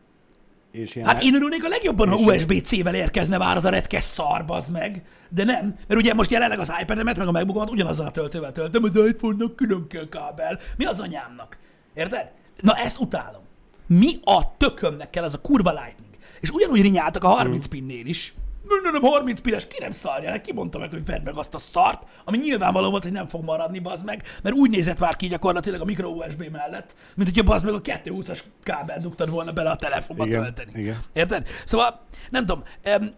És 0.74 0.94
ilyen 0.94 1.06
Hát 1.06 1.22
én 1.22 1.34
örülnék 1.34 1.64
a 1.64 1.68
legjobban, 1.68 2.08
ha 2.08 2.16
USB-C-vel 2.16 2.94
érkezne 2.94 3.38
már 3.38 3.56
az 3.56 3.64
a 3.64 3.68
retkes 3.68 4.02
szar, 4.02 4.44
bazd 4.44 4.70
meg. 4.70 5.02
De 5.28 5.44
nem, 5.44 5.76
mert 5.88 6.00
ugye 6.00 6.14
most 6.14 6.30
jelenleg 6.30 6.58
az 6.58 6.72
iPad-emet, 6.80 7.16
meg 7.16 7.26
a 7.26 7.30
MacBookomat 7.30 7.70
ugyanazzal 7.70 8.06
a 8.06 8.10
töltővel 8.10 8.52
töltöm, 8.52 8.92
de 8.92 9.06
iPhone-nak 9.06 9.56
külön 9.56 9.86
kell 9.88 10.08
kábel. 10.08 10.60
Mi 10.76 10.84
az 10.84 11.00
anyámnak? 11.00 11.58
Érted? 11.94 12.30
Na 12.60 12.74
ezt 12.74 12.98
utálom. 12.98 13.42
Mi 13.86 14.18
a 14.24 14.56
tökömnek 14.56 15.10
kell 15.10 15.24
az 15.24 15.34
a 15.34 15.40
kurva 15.40 15.70
Lightning? 15.70 16.14
És 16.40 16.50
ugyanúgy 16.50 16.82
rinyáltak 16.82 17.24
a 17.24 17.28
30 17.28 17.66
pinnél 17.66 18.06
is. 18.06 18.34
Nem, 18.68 18.92
nem 18.92 19.02
30 19.02 19.40
pinnes, 19.40 19.66
ki 19.66 19.76
nem 19.80 19.90
szarja 19.90 20.30
le, 20.30 20.40
ki 20.40 20.52
mondta 20.52 20.78
meg, 20.78 20.90
hogy 20.90 21.04
vedd 21.04 21.22
meg 21.22 21.36
azt 21.36 21.54
a 21.54 21.58
szart, 21.58 22.06
ami 22.24 22.38
nyilvánvaló 22.38 22.90
volt, 22.90 23.02
hogy 23.02 23.12
nem 23.12 23.28
fog 23.28 23.44
maradni, 23.44 23.78
bazd 23.78 24.04
meg, 24.04 24.22
mert 24.42 24.56
úgy 24.56 24.70
nézett 24.70 24.98
már 24.98 25.16
ki 25.16 25.26
gyakorlatilag 25.26 25.80
a 25.80 25.84
micro 25.84 26.08
USB 26.08 26.42
mellett, 26.52 26.94
mint 27.14 27.28
hogyha 27.28 27.44
bazd 27.44 27.64
meg 27.64 27.74
a 27.74 27.80
220-as 27.80 28.38
kábel 28.62 28.98
dugtad 28.98 29.30
volna 29.30 29.52
bele 29.52 29.70
a 29.70 29.76
telefonba 29.76 30.26
Igen, 30.26 30.42
tölteni. 30.42 30.80
igen. 30.80 31.02
Érted? 31.12 31.46
Szóval, 31.64 32.00
nem 32.30 32.46
tudom, 32.46 32.64
em, 32.82 33.14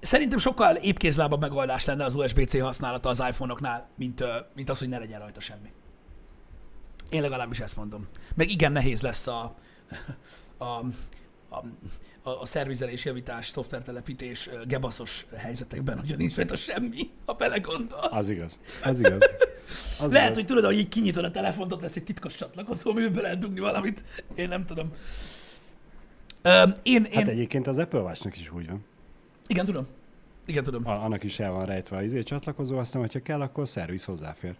szerintem 0.00 0.38
sokkal 0.38 0.74
épkézlábabb 0.74 1.40
megoldás 1.40 1.84
lenne 1.84 2.04
az 2.04 2.14
USB-C 2.14 2.60
használata 2.60 3.08
az 3.08 3.22
iPhone-oknál, 3.28 3.88
mint, 3.96 4.24
mint 4.54 4.70
az, 4.70 4.78
hogy 4.78 4.88
ne 4.88 4.98
legyen 4.98 5.20
rajta 5.20 5.40
semmi. 5.40 5.72
Én 7.10 7.20
legalábbis 7.20 7.60
ezt 7.60 7.76
mondom. 7.76 8.08
Meg 8.34 8.50
igen 8.50 8.72
nehéz 8.72 9.00
lesz 9.00 9.26
a, 9.26 9.54
a, 10.58 10.64
a, 11.48 11.64
a, 12.22 12.30
a 12.30 12.46
szervizelés, 12.46 13.04
javítás, 13.04 13.48
szoftvertelepítés 13.48 14.50
gebaszos 14.66 15.26
helyzetekben, 15.36 15.98
hogy 15.98 16.16
nincs 16.16 16.34
rajta 16.34 16.56
semmi, 16.56 17.10
ha 17.24 17.32
belegondol. 17.32 17.98
Az 17.98 18.28
igaz. 18.28 18.60
Az 18.84 18.98
igaz. 18.98 19.20
Az 20.00 20.12
Lehet, 20.12 20.28
igaz. 20.28 20.34
hogy 20.34 20.46
tudod, 20.46 20.64
hogy 20.64 20.78
így 20.78 20.88
kinyitod 20.88 21.24
a 21.24 21.30
telefont, 21.30 21.72
ott 21.72 21.80
lesz 21.80 21.96
egy 21.96 22.04
titkos 22.04 22.34
csatlakozó, 22.34 22.90
amiben 22.90 23.12
be 23.12 23.20
lehet 23.20 23.38
dugni 23.38 23.60
valamit. 23.60 24.04
Én 24.34 24.48
nem 24.48 24.64
tudom. 24.64 24.92
Ö, 26.42 26.62
én, 26.82 27.04
én... 27.04 27.12
Hát 27.12 27.28
egyébként 27.28 27.66
az 27.66 27.78
Apple 27.78 28.00
Watch-nak 28.00 28.36
is 28.36 28.50
úgy 28.52 28.66
van. 28.66 28.84
Igen, 29.46 29.64
tudom. 29.64 29.86
Igen, 30.46 30.64
tudom. 30.64 30.86
A, 30.86 30.90
annak 30.90 31.24
is 31.24 31.38
el 31.38 31.50
van 31.50 31.66
rejtve 31.66 31.96
az 31.96 32.02
izé 32.02 32.22
csatlakozó, 32.22 32.78
aztán, 32.78 33.00
hogyha 33.00 33.22
kell, 33.22 33.40
akkor 33.40 33.68
szerviz 33.68 34.04
hozzáfér. 34.04 34.54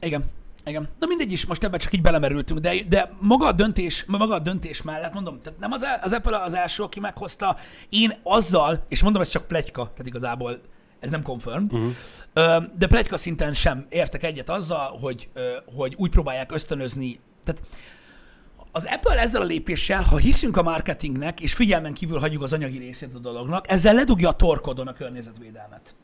Igen. 0.00 0.24
Igen. 0.64 0.88
Na 0.98 1.06
mindegy 1.06 1.32
is, 1.32 1.46
most 1.46 1.64
ebben 1.64 1.78
csak 1.78 1.92
így 1.92 2.02
belemerültünk, 2.02 2.60
de, 2.60 2.74
de 2.88 3.12
maga, 3.20 3.46
a 3.46 3.52
döntés, 3.52 4.04
maga 4.04 4.34
a 4.34 4.38
döntés 4.38 4.82
mellett, 4.82 5.12
mondom, 5.12 5.40
tehát 5.42 5.58
nem 5.58 5.72
az, 5.72 5.82
az 6.02 6.12
Apple 6.12 6.36
az 6.36 6.54
első, 6.54 6.82
aki 6.82 7.00
meghozta, 7.00 7.56
én 7.88 8.14
azzal, 8.22 8.84
és 8.88 9.02
mondom, 9.02 9.22
ez 9.22 9.28
csak 9.28 9.46
pletyka, 9.46 9.82
tehát 9.82 10.06
igazából 10.06 10.60
ez 11.00 11.10
nem 11.10 11.22
confirmed, 11.22 11.72
uh-huh. 11.72 12.64
de 12.78 12.86
pletyka 12.86 13.16
szinten 13.16 13.54
sem 13.54 13.86
értek 13.88 14.22
egyet 14.22 14.48
azzal, 14.48 14.98
hogy, 15.00 15.28
hogy 15.76 15.94
úgy 15.96 16.10
próbálják 16.10 16.52
ösztönözni, 16.52 17.20
tehát 17.44 17.62
az 18.72 18.84
Apple 18.84 19.20
ezzel 19.20 19.42
a 19.42 19.44
lépéssel, 19.44 20.02
ha 20.02 20.16
hiszünk 20.16 20.56
a 20.56 20.62
marketingnek, 20.62 21.40
és 21.40 21.54
figyelmen 21.54 21.92
kívül 21.92 22.18
hagyjuk 22.18 22.42
az 22.42 22.52
anyagi 22.52 22.78
részét 22.78 23.14
a 23.14 23.18
dolognak, 23.18 23.70
ezzel 23.70 23.94
ledugja 23.94 24.28
a 24.28 24.36
torkodon 24.36 24.86
a 24.86 24.92
környezetvédelmet. 24.92 25.94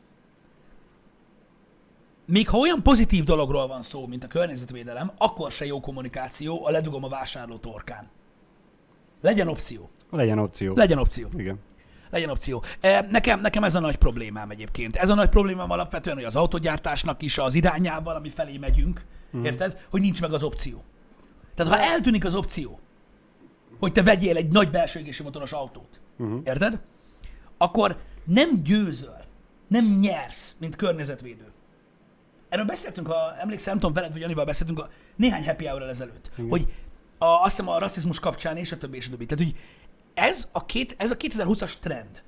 Még 2.31 2.49
ha 2.49 2.59
olyan 2.59 2.83
pozitív 2.83 3.25
dologról 3.25 3.67
van 3.67 3.83
szó, 3.83 4.07
mint 4.07 4.25
a 4.25 4.27
környezetvédelem, 4.27 5.13
akkor 5.19 5.53
se 5.53 5.67
jó 5.67 5.81
kommunikáció, 5.81 6.67
a 6.67 6.71
ledugom 6.71 7.05
a 7.05 7.09
vásárló 7.09 7.57
torkán. 7.57 8.09
Legyen 9.21 9.49
opció. 9.49 9.91
Legyen 10.11 10.39
opció. 10.39 10.75
Legyen 10.75 10.99
opció. 10.99 11.29
Igen. 11.37 11.59
Legyen 12.11 12.31
opció. 12.31 12.63
E, 12.81 13.07
Nekem, 13.11 13.41
nekem 13.41 13.65
ez 13.65 13.75
a 13.75 13.81
nagy 13.81 13.97
problémám 13.97 14.51
egyébként. 14.51 14.97
Ez 14.97 15.09
a 15.09 15.15
nagy 15.15 15.29
problémám 15.29 15.71
alapvetően, 15.71 16.17
hogy 16.17 16.25
az 16.25 16.37
autogyártásnak 16.37 17.23
is 17.23 17.39
az 17.39 17.55
irányával, 17.55 18.17
ami 18.17 18.29
felé 18.29 18.57
megyünk, 18.57 19.05
mm. 19.37 19.45
érted? 19.45 19.87
Hogy 19.91 20.01
nincs 20.01 20.21
meg 20.21 20.33
az 20.33 20.43
opció. 20.43 20.83
Tehát 21.55 21.73
ha 21.73 21.81
eltűnik 21.81 22.25
az 22.25 22.35
opció, 22.35 22.81
hogy 23.79 23.93
te 23.93 24.03
vegyél 24.03 24.37
egy 24.37 24.49
nagy 24.49 24.71
belső 24.71 25.05
motoros 25.23 25.53
autót, 25.53 26.01
uh-huh. 26.19 26.41
érted? 26.45 26.81
Akkor 27.59 27.97
nem 28.25 28.63
győzöl, 28.63 29.25
nem 29.69 29.99
nyersz, 30.01 30.55
mint 30.59 30.77
környezetvédő. 30.77 31.53
Erről 32.51 32.65
beszéltünk, 32.65 33.07
ha 33.07 33.37
emlékszem, 33.39 33.71
nem 33.71 33.81
tudom, 33.81 33.95
veled 33.95 34.13
vagy 34.13 34.21
Janival 34.21 34.45
beszéltünk 34.45 34.79
a 34.79 34.89
néhány 35.17 35.45
happy 35.45 35.67
hour 35.67 35.83
ezelőtt, 35.83 36.31
Igen. 36.37 36.51
hogy 36.51 36.73
a, 37.19 37.25
azt 37.25 37.57
hiszem 37.57 37.69
a 37.69 37.79
rasszizmus 37.79 38.21
kapcsán 38.21 38.57
és 38.57 38.73
a 38.73 38.79
többi 38.79 38.97
és 38.97 39.07
a 39.07 39.11
többi. 39.11 39.27
Tehát, 39.27 39.45
hogy 39.45 39.57
ez 40.15 40.49
a, 40.53 40.67
két, 40.67 40.95
ez 40.99 41.11
a 41.11 41.17
2020-as 41.17 41.73
trend. 41.81 42.23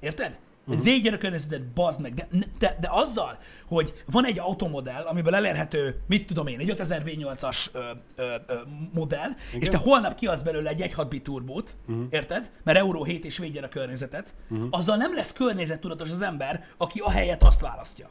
Érted? 0.00 0.38
Uh-huh. 0.66 0.84
Védjen 0.84 1.14
a 1.14 1.18
környezetet, 1.18 1.66
bazd 1.66 2.00
meg. 2.00 2.14
De, 2.14 2.28
de, 2.58 2.76
de 2.80 2.88
azzal, 2.90 3.38
hogy 3.66 3.94
van 4.06 4.24
egy 4.24 4.38
automodell, 4.38 5.02
amiből 5.02 5.34
elérhető, 5.34 6.02
mit 6.06 6.26
tudom 6.26 6.46
én, 6.46 6.58
egy 6.58 6.70
5000 6.70 7.02
V8-as 7.06 7.66
ö, 7.72 7.80
ö, 8.16 8.34
ö, 8.46 8.54
modell, 8.92 9.30
Igen? 9.48 9.60
és 9.60 9.68
te 9.68 9.76
holnap 9.76 10.14
kiadsz 10.14 10.42
belőle 10.42 10.70
egy 10.70 10.80
1.6 10.80 11.06
bit 11.08 11.22
turbót, 11.22 11.76
uh-huh. 11.88 12.04
érted? 12.10 12.50
Mert 12.62 12.78
Euró 12.78 13.04
7 13.04 13.24
és 13.24 13.38
védjen 13.38 13.64
a 13.64 13.68
környezetet, 13.68 14.34
uh-huh. 14.48 14.68
azzal 14.70 14.96
nem 14.96 15.14
lesz 15.14 15.32
környezettudatos 15.32 16.10
az 16.10 16.22
ember, 16.22 16.66
aki 16.76 16.98
a 16.98 17.10
helyet 17.10 17.42
azt 17.42 17.60
választja. 17.60 18.10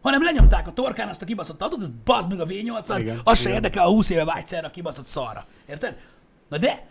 Hanem 0.00 0.22
lenyomták 0.22 0.66
a 0.66 0.72
torkán 0.72 1.08
azt 1.08 1.22
a 1.22 1.24
kibaszott 1.24 1.62
autót, 1.62 1.80
az 1.80 1.90
bazd 2.04 2.28
meg 2.28 2.40
a 2.40 2.44
V8-at, 2.44 2.96
Igen, 2.98 3.20
az 3.24 3.38
se 3.38 3.50
érdekel 3.50 3.84
a 3.84 3.88
20 3.88 4.10
éve 4.10 4.24
vágyszerre 4.24 4.66
a 4.66 4.70
kibaszott 4.70 5.06
szarra. 5.06 5.46
Érted? 5.66 5.96
Na 6.48 6.58
de, 6.58 6.86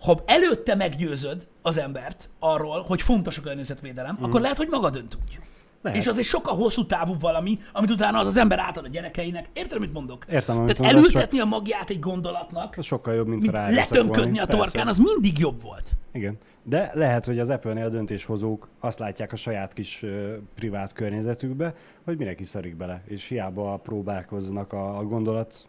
ha 0.00 0.22
előtte 0.26 0.74
meggyőzöd 0.74 1.46
az 1.62 1.78
embert 1.78 2.28
arról, 2.38 2.82
hogy 2.82 3.02
fontos 3.02 3.38
a 3.38 3.40
környezetvédelem, 3.40 4.16
mm. 4.20 4.24
akkor 4.24 4.40
lehet, 4.40 4.56
hogy 4.56 4.68
maga 4.68 4.90
dönt 4.90 5.14
úgy. 5.14 5.38
Lehet. 5.82 5.98
És 5.98 6.06
az 6.06 6.18
egy 6.18 6.24
sokkal 6.24 6.56
hosszú 6.56 6.86
távú 6.86 7.16
valami, 7.20 7.58
amit 7.72 7.90
utána 7.90 8.18
az 8.18 8.26
az 8.26 8.36
ember 8.36 8.58
átad 8.58 8.84
a 8.84 8.88
gyerekeinek. 8.88 9.48
Érted, 9.52 9.80
mit 9.80 9.92
mondok? 9.92 10.24
Értem, 10.30 10.56
amit 10.56 10.76
Tehát 10.76 10.92
mondasz, 10.92 11.10
elültetni 11.10 11.40
a 11.40 11.44
magját 11.44 11.90
egy 11.90 12.00
gondolatnak, 12.00 12.74
Az 12.78 12.84
sokkal 12.84 13.14
jobb, 13.14 13.26
mint, 13.26 13.42
mint 13.42 13.54
rá 13.54 13.68
letömködni 13.68 14.38
a 14.38 14.46
torkán, 14.46 14.88
az 14.88 14.98
mindig 14.98 15.38
jobb 15.38 15.62
volt. 15.62 15.92
Igen. 16.12 16.38
De 16.68 16.90
lehet, 16.94 17.24
hogy 17.24 17.38
az 17.38 17.50
Apple-nél 17.50 17.84
a 17.84 17.88
döntéshozók 17.88 18.68
azt 18.80 18.98
látják 18.98 19.32
a 19.32 19.36
saját 19.36 19.72
kis 19.72 20.02
ö, 20.02 20.36
privát 20.54 20.92
környezetükbe, 20.92 21.74
hogy 22.04 22.16
mindenki 22.16 22.44
szarik 22.44 22.76
bele, 22.76 23.02
és 23.06 23.24
hiába 23.26 23.76
próbálkoznak 23.82 24.72
a, 24.72 24.98
a 24.98 25.02
gondolat 25.02 25.66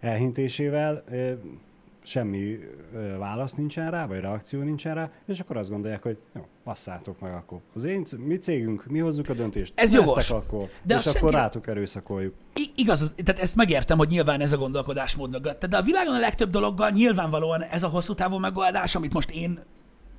elhintésével, 0.00 1.02
ö, 1.10 1.32
semmi 2.02 2.58
ö, 2.94 3.16
válasz 3.18 3.54
nincsen 3.54 3.90
rá, 3.90 4.06
vagy 4.06 4.20
reakció 4.20 4.62
nincsen 4.62 4.94
rá, 4.94 5.10
és 5.26 5.40
akkor 5.40 5.56
azt 5.56 5.70
gondolják, 5.70 6.02
hogy 6.02 6.18
jó, 6.34 6.46
passzátok 6.64 7.20
meg 7.20 7.32
akkor. 7.32 7.58
Az 7.74 7.84
én, 7.84 8.02
mi 8.16 8.38
cégünk, 8.38 8.86
mi 8.86 8.98
hozzuk 8.98 9.28
a 9.28 9.34
döntést. 9.34 9.72
Ez 9.76 9.92
jogos. 9.92 10.30
Akkor, 10.30 10.68
De 10.82 10.96
és 10.96 11.06
akkor 11.06 11.20
senki- 11.20 11.34
rátok 11.36 11.66
erőszakoljuk. 11.66 12.34
I- 12.54 12.72
igaz, 12.76 13.12
tehát 13.24 13.40
ezt 13.42 13.56
megértem, 13.56 13.98
hogy 13.98 14.08
nyilván 14.08 14.40
ez 14.40 14.52
a 14.52 14.56
gondolkodásmód 14.56 15.30
mögött. 15.30 15.66
De 15.66 15.76
a 15.76 15.82
világon 15.82 16.14
a 16.14 16.18
legtöbb 16.18 16.50
dologgal 16.50 16.90
nyilvánvalóan 16.90 17.62
ez 17.62 17.82
a 17.82 17.88
hosszú 17.88 18.14
távú 18.14 18.38
megoldás, 18.38 18.94
amit 18.94 19.12
most 19.12 19.30
én, 19.30 19.60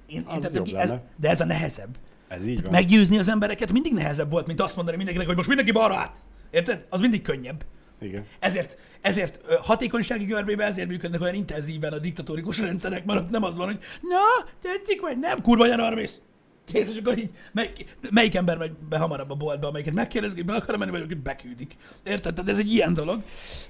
én, 0.10 0.18
én 0.18 0.26
Az 0.28 0.50
jobb 0.54 0.74
ez, 0.76 0.94
de 1.16 1.30
ez 1.30 1.42
a 1.42 1.46
nehezebb. 1.46 1.98
Ez 2.28 2.46
így 2.46 2.62
van. 2.62 2.72
Meggyőzni 2.72 3.18
az 3.18 3.28
embereket 3.28 3.72
mindig 3.72 3.94
nehezebb 3.94 4.32
volt, 4.32 4.48
mint 4.48 4.62
azt 4.62 4.76
mondani 4.76 4.98
mindenkinek, 4.98 5.28
hogy 5.28 5.38
most 5.38 5.48
mindenki 5.48 5.72
balra 5.72 5.96
át. 5.96 6.24
Érted? 6.52 6.86
Az 6.90 7.00
mindig 7.00 7.22
könnyebb. 7.22 7.66
Igen. 8.02 8.26
Ezért, 8.40 8.78
ezért 9.02 9.42
hatékonysági 9.62 10.26
görbében 10.26 10.68
ezért 10.68 10.88
működnek 10.88 11.22
olyan 11.22 11.34
intenzíven 11.34 11.94
a 11.94 12.00
diktatórikus 12.00 12.60
rendszerek, 12.60 13.06
mert 13.06 13.30
nem 13.30 13.44
az 13.44 13.58
van, 13.58 13.66
hogy 13.66 13.80
na, 14.02 14.50
tetszik 14.62 15.02
vagy 15.02 15.20
nem, 15.20 15.42
kurva 15.42 15.64
arra 15.64 15.96
mész. 15.96 16.22
Kész, 16.66 16.90
és 16.90 16.98
akkor 17.00 17.18
így, 17.18 17.30
melyik, 17.52 17.98
melyik 18.12 18.36
ember 18.36 18.58
megy 18.58 18.72
be 18.90 18.98
hamarabb 18.98 19.30
a 19.30 19.36
boltba, 19.36 19.68
amelyiket 19.68 19.94
megkérdezik, 19.94 20.36
hogy 20.36 20.46
be 20.46 20.54
akar 20.54 20.78
menni, 20.78 20.92
vagy 20.92 21.18
beküldik. 21.18 21.76
Érted? 22.04 22.34
Tehát 22.34 22.50
ez 22.50 22.58
egy 22.58 22.74
ilyen 22.74 22.94
dolog. 22.94 23.24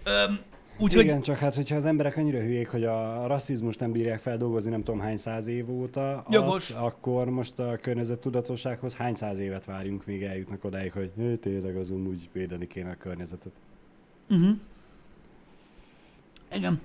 Öm, 0.04 0.40
úgyhogy 0.80 1.04
Igen, 1.04 1.22
csak 1.22 1.38
hát, 1.38 1.56
hogyha 1.56 1.76
az 1.76 1.86
emberek 1.86 2.18
annyira 2.18 2.40
hülyék, 2.40 2.68
hogy 2.68 2.84
a 2.84 3.28
rasszizmus 3.28 3.78
nem 3.78 3.92
bírják 3.92 4.20
feldolgozni 4.20 4.70
nem 4.72 4.84
tudom 4.84 5.00
hány 5.00 5.18
száz 5.18 5.48
év 5.48 5.70
óta, 5.70 6.26
Jogos. 6.30 6.70
At, 6.70 6.78
akkor 6.94 7.30
most 7.30 7.60
a 7.60 7.78
környezet 7.82 8.20
tudatossághoz 8.20 8.96
hány 8.96 9.16
száz 9.16 9.40
évet 9.40 9.66
várjunk, 9.66 10.06
míg 10.06 10.24
eljutnak 10.24 10.64
odáig, 10.64 10.92
hogy 10.92 11.12
"Hé, 11.18 11.36
tényleg 11.36 11.76
azon 11.76 12.08
úgy 12.08 12.30
védeni 12.32 12.68
kéne 12.68 12.90
a 12.90 12.96
környezetet. 12.96 13.52
Igen. 16.54 16.82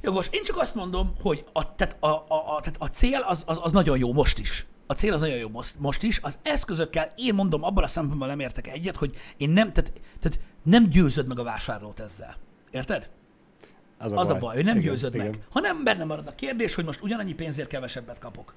Jogos. 0.00 0.28
Én 0.32 0.42
csak 0.42 0.56
azt 0.58 0.74
mondom, 0.74 1.12
hogy 1.20 1.44
a, 1.52 1.74
tehát 1.74 1.96
a, 2.00 2.06
a, 2.06 2.24
a, 2.28 2.60
tehát 2.60 2.76
a 2.78 2.86
cél 2.86 3.20
az, 3.20 3.42
az, 3.46 3.58
az 3.62 3.72
nagyon 3.72 3.98
jó 3.98 4.12
most 4.12 4.38
is. 4.38 4.66
A 4.90 4.94
cél 4.94 5.12
az 5.12 5.20
nagyon 5.20 5.36
jó 5.36 5.48
most, 5.48 5.78
most 5.78 6.02
is. 6.02 6.18
Az 6.22 6.38
eszközökkel 6.42 7.12
én 7.16 7.34
mondom, 7.34 7.62
abban 7.62 7.84
a 7.84 7.86
szempontból 7.86 8.28
nem 8.28 8.40
értek 8.40 8.66
egyet, 8.68 8.96
hogy 8.96 9.16
én 9.36 9.50
nem, 9.50 9.72
tehát, 9.72 9.92
tehát 10.20 10.40
nem 10.62 10.88
győzöd 10.88 11.26
meg 11.26 11.38
a 11.38 11.42
vásárlót 11.42 12.00
ezzel. 12.00 12.36
Érted? 12.70 13.10
Az 13.98 14.12
Az 14.12 14.30
a 14.30 14.38
baj, 14.38 14.54
hogy 14.54 14.64
nem 14.64 14.76
Igen, 14.76 14.88
győzöd 14.88 15.14
igen. 15.14 15.30
meg. 15.30 15.42
Hanem 15.50 15.84
benne 15.84 16.04
marad 16.04 16.26
a 16.26 16.34
kérdés, 16.34 16.74
hogy 16.74 16.84
most 16.84 17.02
ugyanannyi 17.02 17.34
pénzért 17.34 17.68
kevesebbet 17.68 18.18
kapok. 18.18 18.54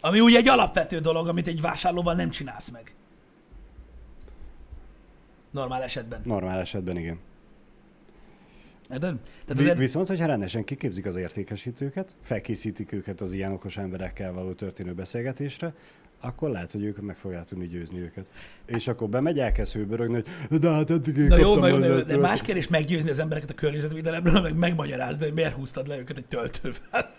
Ami 0.00 0.20
ugye 0.20 0.38
egy 0.38 0.48
alapvető 0.48 0.98
dolog, 0.98 1.28
amit 1.28 1.48
egy 1.48 1.60
vásárlóval 1.60 2.14
nem 2.14 2.30
csinálsz 2.30 2.68
meg. 2.68 2.94
Normál 5.50 5.82
esetben. 5.82 6.20
Normál 6.24 6.60
esetben 6.60 6.96
igen. 6.96 7.18
Tehát 8.88 9.18
azért, 9.48 9.78
Viszont, 9.78 10.08
hogyha 10.08 10.26
rendesen 10.26 10.64
kiképzik 10.64 11.06
az 11.06 11.16
értékesítőket, 11.16 12.16
felkészítik 12.22 12.92
őket 12.92 13.20
az 13.20 13.32
ilyen 13.32 13.52
okos 13.52 13.76
emberekkel 13.76 14.32
való 14.32 14.52
történő 14.52 14.92
beszélgetésre, 14.92 15.74
akkor 16.20 16.50
lehet, 16.50 16.72
hogy 16.72 16.84
ők 16.84 17.00
meg 17.00 17.16
fogják 17.16 17.44
tudni 17.44 17.66
győzni 17.66 18.00
őket. 18.00 18.26
És 18.66 18.88
akkor 18.88 19.08
bemegy, 19.08 19.38
elkezd 19.38 19.72
hőbörögni, 19.72 20.22
hogy 20.48 20.58
de 20.58 20.70
hát 20.70 20.90
eddig 20.90 21.16
én 21.16 21.26
Na 21.26 21.36
jó, 21.36 21.54
na 21.56 21.66
jó, 21.68 21.76
egy 21.76 22.04
de 22.04 22.16
más 22.16 22.42
kérdés 22.42 22.68
meggyőzni 22.68 23.10
az 23.10 23.18
embereket 23.18 23.50
a 23.50 23.54
környezetvédelemről, 23.54 24.40
meg 24.40 24.56
megmagyarázni, 24.56 25.24
hogy 25.24 25.32
miért 25.32 25.54
húztad 25.54 25.88
le 25.88 25.98
őket 25.98 26.16
egy 26.16 26.24
töltővel. 26.24 26.78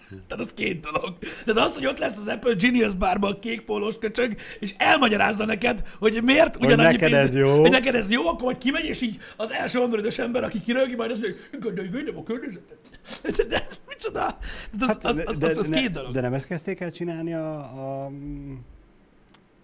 Tehát 0.09 0.39
az 0.39 0.53
két 0.53 0.87
dolog. 0.91 1.17
De 1.45 1.61
az, 1.61 1.73
hogy 1.73 1.85
ott 1.85 1.97
lesz 1.97 2.17
az 2.17 2.27
Apple 2.27 2.53
Genius 2.53 2.93
bárban 2.93 3.31
a 3.31 3.39
kék 3.39 3.61
pólós 3.61 3.97
köcsög, 3.97 4.35
és 4.59 4.73
elmagyarázza 4.77 5.45
neked, 5.45 5.83
hogy 5.99 6.19
miért 6.23 6.55
ugyanannyi 6.55 6.91
neked 6.91 7.13
ez 7.13 7.35
jó. 7.35 7.59
Hogy 7.59 7.71
neked 7.71 7.95
ez 7.95 8.11
jó, 8.11 8.27
akkor 8.27 8.43
majd 8.43 8.57
kimegy, 8.57 8.85
és 8.85 9.01
így 9.01 9.17
az 9.37 9.51
első 9.51 9.79
androidos 9.79 10.17
ember, 10.17 10.43
aki 10.43 10.61
kirögi, 10.61 10.95
majd 10.95 11.11
azt 11.11 11.21
mondja, 11.21 11.41
hogy 11.61 11.73
de 11.73 11.97
védem 11.97 12.17
a 12.17 12.23
környezetet. 12.23 12.77
De, 13.37 13.43
de 13.43 13.65
ez 13.69 13.81
micsoda? 13.87 14.37
De 14.77 14.85
az, 14.87 14.97
az, 15.01 15.23
az, 15.25 15.37
az, 15.43 15.57
az 15.57 15.67
ne- 15.67 15.79
két 15.79 15.91
dolog. 15.91 16.13
De 16.13 16.21
nem 16.21 16.33
ezt 16.33 16.45
kezdték 16.45 16.79
el 16.79 16.91
csinálni 16.91 17.33
a, 17.33 17.57
a 17.57 18.11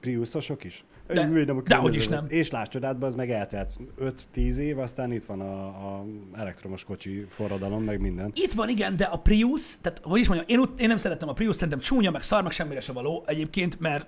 Priusosok 0.04 0.64
is? 0.64 0.84
De- 1.08 1.28
védem 1.28 1.58
a 1.58 1.62
dehogy 1.62 1.96
is 1.96 2.08
nem. 2.08 2.26
És 2.28 2.52
láss 2.52 2.68
csodádba, 2.68 3.06
az 3.06 3.16
meg 3.16 3.32
eltelt 3.32 3.72
5-10 4.36 4.56
év, 4.56 4.80
aztán 4.80 5.12
itt 5.12 5.24
van 5.24 5.42
a, 5.42 5.66
a 5.66 6.06
elektromos 6.34 6.84
kocsi 6.84 7.26
forradalom, 7.30 7.84
meg 7.84 8.00
minden. 8.00 8.32
Itt 8.36 8.54
van, 8.54 8.70
igen, 8.70 8.96
de 8.96 9.04
a 9.04 9.18
Prius, 9.18 9.78
tehát 9.82 10.02
hogy 10.04 10.20
is 10.20 10.28
mondjam, 10.28 10.60
én, 10.60 10.70
én 10.78 10.88
nem 10.88 10.98
szeretem 10.98 11.30
a 11.30 11.34
Prius, 11.34 11.56
szerintem 11.56 11.80
csúnya, 11.80 12.12
meg 12.12 12.24
szar, 12.24 12.44
meg 12.44 12.52
semmire 12.52 12.80
se 12.80 12.92
való 12.92 13.24
egyébként, 13.26 13.80
mert 13.80 14.08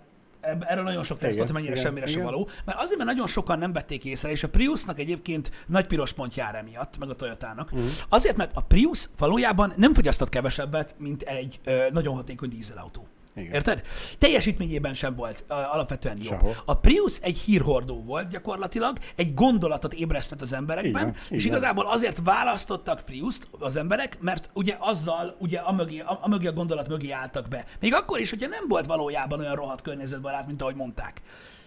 Erről 0.60 0.84
nagyon 0.84 1.04
sok 1.04 1.18
teszt 1.18 1.36
volt, 1.36 1.46
hogy 1.46 1.56
mennyire 1.56 1.74
igen, 1.74 1.86
semmire 1.86 2.06
se 2.06 2.12
igen. 2.12 2.26
való. 2.26 2.50
Mert 2.66 2.80
azért, 2.80 2.98
mert 2.98 3.10
nagyon 3.10 3.28
sokan 3.28 3.60
nem 3.60 3.74
vették 3.74 4.06
észre, 4.06 4.32
és 4.32 4.44
a 4.44 4.50
Priusnak 4.50 5.00
egyébként 5.00 5.52
nagy 5.68 5.88
piros 5.88 6.14
pont 6.14 6.36
jár 6.36 6.56
emiatt, 6.56 6.98
meg 6.98 7.10
a 7.10 7.16
Toyotának. 7.16 7.72
Uh-huh. 7.72 7.90
Azért, 8.10 8.38
mert 8.38 8.52
a 8.54 8.62
Prius 8.62 9.10
valójában 9.18 9.74
nem 9.76 9.94
fogyasztott 9.94 10.30
kevesebbet, 10.30 10.96
mint 10.98 11.22
egy 11.22 11.60
ö, 11.64 11.84
nagyon 11.92 12.16
hatékony 12.16 12.50
dízelautó. 12.50 13.08
Igen. 13.36 13.52
Érted? 13.54 13.82
Teljesítményében 14.18 14.94
sem 14.94 15.16
volt 15.16 15.44
ö, 15.48 15.54
alapvetően 15.54 16.18
jó. 16.18 16.24
Sehol. 16.24 16.56
A 16.66 16.78
Prius 16.78 17.20
egy 17.22 17.38
hírhordó 17.38 18.04
volt 18.04 18.30
gyakorlatilag, 18.30 18.98
egy 19.16 19.34
gondolatot 19.34 19.94
ébresztett 19.94 20.42
az 20.42 20.54
emberekben, 20.54 21.08
így 21.08 21.16
és 21.30 21.44
van. 21.44 21.52
igazából 21.54 21.86
azért 21.88 22.22
választottak 22.24 23.02
Priust 23.02 23.48
az 23.60 23.76
emberek, 23.76 24.18
mert 24.22 24.50
ugye 24.54 24.76
azzal, 24.80 25.36
ugye 25.40 25.60
a 25.60 25.72
mögé, 25.72 26.00
a, 26.00 26.20
a 26.22 26.28
mögé 26.28 26.48
a 26.48 26.54
gondolat 26.54 26.88
mögé 26.88 27.12
álltak 27.12 27.48
be. 27.48 27.66
Még 27.80 27.94
akkor 27.94 28.20
is, 28.20 28.30
hogyha 28.30 28.48
nem 28.48 28.64
volt 28.68 28.86
valójában 28.86 29.40
olyan 29.40 29.56
rohadt 29.56 29.82
környezetbarát, 29.82 30.48
mint 30.48 30.62
ahogy 30.62 30.76
mondták. 30.76 31.22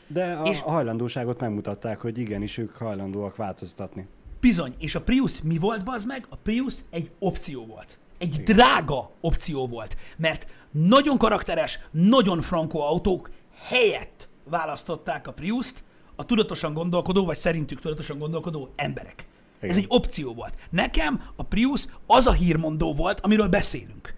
De 0.07 0.33
a, 0.33 0.47
És- 0.49 0.63
a 0.65 0.71
hajlandóságot 0.71 1.41
megmutatták, 1.41 2.01
hogy 2.01 2.19
igenis 2.19 2.59
ők 2.59 2.77
hajlandóak 2.77 3.37
változtatni. 3.37 4.07
Bizony, 4.41 4.75
és 4.79 4.95
a 4.95 5.01
Prius 5.03 5.43
mi 5.43 5.59
volt, 5.59 5.85
bazd 5.85 6.07
meg? 6.07 6.27
A 6.29 6.37
Prius 6.37 6.75
egy 6.91 7.11
opció 7.19 7.67
volt. 7.67 7.99
Egy 8.19 8.43
drága 8.43 9.11
opció 9.21 9.67
volt, 9.67 9.97
mert 10.17 10.47
nagyon 10.71 11.19
karakteres, 11.19 11.79
nagyon 11.91 12.41
frankó 12.41 12.81
autók 12.81 13.31
helyett 13.55 14.29
választották 14.45 15.27
a 15.27 15.33
Priust 15.33 15.85
a 16.17 16.25
tudatosan 16.25 16.75
gondolkodó, 16.75 17.25
vagy 17.25 17.37
szerintük 17.37 17.81
tudatosan 17.81 18.19
gondolkodó 18.19 18.73
emberek. 18.77 19.27
Ez 19.61 19.71
Igen. 19.71 19.83
egy 19.83 19.87
opció 19.89 20.35
volt. 20.35 20.55
Nekem 20.71 21.23
a 21.37 21.43
Prius 21.43 21.87
az 22.07 22.27
a 22.27 22.33
hírmondó 22.33 22.95
volt, 22.95 23.21
amiről 23.21 23.49
beszélünk. 23.49 24.15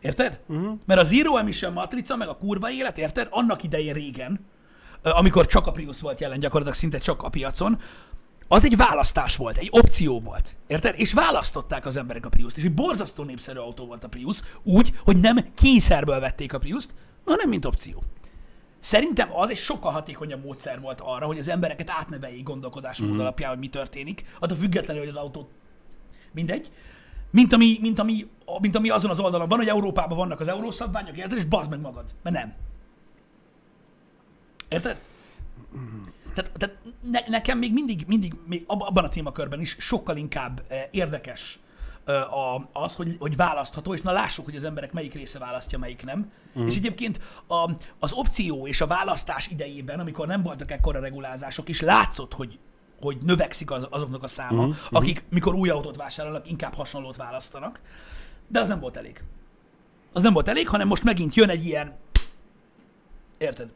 Érted? 0.00 0.40
Uh-huh. 0.46 0.78
Mert 0.84 1.00
a 1.00 1.04
Zero 1.04 1.36
Emission 1.36 1.72
matrica, 1.72 2.16
meg 2.16 2.28
a 2.28 2.36
kurva 2.36 2.70
élet, 2.70 2.98
érted? 2.98 3.26
Annak 3.30 3.62
idején 3.62 3.92
régen, 3.92 4.46
amikor 5.02 5.46
csak 5.46 5.66
a 5.66 5.72
Prius 5.72 6.00
volt 6.00 6.20
jelen, 6.20 6.40
gyakorlatilag 6.40 6.78
szinte 6.78 6.98
csak 6.98 7.22
a 7.22 7.28
piacon, 7.28 7.80
az 8.54 8.64
egy 8.64 8.76
választás 8.76 9.36
volt, 9.36 9.56
egy 9.56 9.68
opció 9.70 10.20
volt. 10.20 10.56
Érted? 10.66 10.94
És 10.98 11.12
választották 11.12 11.86
az 11.86 11.96
emberek 11.96 12.26
a 12.26 12.28
Prius-t. 12.28 12.56
És 12.56 12.64
egy 12.64 12.74
borzasztó 12.74 13.22
népszerű 13.22 13.58
autó 13.58 13.86
volt 13.86 14.04
a 14.04 14.08
Prius, 14.08 14.40
úgy, 14.62 14.92
hogy 15.04 15.20
nem 15.20 15.52
kényszerből 15.54 16.20
vették 16.20 16.52
a 16.52 16.58
Prius-t, 16.58 16.94
hanem 17.24 17.48
mint 17.48 17.64
opció. 17.64 18.02
Szerintem 18.80 19.28
az 19.32 19.50
egy 19.50 19.56
sokkal 19.56 19.92
hatékonyabb 19.92 20.44
módszer 20.44 20.80
volt 20.80 21.00
arra, 21.00 21.26
hogy 21.26 21.38
az 21.38 21.48
embereket 21.48 21.90
átneveljék 21.90 22.42
gondolkodásmód 22.42 23.12
mm. 23.12 23.18
alapján, 23.18 23.50
hogy 23.50 23.58
mi 23.58 23.68
történik, 23.68 24.24
attól 24.40 24.56
függetlenül, 24.56 25.02
hogy 25.02 25.10
az 25.10 25.16
autó 25.16 25.48
mindegy, 26.32 26.70
mint 27.30 27.52
ami, 27.52 27.78
mint, 27.80 27.98
ami, 27.98 28.26
mint 28.60 28.76
ami 28.76 28.88
azon 28.88 29.10
az 29.10 29.20
oldalon 29.20 29.48
van, 29.48 29.58
hogy 29.58 29.68
Európában 29.68 30.16
vannak 30.16 30.40
az 30.40 30.48
eurószabványok, 30.48 31.16
érted, 31.16 31.38
és 31.38 31.44
bazd 31.44 31.70
meg 31.70 31.80
magad, 31.80 32.14
mert 32.22 32.36
nem. 32.36 32.54
Érted? 34.68 35.00
Tehát, 36.34 36.52
tehát 36.52 36.76
ne, 37.10 37.20
nekem 37.26 37.58
még 37.58 37.72
mindig, 37.72 38.04
mindig 38.06 38.34
még 38.46 38.64
ab- 38.66 38.82
abban 38.82 39.04
a 39.04 39.08
témakörben 39.08 39.60
is 39.60 39.76
sokkal 39.78 40.16
inkább 40.16 40.62
eh, 40.68 40.82
érdekes 40.90 41.58
eh, 42.04 42.34
a, 42.34 42.68
az, 42.72 42.94
hogy, 42.94 43.16
hogy 43.18 43.36
választható, 43.36 43.94
és 43.94 44.00
na 44.00 44.12
lássuk, 44.12 44.44
hogy 44.44 44.56
az 44.56 44.64
emberek 44.64 44.92
melyik 44.92 45.14
része 45.14 45.38
választja, 45.38 45.78
melyik 45.78 46.04
nem. 46.04 46.32
Uh-huh. 46.48 46.66
És 46.66 46.76
egyébként 46.76 47.20
a, 47.46 47.70
az 47.98 48.12
opció 48.12 48.66
és 48.66 48.80
a 48.80 48.86
választás 48.86 49.48
idejében, 49.48 50.00
amikor 50.00 50.26
nem 50.26 50.42
voltak 50.42 50.70
ekkora 50.70 51.00
regulázások, 51.00 51.68
is 51.68 51.80
látszott, 51.80 52.34
hogy 52.34 52.58
hogy 53.00 53.18
növekszik 53.22 53.70
az, 53.70 53.86
azoknak 53.90 54.22
a 54.22 54.26
száma, 54.26 54.66
uh-huh. 54.66 54.76
akik 54.90 55.24
mikor 55.30 55.54
új 55.54 55.68
autót 55.68 55.96
vásárolnak, 55.96 56.50
inkább 56.50 56.74
hasonlót 56.74 57.16
választanak. 57.16 57.80
De 58.48 58.60
az 58.60 58.68
nem 58.68 58.80
volt 58.80 58.96
elég. 58.96 59.22
Az 60.12 60.22
nem 60.22 60.32
volt 60.32 60.48
elég, 60.48 60.68
hanem 60.68 60.86
most 60.86 61.02
megint 61.02 61.34
jön 61.34 61.48
egy 61.48 61.66
ilyen, 61.66 61.96
érted? 63.38 63.72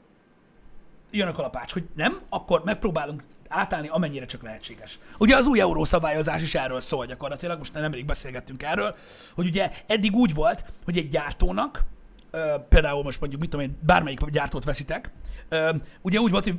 Jön 1.10 1.28
a 1.28 1.32
kalapács, 1.32 1.72
hogy 1.72 1.84
nem, 1.94 2.20
akkor 2.28 2.64
megpróbálunk 2.64 3.22
átállni, 3.48 3.88
amennyire 3.88 4.26
csak 4.26 4.42
lehetséges. 4.42 4.98
Ugye 5.18 5.36
az 5.36 5.46
új 5.46 5.60
eurószabályozás 5.60 6.42
is 6.42 6.54
erről 6.54 6.80
szól 6.80 7.06
gyakorlatilag, 7.06 7.58
most 7.58 7.74
nemrég 7.74 8.04
beszélgettünk 8.04 8.62
erről, 8.62 8.94
hogy 9.34 9.46
ugye 9.46 9.70
eddig 9.86 10.14
úgy 10.14 10.34
volt, 10.34 10.64
hogy 10.84 10.96
egy 10.96 11.08
gyártónak, 11.08 11.84
ö, 12.30 12.54
például 12.68 13.02
most 13.02 13.20
mondjuk, 13.20 13.40
mit 13.40 13.50
tudom 13.50 13.66
én, 13.66 13.78
bármelyik 13.82 14.24
gyártót 14.24 14.64
veszitek, 14.64 15.10
ö, 15.48 15.70
ugye 16.02 16.18
úgy 16.18 16.30
volt, 16.30 16.44
hogy 16.44 16.58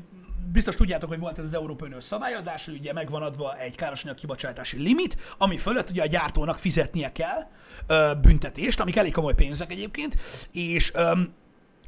biztos 0.51 0.75
tudjátok, 0.75 1.09
hogy 1.09 1.19
volt 1.19 1.37
ez 1.37 1.43
az 1.43 1.53
Európai 1.53 1.87
Uniós 1.87 2.03
szabályozás, 2.03 2.65
hogy 2.65 2.77
ugye 2.79 2.93
megvan 2.93 3.21
adva 3.21 3.57
egy 3.57 3.75
károsanyag 3.75 4.17
kibocsátási 4.17 4.77
limit, 4.77 5.17
ami 5.37 5.57
fölött 5.57 5.89
ugye 5.89 6.01
a 6.01 6.05
gyártónak 6.05 6.57
fizetnie 6.57 7.11
kell 7.11 7.47
ö, 7.87 8.11
büntetést, 8.21 8.79
amik 8.79 8.95
elég 8.95 9.13
komoly 9.13 9.33
pénzek 9.33 9.71
egyébként, 9.71 10.15
és 10.51 10.93
ö, 10.93 11.21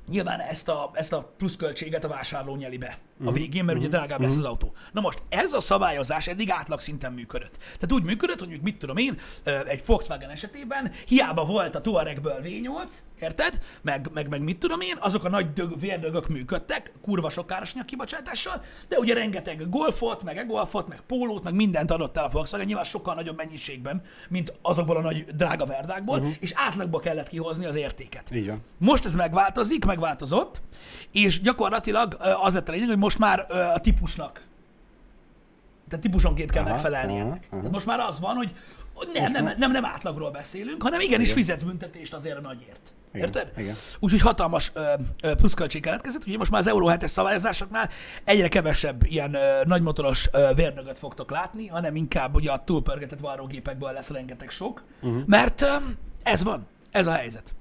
Nyilván 0.07 0.39
ezt 0.39 0.69
a, 0.69 0.91
ezt 0.93 1.13
a 1.13 1.33
pluszköltséget 1.37 2.03
a 2.03 2.07
vásárló 2.07 2.55
nyeli 2.55 2.77
be 2.77 2.97
a 3.25 3.31
végén, 3.31 3.63
mert 3.63 3.77
ugye 3.77 3.87
drágább 3.87 4.21
lesz 4.21 4.37
az 4.37 4.43
autó. 4.43 4.73
Na 4.91 5.01
most 5.01 5.23
ez 5.29 5.53
a 5.53 5.59
szabályozás 5.59 6.27
eddig 6.27 6.51
átlagszinten 6.51 7.13
működött. 7.13 7.57
Tehát 7.57 7.91
úgy 7.91 8.03
működött, 8.03 8.39
hogy 8.39 8.59
mit 8.61 8.77
tudom 8.77 8.97
én, 8.97 9.19
egy 9.67 9.83
Volkswagen 9.85 10.29
esetében 10.29 10.91
hiába 11.07 11.45
volt 11.45 11.75
a 11.75 11.81
Touaregből 11.81 12.41
V8, 12.43 12.89
érted? 13.19 13.59
Meg, 13.81 14.09
meg, 14.13 14.29
meg 14.29 14.41
mit 14.41 14.57
tudom 14.57 14.81
én, 14.81 14.95
azok 14.99 15.23
a 15.23 15.29
nagy 15.29 15.53
dög, 15.53 15.79
vérdögök 15.79 16.27
működtek, 16.27 16.91
kurva 17.01 17.29
sok 17.29 17.47
károsanyag 17.47 17.85
kibocsátással, 17.85 18.63
de 18.87 18.97
ugye 18.97 19.13
rengeteg 19.13 19.69
golfot, 19.69 20.23
meg 20.23 20.37
e-golfot, 20.37 20.87
meg 20.87 21.01
pólót, 21.07 21.43
meg 21.43 21.53
mindent 21.53 21.91
adott 21.91 22.17
el 22.17 22.23
a 22.23 22.29
Volkswagen, 22.29 22.67
nyilván 22.67 22.85
sokkal 22.85 23.15
nagyobb 23.15 23.37
mennyiségben, 23.37 24.01
mint 24.29 24.53
azokból 24.61 24.97
a 24.97 25.01
nagy 25.01 25.25
drága 25.25 25.65
verdákból, 25.65 26.17
uh-huh. 26.17 26.33
és 26.39 26.51
átlagba 26.55 26.99
kellett 26.99 27.27
kihozni 27.27 27.65
az 27.65 27.75
értéket. 27.75 28.31
Így 28.31 28.47
van. 28.47 28.61
Most 28.77 29.05
ez 29.05 29.13
megváltozik, 29.13 29.85
megváltozott, 29.85 30.61
és 31.11 31.41
gyakorlatilag 31.41 32.17
az 32.41 32.53
lett 32.53 32.69
a 32.69 32.71
lényeg, 32.71 32.87
hogy 32.87 32.97
most 32.97 33.10
már 33.17 33.45
ö, 33.49 33.59
a 33.59 33.79
típusnak, 33.79 34.43
tehát 35.89 36.05
típusonként 36.05 36.51
kell 36.51 36.63
Aha, 36.63 36.71
megfelelni 36.71 37.11
aha, 37.11 37.21
ennek. 37.21 37.43
aha. 37.49 37.57
Tehát 37.57 37.71
most 37.71 37.85
már 37.85 37.99
az 37.99 38.19
van, 38.19 38.35
hogy 38.35 38.53
nem, 39.13 39.31
nem, 39.31 39.53
nem, 39.57 39.71
nem 39.71 39.85
átlagról 39.85 40.31
beszélünk, 40.31 40.83
hanem 40.83 40.99
igenis 40.99 41.29
Igen. 41.29 41.37
fizetsz 41.37 41.61
büntetést 41.61 42.13
azért 42.13 42.37
a 42.37 42.41
nagyért. 42.41 42.93
Igen, 43.13 43.25
Érted? 43.25 43.51
igen. 43.57 43.75
Úgyhogy 43.99 44.21
hatalmas 44.21 44.71
ö, 44.73 44.93
ö, 45.21 45.35
pluszköltség 45.35 45.81
keletkezett, 45.81 46.25
ugye 46.27 46.37
most 46.37 46.51
már 46.51 46.59
az 46.59 46.67
Euró 46.67 46.91
7-es 46.93 47.07
szabályozásoknál 47.07 47.89
egyre 48.23 48.47
kevesebb 48.47 49.03
ilyen 49.03 49.33
ö, 49.33 49.61
nagymotoros 49.63 50.29
ö, 50.31 50.51
vérnögöt 50.55 50.97
fogtok 50.97 51.31
látni, 51.31 51.67
hanem 51.67 51.95
inkább 51.95 52.35
ugye 52.35 52.51
a 52.51 52.63
túlpörgetett 52.63 53.19
varrógépekből 53.19 53.91
lesz 53.91 54.09
rengeteg 54.09 54.49
sok, 54.49 54.83
uh-huh. 55.01 55.21
mert 55.25 55.61
ö, 55.61 55.75
ez 56.23 56.43
van, 56.43 56.67
ez 56.91 57.07
a 57.07 57.11
helyzet. 57.11 57.53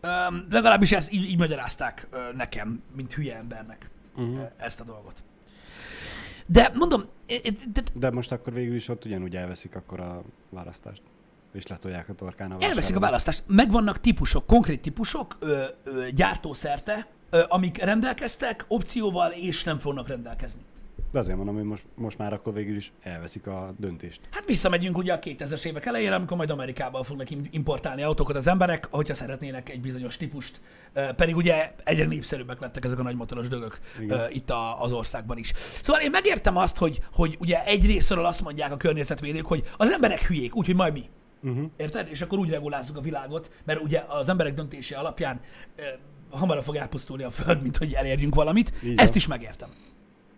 Öm, 0.00 0.46
legalábbis 0.50 0.92
ezt 0.92 1.12
így, 1.12 1.30
így 1.30 1.38
magyarázták 1.38 2.06
ö, 2.10 2.18
nekem, 2.36 2.82
mint 2.96 3.12
hülye 3.12 3.36
embernek 3.36 3.90
uh-huh. 4.16 4.50
ezt 4.56 4.80
a 4.80 4.84
dolgot. 4.84 5.22
De 6.46 6.70
mondom, 6.74 7.04
de 7.72 7.82
De 7.94 8.10
most 8.10 8.32
akkor 8.32 8.52
végül 8.52 8.74
is 8.74 8.88
ott 8.88 9.04
ugyanúgy 9.04 9.36
elveszik 9.36 9.74
akkor 9.74 10.00
a 10.00 10.22
választást. 10.50 11.02
És 11.52 11.66
letolják 11.66 12.08
a 12.08 12.14
torkán 12.14 12.52
a 12.52 12.56
elveszik 12.60 12.96
a 12.96 13.00
választást. 13.00 13.42
Megvannak 13.46 14.00
típusok, 14.00 14.46
konkrét 14.46 14.80
típusok 14.80 15.36
ö, 15.40 15.64
ö, 15.84 16.10
gyártószerte, 16.10 17.06
ö, 17.30 17.44
amik 17.48 17.82
rendelkeztek 17.82 18.64
opcióval, 18.68 19.30
és 19.30 19.64
nem 19.64 19.78
fognak 19.78 20.08
rendelkezni. 20.08 20.60
De 21.16 21.22
azért 21.22 21.36
mondom, 21.36 21.54
hogy 21.54 21.64
most, 21.64 21.84
most 21.94 22.18
már 22.18 22.32
akkor 22.32 22.52
végül 22.52 22.76
is 22.76 22.92
elveszik 23.02 23.46
a 23.46 23.74
döntést. 23.78 24.20
Hát 24.30 24.44
visszamegyünk 24.46 24.96
ugye 24.96 25.12
a 25.12 25.18
2000-es 25.18 25.64
évek 25.64 25.86
elejére, 25.86 26.14
amikor 26.14 26.36
majd 26.36 26.50
Amerikából 26.50 27.04
fognak 27.04 27.30
im- 27.30 27.48
importálni 27.50 28.02
autókat 28.02 28.36
az 28.36 28.46
emberek, 28.46 28.88
hogyha 28.90 29.14
szeretnének 29.14 29.68
egy 29.68 29.80
bizonyos 29.80 30.16
típust, 30.16 30.60
pedig 31.16 31.36
ugye 31.36 31.72
egyre 31.84 32.04
népszerűbbek 32.04 32.60
lettek 32.60 32.84
ezek 32.84 32.98
a 32.98 33.02
nagy 33.02 33.16
motoros 33.16 33.48
dögök 33.48 33.78
Igen. 34.00 34.30
itt 34.30 34.50
a, 34.50 34.82
az 34.82 34.92
országban 34.92 35.38
is. 35.38 35.52
Szóval 35.82 36.02
én 36.02 36.10
megértem 36.10 36.56
azt, 36.56 36.76
hogy, 36.76 37.00
hogy 37.12 37.36
ugye 37.40 37.64
egy 37.64 37.86
részről 37.86 38.26
azt 38.26 38.42
mondják 38.42 38.72
a 38.72 38.76
környezetvédők, 38.76 39.46
hogy 39.46 39.62
az 39.76 39.90
emberek 39.90 40.22
hülyék, 40.22 40.56
úgyhogy 40.56 40.74
majd 40.74 40.92
mi. 40.92 41.04
Uh-huh. 41.42 41.70
Érted? 41.76 42.08
És 42.10 42.20
akkor 42.22 42.38
úgy 42.38 42.50
regulázzuk 42.50 42.96
a 42.96 43.00
világot, 43.00 43.50
mert 43.64 43.82
ugye 43.82 44.04
az 44.08 44.28
emberek 44.28 44.54
döntése 44.54 44.96
alapján 44.96 45.40
hamarabb 46.30 46.64
fog 46.64 46.76
elpusztulni 46.76 47.22
a 47.22 47.30
Föld, 47.30 47.62
mint 47.62 47.76
hogy 47.76 47.92
elérjünk 47.92 48.34
valamit. 48.34 48.72
Így 48.84 48.98
Ezt 48.98 49.16
is 49.16 49.26
megértem. 49.26 49.68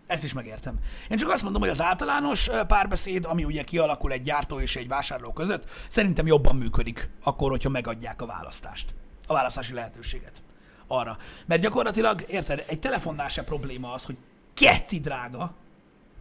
Ezt 0.09 0.23
is 0.23 0.33
megértem. 0.33 0.79
Én 1.09 1.17
csak 1.17 1.29
azt 1.29 1.43
mondom, 1.43 1.61
hogy 1.61 1.69
az 1.69 1.81
általános 1.81 2.49
párbeszéd, 2.67 3.25
ami 3.25 3.43
ugye 3.43 3.63
kialakul 3.63 4.11
egy 4.11 4.21
gyártó 4.21 4.59
és 4.59 4.75
egy 4.75 4.87
vásárló 4.87 5.33
között, 5.33 5.69
szerintem 5.87 6.27
jobban 6.27 6.55
működik 6.55 7.09
akkor, 7.23 7.49
hogyha 7.49 7.69
megadják 7.69 8.21
a 8.21 8.25
választást. 8.25 8.93
A 9.27 9.33
választási 9.33 9.73
lehetőséget 9.73 10.41
arra. 10.87 11.17
Mert 11.45 11.61
gyakorlatilag, 11.61 12.23
érted, 12.27 12.63
egy 12.67 12.79
telefonnál 12.79 13.27
se 13.27 13.43
probléma 13.43 13.93
az, 13.93 14.03
hogy 14.05 14.17
keci 14.53 14.99
drága, 14.99 15.53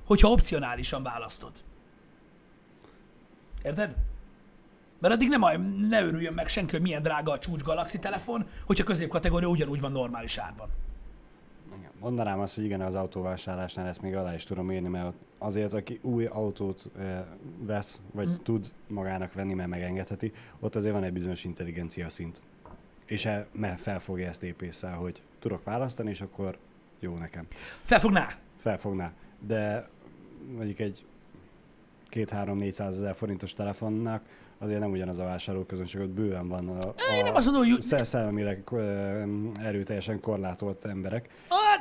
hogyha 0.06 0.28
opcionálisan 0.28 1.02
választod. 1.02 1.52
Érted? 3.62 3.94
Mert 4.98 5.14
addig 5.14 5.28
nem, 5.28 5.62
ne 5.88 6.02
örüljön 6.02 6.34
meg 6.34 6.48
senki, 6.48 6.70
hogy 6.70 6.80
milyen 6.80 7.02
drága 7.02 7.32
a 7.32 7.38
csúcs 7.38 7.62
Galaxy 7.62 7.98
telefon, 7.98 8.48
hogyha 8.66 8.84
középkategória 8.84 9.48
ugyanúgy 9.48 9.80
van 9.80 9.92
normális 9.92 10.38
árban. 10.38 10.68
Mondanám 12.00 12.40
azt, 12.40 12.54
hogy 12.54 12.64
igen, 12.64 12.80
az 12.80 12.94
autóvásárlásnál 12.94 13.86
ezt 13.86 14.02
még 14.02 14.16
alá 14.16 14.34
is 14.34 14.44
tudom 14.44 14.70
írni, 14.72 14.88
mert 14.88 15.12
azért, 15.38 15.72
aki 15.72 15.98
új 16.02 16.24
autót 16.24 16.90
eh, 16.98 17.24
vesz, 17.58 18.00
vagy 18.12 18.28
Mm. 18.28 18.34
tud 18.42 18.72
magának 18.88 19.32
venni, 19.32 19.54
mert 19.54 19.68
megengedheti, 19.68 20.32
ott 20.60 20.76
azért 20.76 20.94
van 20.94 21.04
egy 21.04 21.12
bizonyos 21.12 21.44
intelligencia 21.44 22.10
szint. 22.10 22.42
És 23.06 23.24
e, 23.24 23.46
me- 23.52 23.80
felfogja 23.80 24.28
ezt 24.28 24.42
épésszel, 24.42 24.94
hogy 24.94 25.22
tudok 25.38 25.64
választani, 25.64 26.10
és 26.10 26.20
akkor 26.20 26.58
jó 27.00 27.16
nekem. 27.16 27.46
Felfogná. 27.82 28.28
Felfogná. 28.56 29.12
De 29.46 29.88
mondjuk 30.56 30.78
egy 30.78 31.04
2-3-400 32.10 32.80
ezer 32.80 33.14
forintos 33.14 33.52
telefonnak 33.52 34.22
azért 34.58 34.80
nem 34.80 34.90
ugyanaz 34.90 35.18
a 35.18 35.24
vásárlóközönség, 35.24 36.00
ott 36.00 36.08
bőven 36.08 36.48
van 36.48 36.68
a, 36.68 36.94
Én 37.16 37.24
nem 37.24 37.34
a 37.34 37.36
azt 37.36 37.46
mondom, 37.50 37.70
hogy... 37.70 37.82
szel- 37.82 38.04
szellemileg 38.04 38.64
erőteljesen 39.62 40.20
korlátolt 40.20 40.84
emberek. 40.84 41.28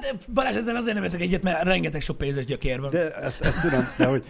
De 0.01 0.13
Balázs, 0.33 0.55
ezzel 0.55 0.75
azért 0.75 0.95
nem 0.95 1.03
értek 1.03 1.21
egyet, 1.21 1.41
mert 1.43 1.63
rengeteg 1.63 2.01
sok 2.01 2.17
pénzes 2.17 2.45
gyökér 2.45 2.79
van. 2.79 2.89
De 2.89 3.15
ezt, 3.15 3.41
ezt 3.41 3.61
tudom, 3.61 3.87
de 3.97 4.05
hogy 4.05 4.23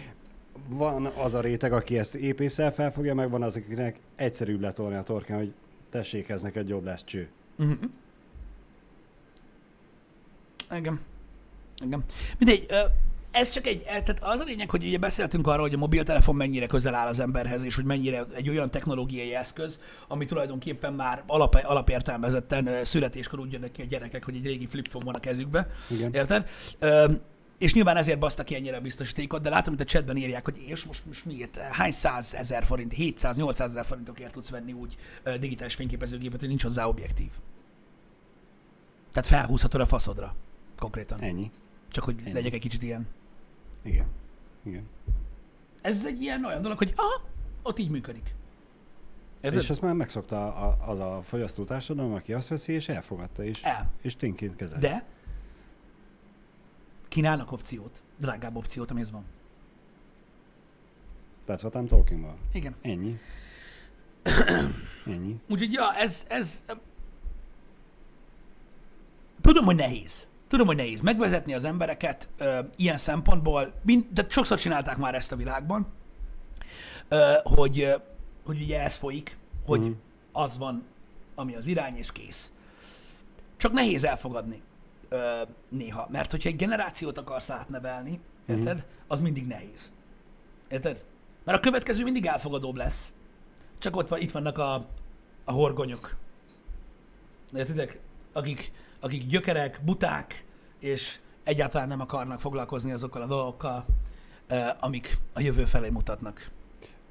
van 0.68 1.06
az 1.06 1.34
a 1.34 1.40
réteg, 1.40 1.72
aki 1.72 1.98
ezt 1.98 2.14
épésszel 2.14 2.72
felfogja, 2.72 3.14
meg 3.14 3.30
van 3.30 3.42
az, 3.42 3.56
akinek 3.56 3.98
egyszerűbb 4.16 4.60
letolni 4.60 4.96
a 4.96 5.02
torkán, 5.02 5.38
hogy 5.38 5.52
tessék, 5.90 6.28
ez 6.28 6.42
neked 6.42 6.68
jobb 6.68 6.84
lesz 6.84 7.04
cső. 7.04 7.28
Uh-huh. 7.58 7.78
Igen. 10.76 11.00
Igen. 11.84 12.04
Mindegy, 12.38 12.66
ö, 12.68 12.78
ez 13.38 13.50
csak 13.50 13.66
egy, 13.66 13.82
e, 13.86 14.02
tehát 14.02 14.18
az 14.20 14.40
a 14.40 14.44
lényeg, 14.44 14.70
hogy 14.70 14.84
ugye 14.84 14.98
beszéltünk 14.98 15.46
arról, 15.46 15.62
hogy 15.62 15.74
a 15.74 15.78
mobiltelefon 15.78 16.36
mennyire 16.36 16.66
közel 16.66 16.94
áll 16.94 17.06
az 17.06 17.20
emberhez, 17.20 17.64
és 17.64 17.74
hogy 17.74 17.84
mennyire 17.84 18.24
egy 18.34 18.48
olyan 18.48 18.70
technológiai 18.70 19.34
eszköz, 19.34 19.80
ami 20.08 20.24
tulajdonképpen 20.24 20.92
már 20.92 21.22
alap, 21.26 21.54
alapértelmezetten 21.62 22.66
ö, 22.66 22.84
születéskor 22.84 23.38
úgy 23.38 23.52
jönnek 23.52 23.70
ki 23.70 23.82
a 23.82 23.84
gyerekek, 23.84 24.24
hogy 24.24 24.36
egy 24.36 24.46
régi 24.46 24.66
flipphone 24.66 25.04
van 25.04 25.14
a 25.14 25.20
kezükbe. 25.20 25.70
Igen. 25.90 26.14
Érted? 26.14 26.48
Ö, 26.78 27.12
és 27.58 27.74
nyilván 27.74 27.96
ezért 27.96 28.18
baszta 28.18 28.44
ki 28.44 28.54
ennyire 28.54 28.76
a 28.76 28.80
biztosítékot, 28.80 29.42
de 29.42 29.48
látom, 29.48 29.74
hogy 29.74 29.82
a 29.82 29.88
chatben 29.90 30.16
írják, 30.16 30.44
hogy 30.44 30.62
és 30.66 30.84
most, 30.84 31.06
most 31.06 31.24
miért, 31.24 31.56
hány 31.56 31.92
száz 31.92 32.34
ezer 32.34 32.64
forint, 32.64 32.94
700-800 32.96 33.60
ezer 33.60 33.84
forintokért 33.84 34.32
tudsz 34.32 34.48
venni 34.48 34.72
úgy 34.72 34.96
digitális 35.40 35.74
fényképezőgépet, 35.74 36.40
hogy 36.40 36.48
nincs 36.48 36.62
hozzá 36.62 36.84
objektív. 36.84 37.30
Tehát 39.12 39.28
felhúzhatod 39.28 39.80
a 39.80 39.86
faszodra. 39.86 40.34
Konkrétan. 40.78 41.20
Ennyi. 41.20 41.50
Csak 41.90 42.04
hogy 42.04 42.14
Ennyi. 42.24 42.32
legyek 42.32 42.52
egy 42.52 42.60
kicsit 42.60 42.82
ilyen. 42.82 43.06
Igen. 43.88 44.06
Igen. 44.62 44.88
Ez 45.80 46.06
egy 46.06 46.22
ilyen 46.22 46.44
olyan 46.44 46.62
dolog, 46.62 46.78
hogy 46.78 46.92
aha, 46.96 47.22
ott 47.62 47.78
így 47.78 47.90
működik. 47.90 48.34
Érted? 49.40 49.60
És 49.60 49.70
ezt 49.70 49.82
már 49.82 49.92
megszokta 49.92 50.54
a, 50.54 50.90
az 50.90 50.98
a 50.98 51.20
fogyasztó 51.22 51.64
társadalom, 51.64 52.12
aki 52.12 52.32
azt 52.32 52.48
veszi, 52.48 52.72
és 52.72 52.88
elfogadta, 52.88 53.44
és, 53.44 53.62
El. 53.62 53.90
és 54.02 54.16
tényként 54.16 54.56
kezel. 54.56 54.78
De 54.78 55.04
kínálnak 57.08 57.52
opciót, 57.52 58.02
drágább 58.18 58.56
opciót, 58.56 58.90
amihez 58.90 59.10
van. 59.10 59.24
That's 61.46 61.64
what 61.64 61.74
I'm 61.74 61.88
talking 61.88 62.24
about. 62.24 62.38
Igen. 62.52 62.74
Ennyi. 62.82 63.18
Ennyi. 65.06 65.40
Úgyhogy 65.48 65.72
ja, 65.72 65.94
ez, 65.94 66.26
ez... 66.28 66.64
Tudom, 69.40 69.64
hogy 69.64 69.76
nehéz. 69.76 70.27
Tudom, 70.48 70.66
hogy 70.66 70.76
nehéz 70.76 71.00
megvezetni 71.00 71.54
az 71.54 71.64
embereket 71.64 72.28
ö, 72.38 72.58
ilyen 72.76 72.96
szempontból, 72.96 73.72
mind, 73.82 74.06
de 74.12 74.26
sokszor 74.28 74.58
csinálták 74.58 74.96
már 74.96 75.14
ezt 75.14 75.32
a 75.32 75.36
világban, 75.36 75.86
ö, 77.08 77.32
hogy, 77.42 77.80
ö, 77.80 77.94
hogy 78.44 78.62
ugye 78.62 78.82
ez 78.82 78.96
folyik, 78.96 79.36
hogy 79.66 79.80
Mhm. 79.80 79.90
az 80.32 80.58
van, 80.58 80.84
ami 81.34 81.54
az 81.54 81.66
irány, 81.66 81.96
és 81.96 82.12
kész. 82.12 82.52
Csak 83.56 83.72
nehéz 83.72 84.04
elfogadni 84.04 84.62
ö, 85.08 85.42
néha, 85.68 86.06
mert 86.10 86.30
hogyha 86.30 86.48
egy 86.48 86.56
generációt 86.56 87.18
akarsz 87.18 87.50
átnevelni, 87.50 88.20
érted, 88.46 88.86
az 89.06 89.20
mindig 89.20 89.46
nehéz. 89.46 89.92
Érted? 90.68 91.04
Mert 91.44 91.58
a 91.58 91.60
következő 91.60 92.02
mindig 92.02 92.26
elfogadóbb 92.26 92.76
lesz. 92.76 93.12
Csak 93.78 93.96
ott 93.96 94.08
van, 94.08 94.20
itt 94.20 94.30
vannak 94.30 94.58
a, 94.58 94.74
a 95.44 95.52
horgonyok. 95.52 96.16
Értitek? 97.54 97.98
Akik, 98.32 98.72
akik 99.00 99.26
gyökerek, 99.26 99.80
buták, 99.84 100.44
és 100.80 101.18
egyáltalán 101.44 101.88
nem 101.88 102.00
akarnak 102.00 102.40
foglalkozni 102.40 102.92
azokkal 102.92 103.22
a 103.22 103.26
dolgokkal, 103.26 103.84
amik 104.80 105.18
a 105.32 105.40
jövő 105.40 105.64
felé 105.64 105.88
mutatnak. 105.88 106.50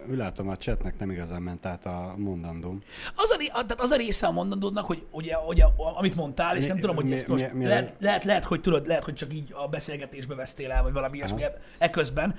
Látom, 0.10 0.50
a 0.50 0.58
chatnek 0.58 1.00
nem 1.00 1.12
igazán 1.12 1.42
ment 1.42 1.66
át 1.66 1.86
a 1.86 2.14
mondandóm. 2.18 2.82
Az 3.16 3.30
a, 3.30 3.52
tehát 3.52 3.82
az 3.82 3.92
a 3.92 3.96
része 3.96 4.28
a 4.28 4.32
mondandódnak, 4.32 4.86
hogy 4.86 5.06
ugye, 5.12 5.38
ugye, 5.48 5.64
amit 5.96 6.16
mondtál, 6.16 6.56
és 6.56 6.62
Mi- 6.62 6.68
nem 6.68 6.80
tudom, 6.80 6.96
hogy 6.96 7.06
mi- 7.06 7.14
ezt 7.14 7.28
most 7.28 7.52
mi- 7.52 7.58
mi- 7.58 7.66
lehet, 7.66 7.96
lehet, 8.00 8.24
lehet, 8.24 8.44
hogy 8.44 8.62
tudod, 8.62 8.88
lehet, 8.88 9.04
hogy 9.04 9.14
csak 9.14 9.34
így 9.34 9.54
a 9.54 9.68
beszélgetésbe 9.68 10.36
vesztél 10.36 10.72
el, 10.72 10.84
vagy 10.84 10.94
valami 10.94 11.18
ilyesmi 11.18 11.44
eközben, 11.78 12.36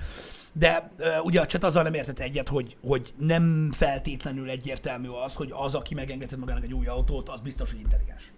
de 0.51 0.91
uh, 0.99 1.25
ugye 1.25 1.41
a 1.41 1.45
chat 1.45 1.63
azzal 1.63 1.83
nem 1.83 1.93
értett 1.93 2.19
egyet, 2.19 2.47
hogy, 2.47 2.77
hogy 2.87 3.13
nem 3.17 3.71
feltétlenül 3.71 4.49
egyértelmű 4.49 5.07
az, 5.07 5.33
hogy 5.33 5.53
az, 5.55 5.75
aki 5.75 5.93
megengedhet 5.93 6.39
magának 6.39 6.63
egy 6.63 6.73
új 6.73 6.87
autót, 6.87 7.29
az 7.29 7.39
biztos, 7.39 7.71
hogy 7.71 7.79
intelligens. 7.79 8.31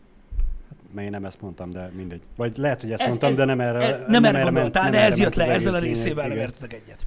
Mert 0.94 1.06
én 1.06 1.12
nem 1.12 1.26
ezt 1.26 1.42
mondtam, 1.42 1.72
de 1.72 1.92
mindegy. 1.96 2.22
Vagy 2.36 2.58
lehet, 2.58 2.82
hogy 2.82 2.92
ezt 2.92 3.02
Ez- 3.02 3.08
mondtam, 3.08 3.30
ez- 3.30 3.36
de 3.36 3.46
nem 3.46 3.60
erre. 3.60 3.80
e- 3.80 4.06
nem, 4.08 4.24
erre 4.26 4.38
ment- 4.38 4.54
gondoltál, 4.54 4.84
nem 4.84 4.92
de 4.92 4.98
erre 4.98 5.08
ez 5.08 5.18
jött 5.20 5.36
le, 5.36 5.44
az 5.44 5.50
ezzel 5.50 5.74
a 5.74 5.80
részével 5.80 6.28
nem 6.28 6.38
értetek 6.38 6.74
egyet. 6.74 7.06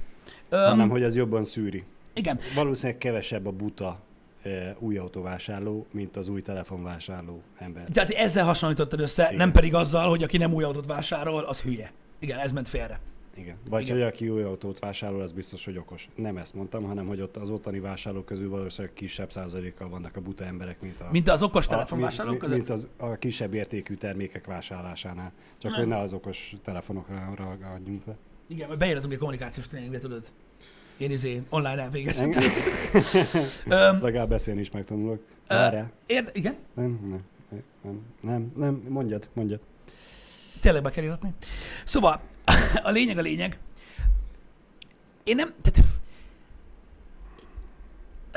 Hanem, 0.49 0.89
hogy 0.89 1.03
ez 1.03 1.15
jobban 1.15 1.43
szűri. 1.43 1.83
igen, 2.13 2.39
Valószínűleg 2.55 2.97
kevesebb 2.97 3.45
a 3.45 3.51
buta 3.51 3.99
új 4.79 4.97
autóvásárló, 4.97 5.85
mint 5.91 6.17
az 6.17 6.27
új 6.27 6.41
telefonvásárló 6.41 7.41
ember. 7.57 7.83
tehát 7.93 8.09
ezzel 8.09 8.45
hasonlítottad 8.45 8.99
össze, 8.99 9.23
Igen. 9.23 9.35
nem 9.35 9.51
pedig 9.51 9.73
azzal, 9.73 10.09
hogy 10.09 10.23
aki 10.23 10.37
nem 10.37 10.53
új 10.53 10.63
autót 10.63 10.85
vásárol, 10.85 11.43
az 11.43 11.61
hülye. 11.61 11.91
Igen, 12.19 12.39
ez 12.39 12.51
ment 12.51 12.69
félre. 12.69 12.99
Igen. 13.37 13.55
Vagy 13.69 13.81
Igen. 13.81 13.93
hogy 13.95 14.05
aki 14.05 14.29
új 14.29 14.43
autót 14.43 14.79
vásárol, 14.79 15.21
az 15.21 15.31
biztos, 15.31 15.65
hogy 15.65 15.77
okos. 15.77 16.07
Nem 16.15 16.37
ezt 16.37 16.53
mondtam, 16.53 16.83
hanem 16.83 17.07
hogy 17.07 17.21
ott 17.21 17.37
az 17.37 17.49
ottani 17.49 17.79
vásárlók 17.79 18.25
közül 18.25 18.49
valószínűleg 18.49 18.93
kisebb 18.95 19.31
százalékkal 19.31 19.89
vannak 19.89 20.15
a 20.15 20.21
buta 20.21 20.43
emberek, 20.43 20.81
mint 20.81 20.99
a, 20.99 21.07
Mint 21.11 21.29
az 21.29 21.41
okos 21.43 21.67
telefonvásárlók 21.67 22.29
mint, 22.39 22.43
között? 22.43 22.57
mint 22.57 22.69
az, 22.69 22.89
a 22.97 23.15
kisebb 23.15 23.53
értékű 23.53 23.93
termékek 23.93 24.45
vásárlásánál. 24.45 25.31
Csak 25.57 25.71
Nem. 25.71 25.79
hogy 25.79 25.89
ne 25.89 25.97
az 25.97 26.13
okos 26.13 26.55
telefonokra 26.63 27.33
ragadjunk 27.35 28.05
le. 28.05 28.15
Igen, 28.47 28.67
mert 28.67 28.79
beíratunk 28.79 29.13
egy 29.13 29.19
kommunikációs 29.19 29.67
tréningbe, 29.67 29.97
tudod. 29.97 30.25
Én 30.97 31.11
izé 31.11 31.41
online 31.49 31.81
elvégeztem. 31.81 32.31
Legalább 34.01 34.29
beszélni 34.29 34.59
is 34.59 34.71
megtanulok. 34.71 35.23
Várjál. 35.47 35.91
érde, 36.05 36.29
igen, 36.33 36.55
Nem, 36.73 36.99
nem, 37.09 37.23
nem, 37.81 38.03
nem, 38.21 38.51
nem, 38.55 38.81
mondjad, 38.89 39.29
mondjad. 39.33 39.59
tényleg 40.61 40.81
be 40.83 40.89
kell 40.91 41.03
iratni. 41.03 41.33
Szóval, 41.83 42.21
a 42.83 42.89
lényeg 42.91 43.17
a 43.17 43.21
lényeg. 43.21 43.59
Én 45.23 45.35
nem, 45.35 45.53
tehát 45.61 45.89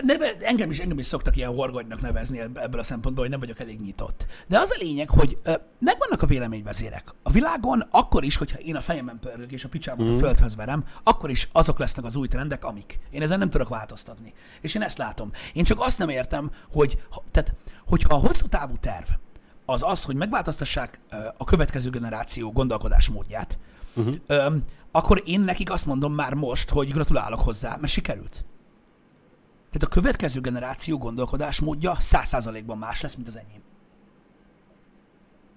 neve, 0.03 0.33
engem, 0.41 0.71
is, 0.71 0.79
engem 0.79 0.99
is 0.99 1.07
szoktak 1.07 1.37
ilyen 1.37 1.55
horgonynak 1.55 2.01
nevezni 2.01 2.39
ebb- 2.41 2.57
ebből 2.57 2.81
a 2.81 2.83
szempontból, 2.83 3.23
hogy 3.23 3.31
nem 3.33 3.41
vagyok 3.41 3.61
elég 3.61 3.81
nyitott. 3.81 4.27
De 4.47 4.59
az 4.59 4.71
a 4.71 4.77
lényeg, 4.83 5.09
hogy 5.11 5.39
ö, 5.43 5.55
megvannak 5.79 6.23
a 6.23 6.27
véleményvezérek. 6.27 7.15
A 7.23 7.31
világon 7.31 7.87
akkor 7.91 8.25
is, 8.25 8.37
hogyha 8.37 8.59
én 8.59 8.77
a 8.77 8.81
fejemben 8.81 9.19
pörgök 9.19 9.53
és 9.53 9.65
a 9.65 9.69
picsámat 9.69 10.07
Mhm. 10.07 10.15
a 10.17 10.19
földhöz 10.19 10.57
verem, 10.57 10.85
akkor 11.03 11.31
is 11.31 11.49
azok 11.53 11.79
lesznek 11.79 12.05
az 12.05 12.17
új 12.17 12.29
trendek, 12.29 12.65
amik. 12.65 12.99
Én 13.11 13.23
ezen 13.23 13.39
nem 13.39 13.51
tudok 13.51 13.69
változtatni. 13.69 14.33
És 14.61 14.75
én 14.75 14.83
ezt 14.83 14.99
látom. 14.99 15.31
Én 15.53 15.65
csak 15.65 15.81
azt 15.81 15.99
nem 15.99 16.09
értem, 16.09 16.51
hogy, 16.73 17.03
tehát, 17.31 17.55
hogyha 17.87 18.15
a 18.15 18.19
hosszú 18.19 18.47
távú 18.47 18.75
terv 18.81 19.09
az 19.65 19.83
az, 19.83 20.05
hogy 20.05 20.15
megváltoztassák 20.17 20.99
ö, 21.11 21.17
a 21.37 21.45
következő 21.45 21.91
generáció 21.91 22.53
gondolkodásmódját, 22.53 23.59
Uh-huh. 23.95 24.15
Öm, 24.27 24.63
akkor 24.91 25.23
én 25.25 25.41
nekik 25.41 25.71
azt 25.71 25.87
mondom 25.87 26.15
már 26.15 26.35
most, 26.35 26.71
hogy 26.71 26.93
gratulálok 26.93 27.41
hozzá, 27.41 27.77
mert 27.81 27.93
sikerült. 27.93 28.45
Tehát 29.71 29.83
a 29.83 30.01
következő 30.01 30.41
generáció 30.41 30.99
gondolkodásmódja 30.99 31.97
száz 31.99 32.29
százalékban 32.29 32.79
más 32.79 33.01
lesz, 33.01 33.15
mint 33.15 33.29
az 33.29 33.37
enyém. 33.37 33.61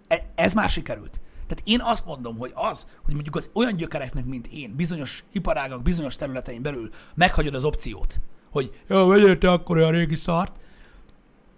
E- 0.07 0.32
ez 0.36 0.53
már 0.53 0.69
sikerült. 0.69 1.21
Tehát 1.47 1.63
én 1.63 1.82
azt 1.82 2.05
mondom, 2.05 2.38
hogy 2.38 2.51
az, 2.55 2.88
hogy 3.03 3.13
mondjuk 3.13 3.36
az 3.36 3.49
olyan 3.53 3.75
gyökereknek, 3.75 4.25
mint 4.25 4.47
én, 4.47 4.75
bizonyos 4.75 5.23
iparágak, 5.32 5.82
bizonyos 5.82 6.15
területein 6.15 6.61
belül 6.61 6.89
meghagyod 7.13 7.53
az 7.53 7.63
opciót, 7.63 8.19
hogy 8.51 8.82
jó, 8.88 9.07
vegyél 9.07 9.38
te 9.38 9.51
akkor 9.51 9.77
olyan 9.77 9.91
régi 9.91 10.15
szart, 10.15 10.55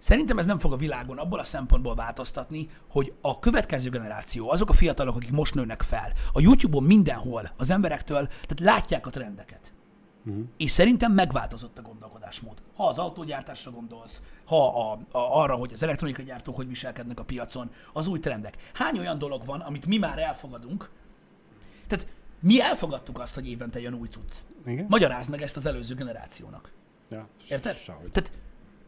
Szerintem 0.04 0.38
ez 0.38 0.46
nem 0.46 0.58
fog 0.58 0.72
a 0.72 0.76
világon 0.76 1.18
abból 1.18 1.38
a 1.38 1.44
szempontból 1.44 1.94
változtatni, 1.94 2.68
hogy 2.88 3.12
a 3.20 3.38
következő 3.38 3.90
generáció, 3.90 4.50
azok 4.50 4.68
a 4.68 4.72
fiatalok, 4.72 5.16
akik 5.16 5.30
most 5.30 5.54
nőnek 5.54 5.82
fel, 5.82 6.12
a 6.32 6.40
YouTube-on 6.40 6.82
mindenhol 6.82 7.50
az 7.56 7.70
emberektől, 7.70 8.26
tehát 8.26 8.60
látják 8.60 9.06
a 9.06 9.10
trendeket. 9.10 9.72
Uh-huh. 10.24 10.44
És 10.56 10.70
szerintem 10.70 11.12
megváltozott 11.12 11.78
a 11.78 11.82
gondolkodásmód. 11.82 12.62
Ha 12.74 12.86
az 12.86 12.98
autógyártásra 12.98 13.70
gondolsz, 13.70 14.22
ha 14.44 14.90
a, 14.90 14.92
a, 14.92 15.18
arra, 15.42 15.54
hogy 15.54 15.72
az 15.72 15.82
elektronikai 15.82 16.24
gyártók 16.24 16.56
hogy 16.56 16.68
viselkednek 16.68 17.20
a 17.20 17.24
piacon, 17.24 17.70
az 17.92 18.06
új 18.06 18.20
trendek. 18.20 18.56
Hány 18.72 18.98
olyan 18.98 19.18
dolog 19.18 19.44
van, 19.44 19.60
amit 19.60 19.86
mi 19.86 19.98
már 19.98 20.18
elfogadunk? 20.18 20.90
Tehát 21.86 22.08
mi 22.40 22.60
elfogadtuk 22.60 23.18
azt, 23.18 23.34
hogy 23.34 23.48
évente 23.48 23.80
jön 23.80 23.94
új 23.94 24.08
cucc. 24.08 24.34
Igen? 24.66 24.86
Magyarázd 24.88 25.30
meg 25.30 25.42
ezt 25.42 25.56
az 25.56 25.66
előző 25.66 25.94
generációnak. 25.94 26.72
Ja, 27.10 27.28
Érted? 27.48 27.76
Sehogy. 27.76 28.10
Tehát 28.10 28.32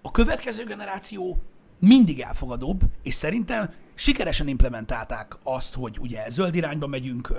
a 0.07 0.11
következő 0.11 0.65
generáció 0.65 1.43
mindig 1.81 2.21
elfogadóbb, 2.21 2.81
és 3.03 3.15
szerintem 3.15 3.71
sikeresen 3.95 4.49
implementálták 4.49 5.37
azt, 5.43 5.75
hogy 5.75 5.99
ugye 6.01 6.29
zöld 6.29 6.55
irányba 6.55 6.87
megyünk, 6.87 7.33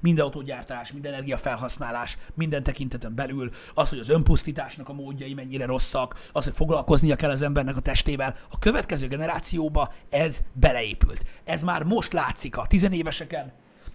minden 0.00 0.24
autógyártás, 0.24 0.92
minden 0.92 1.12
energiafelhasználás, 1.12 2.18
minden 2.34 2.62
tekinteten 2.62 3.14
belül, 3.14 3.50
az, 3.74 3.88
hogy 3.88 3.98
az 3.98 4.08
önpusztításnak 4.08 4.88
a 4.88 4.92
módjai 4.92 5.34
mennyire 5.34 5.66
rosszak, 5.66 6.28
az, 6.32 6.44
hogy 6.44 6.54
foglalkoznia 6.54 7.16
kell 7.16 7.30
az 7.30 7.42
embernek 7.42 7.76
a 7.76 7.80
testével. 7.80 8.36
A 8.50 8.58
következő 8.58 9.08
generációba 9.08 9.92
ez 10.10 10.44
beleépült. 10.52 11.24
Ez 11.44 11.62
már 11.62 11.82
most 11.82 12.12
látszik 12.12 12.56
a 12.56 12.66
tizenéveseken 12.66 13.52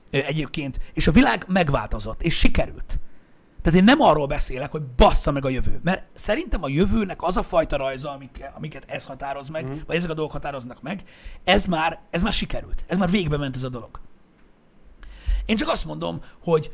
egyébként, 0.10 0.80
és 0.94 1.08
a 1.08 1.12
világ 1.12 1.46
megváltozott, 1.48 2.22
és 2.22 2.38
sikerült. 2.38 3.00
Tehát 3.64 3.80
én 3.80 3.86
nem 3.86 4.02
arról 4.02 4.28
beszélek, 4.28 4.72
hogy 4.72 4.82
bassza 4.82 5.32
meg 5.32 5.46
a 5.46 5.50
jövő. 5.50 5.80
Mert 5.84 6.04
szerintem 6.14 6.64
a 6.64 6.68
jövőnek 6.68 7.24
az 7.24 7.38
a 7.38 7.44
fajta 7.44 7.78
rajza, 7.78 8.12
amik, 8.12 8.44
amiket 8.56 8.86
ez 8.88 9.06
határoz 9.06 9.50
meg, 9.50 9.66
mm. 9.66 9.78
vagy 9.86 9.96
ezek 9.96 10.10
a 10.10 10.14
dolgok 10.14 10.34
határoznak 10.34 10.82
meg, 10.82 11.04
ez 11.44 11.66
már, 11.66 12.00
ez 12.10 12.22
már 12.22 12.34
sikerült. 12.34 12.84
Ez 12.88 12.98
már 12.98 13.10
végbe 13.10 13.38
ment 13.38 13.56
ez 13.56 13.64
a 13.64 13.70
dolog. 13.70 14.00
Én 15.46 15.56
csak 15.56 15.70
azt 15.70 15.86
mondom, 15.86 16.22
hogy 16.44 16.72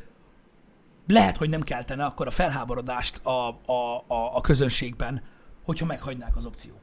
lehet, 1.08 1.38
hogy 1.38 1.50
nem 1.50 1.62
keltene 1.62 2.06
akkor 2.06 2.28
a 2.28 2.32
felháborodást 2.32 3.26
a, 3.26 3.48
a, 3.66 4.04
a, 4.08 4.36
a 4.36 4.42
közönségben, 4.42 5.24
hogyha 5.64 5.86
meghagynák 5.86 6.36
az 6.36 6.46
opciókat. 6.46 6.79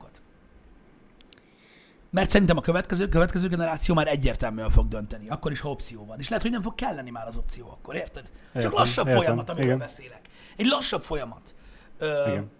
Mert 2.16 2.30
szerintem 2.30 2.56
a 2.56 2.60
következő, 2.60 3.08
következő 3.08 3.48
generáció 3.48 3.94
már 3.94 4.06
egyértelműen 4.08 4.70
fog 4.70 4.88
dönteni, 4.88 5.28
akkor 5.28 5.52
is, 5.52 5.60
ha 5.60 5.70
opció 5.70 6.04
van. 6.04 6.18
És 6.18 6.28
lehet, 6.28 6.42
hogy 6.42 6.52
nem 6.52 6.62
fog 6.62 6.74
kelleni 6.74 7.10
már 7.10 7.26
az 7.26 7.36
opció 7.36 7.70
akkor, 7.70 7.94
érted? 7.94 8.22
Csak 8.22 8.54
Értem, 8.54 8.72
lassabb 8.72 9.06
értem, 9.06 9.22
folyamat, 9.22 9.48
amiről 9.48 9.66
igen. 9.66 9.78
beszélek. 9.78 10.20
Egy 10.56 10.66
lassabb 10.66 11.02
folyamat. 11.02 11.54
Ö, 11.98 12.26
Igen. 12.26 12.50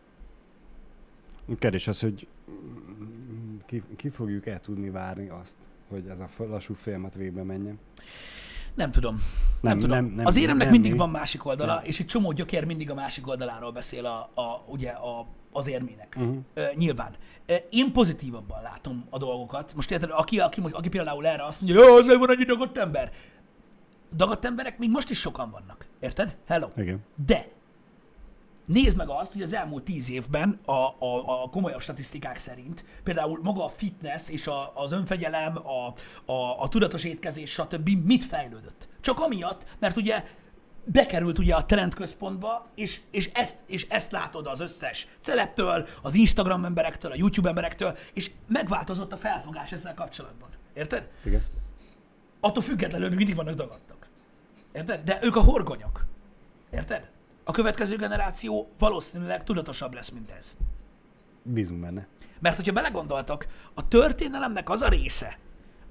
Kérdés 1.59 1.89
az, 1.89 2.01
hogy 2.01 2.29
ki, 3.67 3.83
ki 3.97 4.09
fogjuk 4.09 4.47
el 4.47 4.61
tudni 4.61 4.91
várni 4.91 5.29
azt, 5.29 5.57
hogy 5.89 6.07
ez 6.09 6.21
a 6.21 6.29
lassú 6.39 6.75
folyamat 6.75 7.15
végbe 7.15 7.43
menjen. 7.43 7.79
Nem 8.77 8.91
tudom. 8.91 9.14
Nem, 9.14 9.22
Nem, 9.61 9.72
nem 9.72 9.79
tudom. 9.79 9.97
nem, 9.97 10.14
nem, 10.14 10.27
az 10.27 10.37
éremnek 10.37 10.62
nem 10.62 10.72
mindig 10.72 10.93
mi. 10.93 10.99
van 10.99 11.11
másik 11.11 11.45
oldala, 11.47 11.74
Nem. 11.74 11.85
és 11.85 12.01
egy 12.01 12.07
csomó 12.07 12.33
gyökér 12.33 12.64
mindig 12.64 12.91
a 12.91 12.95
másik 12.95 13.27
oldaláról 13.29 13.72
beszél 13.72 14.07
a, 14.07 14.31
a, 14.41 14.64
ugye 14.66 14.91
a, 14.91 15.27
az 15.53 15.66
érmének. 15.68 16.14
Uh-huh. 16.18 16.37
Ö, 16.55 16.64
nyilván. 16.74 17.14
Ö, 17.47 17.55
én 17.70 17.93
pozitívabban 17.93 18.62
látom 18.62 19.07
a 19.11 19.18
dolgokat. 19.18 19.74
Most 19.74 19.91
érted, 19.91 20.11
aki, 20.12 20.39
aki, 20.41 20.62
aki 20.70 20.89
például 20.89 21.27
erre 21.27 21.45
azt 21.45 21.61
mondja, 21.61 21.85
jó, 21.85 21.95
azért 21.95 22.18
van 22.18 22.29
annyi 22.29 22.45
dagadt 22.45 22.79
ember. 22.79 23.12
Dagadt 24.16 24.45
emberek 24.45 24.79
még 24.79 24.91
most 24.91 25.11
is 25.11 25.18
sokan 25.18 25.51
vannak. 25.51 25.87
Érted? 26.01 26.37
Hello. 26.47 26.68
Igen. 26.77 26.99
De 27.27 27.49
nézd 28.67 28.97
meg 28.97 29.09
azt, 29.09 29.33
hogy 29.33 29.43
az 29.43 29.53
elmúlt 29.53 29.85
tíz 29.85 30.11
évben 30.11 30.61
a, 30.64 30.73
a, 30.73 31.43
a 31.43 31.49
komolyabb 31.51 31.81
statisztikák 31.81 32.39
szerint 32.39 32.85
például 33.03 33.41
maga 33.43 33.64
a 33.64 33.69
fitness 33.69 34.29
és 34.29 34.47
a, 34.47 34.73
az 34.75 34.93
önfegyelem, 34.93 35.57
a, 35.57 35.95
a, 36.33 36.62
a 36.62 36.69
tudatos 36.69 37.05
étkezés, 37.05 37.51
stb. 37.51 37.89
mit 38.05 38.25
fejlődött. 38.25 38.89
Csak 39.01 39.21
amiatt, 39.21 39.67
mert 39.79 39.97
ugye 39.97 40.25
bekerült 40.85 41.39
ugye 41.39 41.55
a 41.55 41.64
trendközpontba, 41.64 42.67
és, 42.75 43.01
és, 43.11 43.31
ezt, 43.35 43.57
és 43.67 43.87
ezt 43.89 44.11
látod 44.11 44.47
az 44.47 44.61
összes 44.61 45.09
celebtől, 45.21 45.87
az 46.03 46.14
Instagram 46.14 46.64
emberektől, 46.64 47.11
a 47.11 47.17
YouTube 47.17 47.49
emberektől, 47.49 47.97
és 48.12 48.31
megváltozott 48.47 49.12
a 49.12 49.17
felfogás 49.17 49.73
ezzel 49.73 49.95
kapcsolatban. 49.95 50.49
Érted? 50.75 51.11
Igen. 51.25 51.43
attól 52.41 52.62
függetlenül 52.62 53.09
még 53.09 53.17
mindig 53.17 53.35
vannak 53.35 53.55
dagadtak. 53.55 54.09
Érted? 54.73 55.05
De 55.05 55.19
ők 55.23 55.37
a 55.37 55.41
horgonyok. 55.41 56.05
Érted? 56.71 57.11
A 57.49 57.53
következő 57.53 57.97
generáció 57.97 58.68
valószínűleg 58.78 59.44
tudatosabb 59.44 59.94
lesz, 59.94 60.09
mint 60.09 60.30
ez. 60.30 60.57
Bízunk 61.42 61.80
benne. 61.80 62.07
Mert 62.40 62.57
hogyha 62.57 62.72
belegondoltak, 62.72 63.47
a 63.74 63.88
történelemnek 63.88 64.70
az 64.70 64.82
a 64.82 64.88
része, 64.88 65.38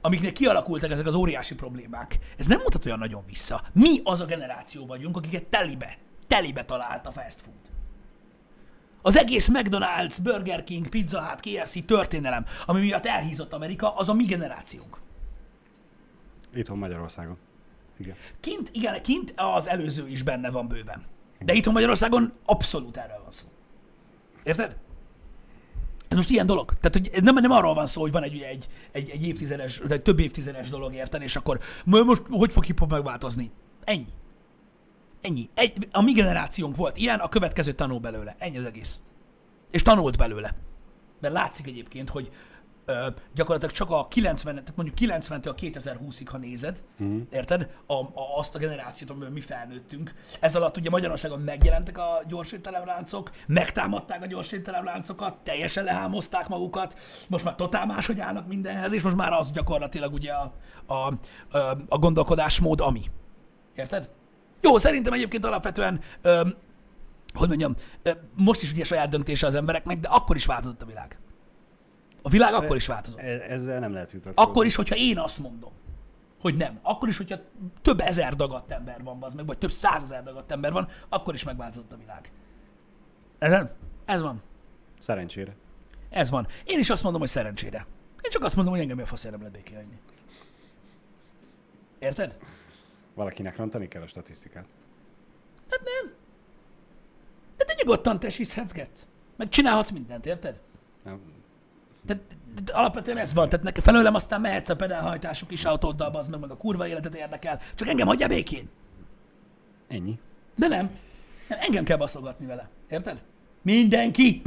amiknek 0.02 0.34
kialakultak 0.34 0.92
ezek 0.92 1.06
az 1.06 1.14
óriási 1.14 1.56
problémák, 1.56 2.20
ez 2.38 2.46
nem 2.48 2.60
mutat 2.60 2.86
olyan 2.86 3.00
nagyon 3.00 3.24
vissza. 3.28 3.64
Mi 3.74 4.00
az 4.04 4.20
a 4.20 4.26
generáció 4.26 4.86
vagyunk, 4.86 5.18
akiket 5.18 5.44
telibe, 5.44 5.98
telibe 6.28 6.66
talált 6.66 7.08
a 7.08 7.12
fast 7.12 7.42
food. 7.42 7.74
Az 9.02 9.18
egész 9.18 9.50
McDonald's, 9.54 10.18
Burger 10.24 10.64
King, 10.64 10.90
Pizza 10.90 11.22
Hut, 11.22 11.40
KFC 11.40 11.86
történelem, 11.86 12.46
ami 12.66 12.80
miatt 12.80 13.06
elhízott 13.06 13.54
Amerika, 13.54 13.96
az 13.96 14.10
a 14.10 14.14
mi 14.14 14.26
generációnk. 14.26 14.98
Itthon 16.54 16.78
Magyarországon. 16.78 17.38
Igen. 17.98 18.16
Kint, 18.40 18.70
igen, 18.74 19.02
kint 19.02 19.34
az 19.36 19.68
előző 19.68 20.08
is 20.08 20.24
benne 20.24 20.50
van 20.50 20.68
bőven. 20.68 21.14
De 21.46 21.54
itthon 21.54 21.74
Magyarországon 21.74 22.34
abszolút 22.46 22.98
erről 22.98 23.20
van 23.22 23.32
szó. 23.32 23.46
Érted? 24.44 24.76
Ez 26.08 26.18
most 26.18 26.30
ilyen 26.30 26.46
dolog. 26.46 26.74
Tehát, 26.82 26.94
hogy 26.94 27.24
nem, 27.24 27.36
nem 27.36 27.52
arról 27.52 27.74
van 27.74 27.86
szó, 27.86 28.02
hogy 28.02 28.12
van 28.12 28.24
egy, 28.24 28.42
egy, 28.42 28.68
egy, 28.92 29.10
egy 29.10 29.28
évtizedes, 29.28 29.78
vagy 29.78 30.02
több 30.02 30.20
évtizedes 30.20 30.70
dolog, 30.70 30.94
érted? 30.94 31.22
És 31.22 31.36
akkor 31.36 31.60
most 31.86 32.22
hogy 32.30 32.52
fog 32.52 32.64
hip 32.64 32.86
megváltozni? 32.88 33.52
Ennyi. 33.84 34.08
Ennyi. 35.22 35.50
Egy, 35.54 35.88
a 35.92 36.02
mi 36.02 36.12
generációnk 36.12 36.76
volt 36.76 36.98
ilyen, 36.98 37.20
a 37.20 37.30
következő 37.30 37.72
tanul 37.72 38.00
belőle. 38.00 38.36
Ennyi 38.40 38.58
az 38.58 38.66
egész. 38.66 39.02
És 39.72 39.82
tanult 39.82 40.18
belőle. 40.18 40.56
Mert 41.22 41.34
látszik 41.34 41.68
egyébként, 41.68 42.10
hogy 42.10 42.32
ö, 42.86 43.08
gyakorlatilag 43.34 43.76
csak 43.76 43.90
a 43.90 44.08
90, 44.08 44.56
tehát 44.56 44.76
mondjuk 44.76 45.12
90-től 45.12 45.50
a 45.50 45.56
2020-ig, 45.56 46.26
ha 46.32 46.38
nézed, 46.38 46.84
uh-huh. 47.00 47.22
érted? 47.32 47.70
A, 47.86 47.94
a, 47.94 48.38
azt 48.38 48.56
a 48.56 48.58
generációt, 48.58 49.10
amiben 49.10 49.32
mi 49.32 49.42
felnőttünk. 49.42 50.14
Ez 50.40 50.56
alatt 50.56 50.78
ugye 50.78 50.90
Magyarországon 50.90 51.40
megjelentek 51.40 51.98
a 51.98 52.24
gyorsételemláncok, 52.28 53.32
megtámadták 53.48 54.22
a 54.22 54.26
gyorsételemláncokat, 54.26 55.38
teljesen 55.44 55.84
lehámozták 55.84 56.48
magukat, 56.48 57.00
most 57.28 57.44
már 57.44 57.56
totál 57.56 57.86
máshogy 57.86 58.20
állnak 58.20 58.48
mindenhez, 58.48 58.94
és 58.94 59.02
most 59.02 59.16
már 59.16 59.32
az 59.32 59.52
gyakorlatilag 59.52 60.14
ugye 60.14 60.32
a, 60.32 60.54
a, 60.86 60.94
a, 61.58 61.78
a 61.88 61.98
gondolkodásmód, 61.98 62.82
ami. 62.82 63.02
Érted? 63.76 64.10
Jó, 64.62 64.78
szerintem 64.78 65.14
egyébként 65.14 65.46
alapvetően 65.46 66.00
ö, 66.22 66.42
hogy 67.34 67.48
mondjam, 67.48 67.74
most 68.36 68.62
is 68.62 68.72
ugye 68.72 68.84
saját 68.84 69.10
döntése 69.10 69.48
az 69.48 69.56
embereknek, 69.56 70.00
de 70.00 70.08
akkor 70.08 70.36
is 70.36 70.46
változott 70.46 70.82
a 70.82 70.86
világ. 70.86 71.20
A 72.26 72.30
világ 72.30 72.54
akkor 72.54 72.76
is 72.76 72.88
változott. 72.88 73.20
E- 73.20 73.46
Ezzel 73.50 73.80
nem 73.80 73.94
lehet 73.94 74.12
vitatkozni. 74.12 74.52
Akkor 74.52 74.66
is, 74.66 74.76
hogyha 74.76 74.96
én 74.96 75.20
azt 75.20 75.40
mondom, 75.40 75.72
hogy 76.42 76.56
nem. 76.56 76.80
Akkor 76.82 77.10
is, 77.10 77.18
hogyha 77.18 77.38
több 77.82 78.00
ezer 78.00 78.36
dagadt 78.36 78.72
ember 78.72 79.04
van, 79.04 79.24
az 79.24 79.34
meg, 79.34 79.46
vagy 79.46 79.58
több 79.58 79.72
százezer 79.72 80.24
dagadt 80.24 80.52
ember 80.52 80.72
van, 80.72 80.90
akkor 81.10 81.34
is 81.34 81.44
megváltozott 81.44 81.92
a 81.92 81.98
világ. 81.98 82.32
Ez, 83.38 83.52
nem? 83.52 83.70
ez 84.06 84.22
van. 84.22 84.42
Szerencsére. 85.00 85.56
Ez 86.10 86.30
van. 86.30 86.48
Én 86.64 86.80
is 86.80 86.90
azt 86.90 87.04
mondom, 87.04 87.22
hogy 87.22 87.30
szerencsére. 87.30 87.86
Én 88.24 88.32
csak 88.32 88.44
azt 88.44 88.56
mondom, 88.56 88.74
hogy 88.74 88.82
engem 88.82 89.00
a 89.00 89.06
faszért 89.06 89.32
nem 89.32 89.40
lehet 89.42 89.56
békén 89.56 89.76
hagyni. 89.76 90.00
Érted? 92.00 92.38
Valakinek 93.14 93.58
rontani 93.58 93.88
kell 93.88 94.02
a 94.02 94.08
statisztikát. 94.08 94.66
Hát 95.70 95.82
nem. 95.84 96.14
De 97.58 97.64
te 97.64 97.74
nyugodtan 97.78 98.20
te 98.20 98.30
hiszhetsz. 98.30 99.08
Meg 99.36 99.50
csinálhatsz 99.50 99.92
mindent, 99.92 100.26
érted? 100.26 100.60
Nem. 101.04 101.34
Tehát 102.08 102.24
alapvetően 102.72 103.18
ez 103.18 103.34
van, 103.34 103.50
tehát 103.50 103.66
nekem 103.66 103.84
felőlem 103.84 104.16
aztán 104.16 104.42
mehetsz 104.42 104.70
a 104.70 104.76
pedálhajtásuk 104.76 105.52
is 105.52 105.66
autóddal, 105.66 106.16
az 106.16 106.28
meg, 106.28 106.40
meg 106.40 106.52
a 106.52 106.58
kurva 106.58 106.88
életet 106.88 107.16
érdekel. 107.16 107.60
Csak 107.76 107.88
engem 107.88 108.08
hagyja 108.08 108.28
békén. 108.28 108.70
Ennyi. 109.88 110.20
De 110.56 110.68
nem. 110.68 110.90
nem. 111.50 111.60
Engem 111.62 111.84
kell 111.84 111.98
baszogatni 111.98 112.46
vele. 112.46 112.70
Érted? 112.90 113.24
Mindenki. 113.62 114.42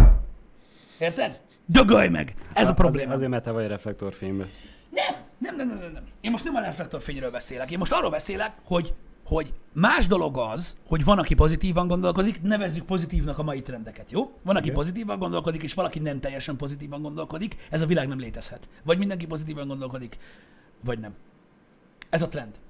Érted? 0.98 1.40
Dögölj 1.66 2.08
meg! 2.08 2.34
Ez 2.52 2.68
a 2.68 2.74
probléma. 2.74 3.02
Azért, 3.02 3.14
azért 3.14 3.30
mert 3.30 3.44
te 3.44 3.50
vagy 3.50 3.66
reflektorfényben. 3.66 4.48
Nem, 4.90 5.14
nem, 5.38 5.56
nem, 5.56 5.68
nem, 5.68 5.78
nem, 5.78 5.92
nem. 5.92 6.04
Én 6.20 6.30
most 6.30 6.44
nem 6.44 6.54
a 6.54 6.60
reflektorfényről 6.60 7.30
beszélek. 7.30 7.70
Én 7.70 7.78
most 7.78 7.92
arról 7.92 8.10
beszélek, 8.10 8.52
hogy, 8.64 8.94
hogy 9.28 9.54
más 9.72 10.06
dolog 10.06 10.36
az, 10.36 10.76
hogy 10.86 11.04
van, 11.04 11.18
aki 11.18 11.34
pozitívan 11.34 11.86
gondolkozik, 11.86 12.42
nevezzük 12.42 12.84
pozitívnak 12.84 13.38
a 13.38 13.42
mai 13.42 13.62
trendeket, 13.62 14.10
jó? 14.10 14.32
Van, 14.42 14.56
aki 14.56 14.64
Igen. 14.64 14.76
pozitívan 14.76 15.18
gondolkodik, 15.18 15.62
és 15.62 15.74
valaki 15.74 15.98
nem 15.98 16.20
teljesen 16.20 16.56
pozitívan 16.56 17.02
gondolkodik. 17.02 17.56
Ez 17.70 17.80
a 17.80 17.86
világ 17.86 18.08
nem 18.08 18.18
létezhet. 18.18 18.68
Vagy 18.84 18.98
mindenki 18.98 19.26
pozitívan 19.26 19.66
gondolkodik, 19.66 20.18
vagy 20.84 20.98
nem. 20.98 21.14
Ez 22.10 22.22
a 22.22 22.28
trend. 22.28 22.60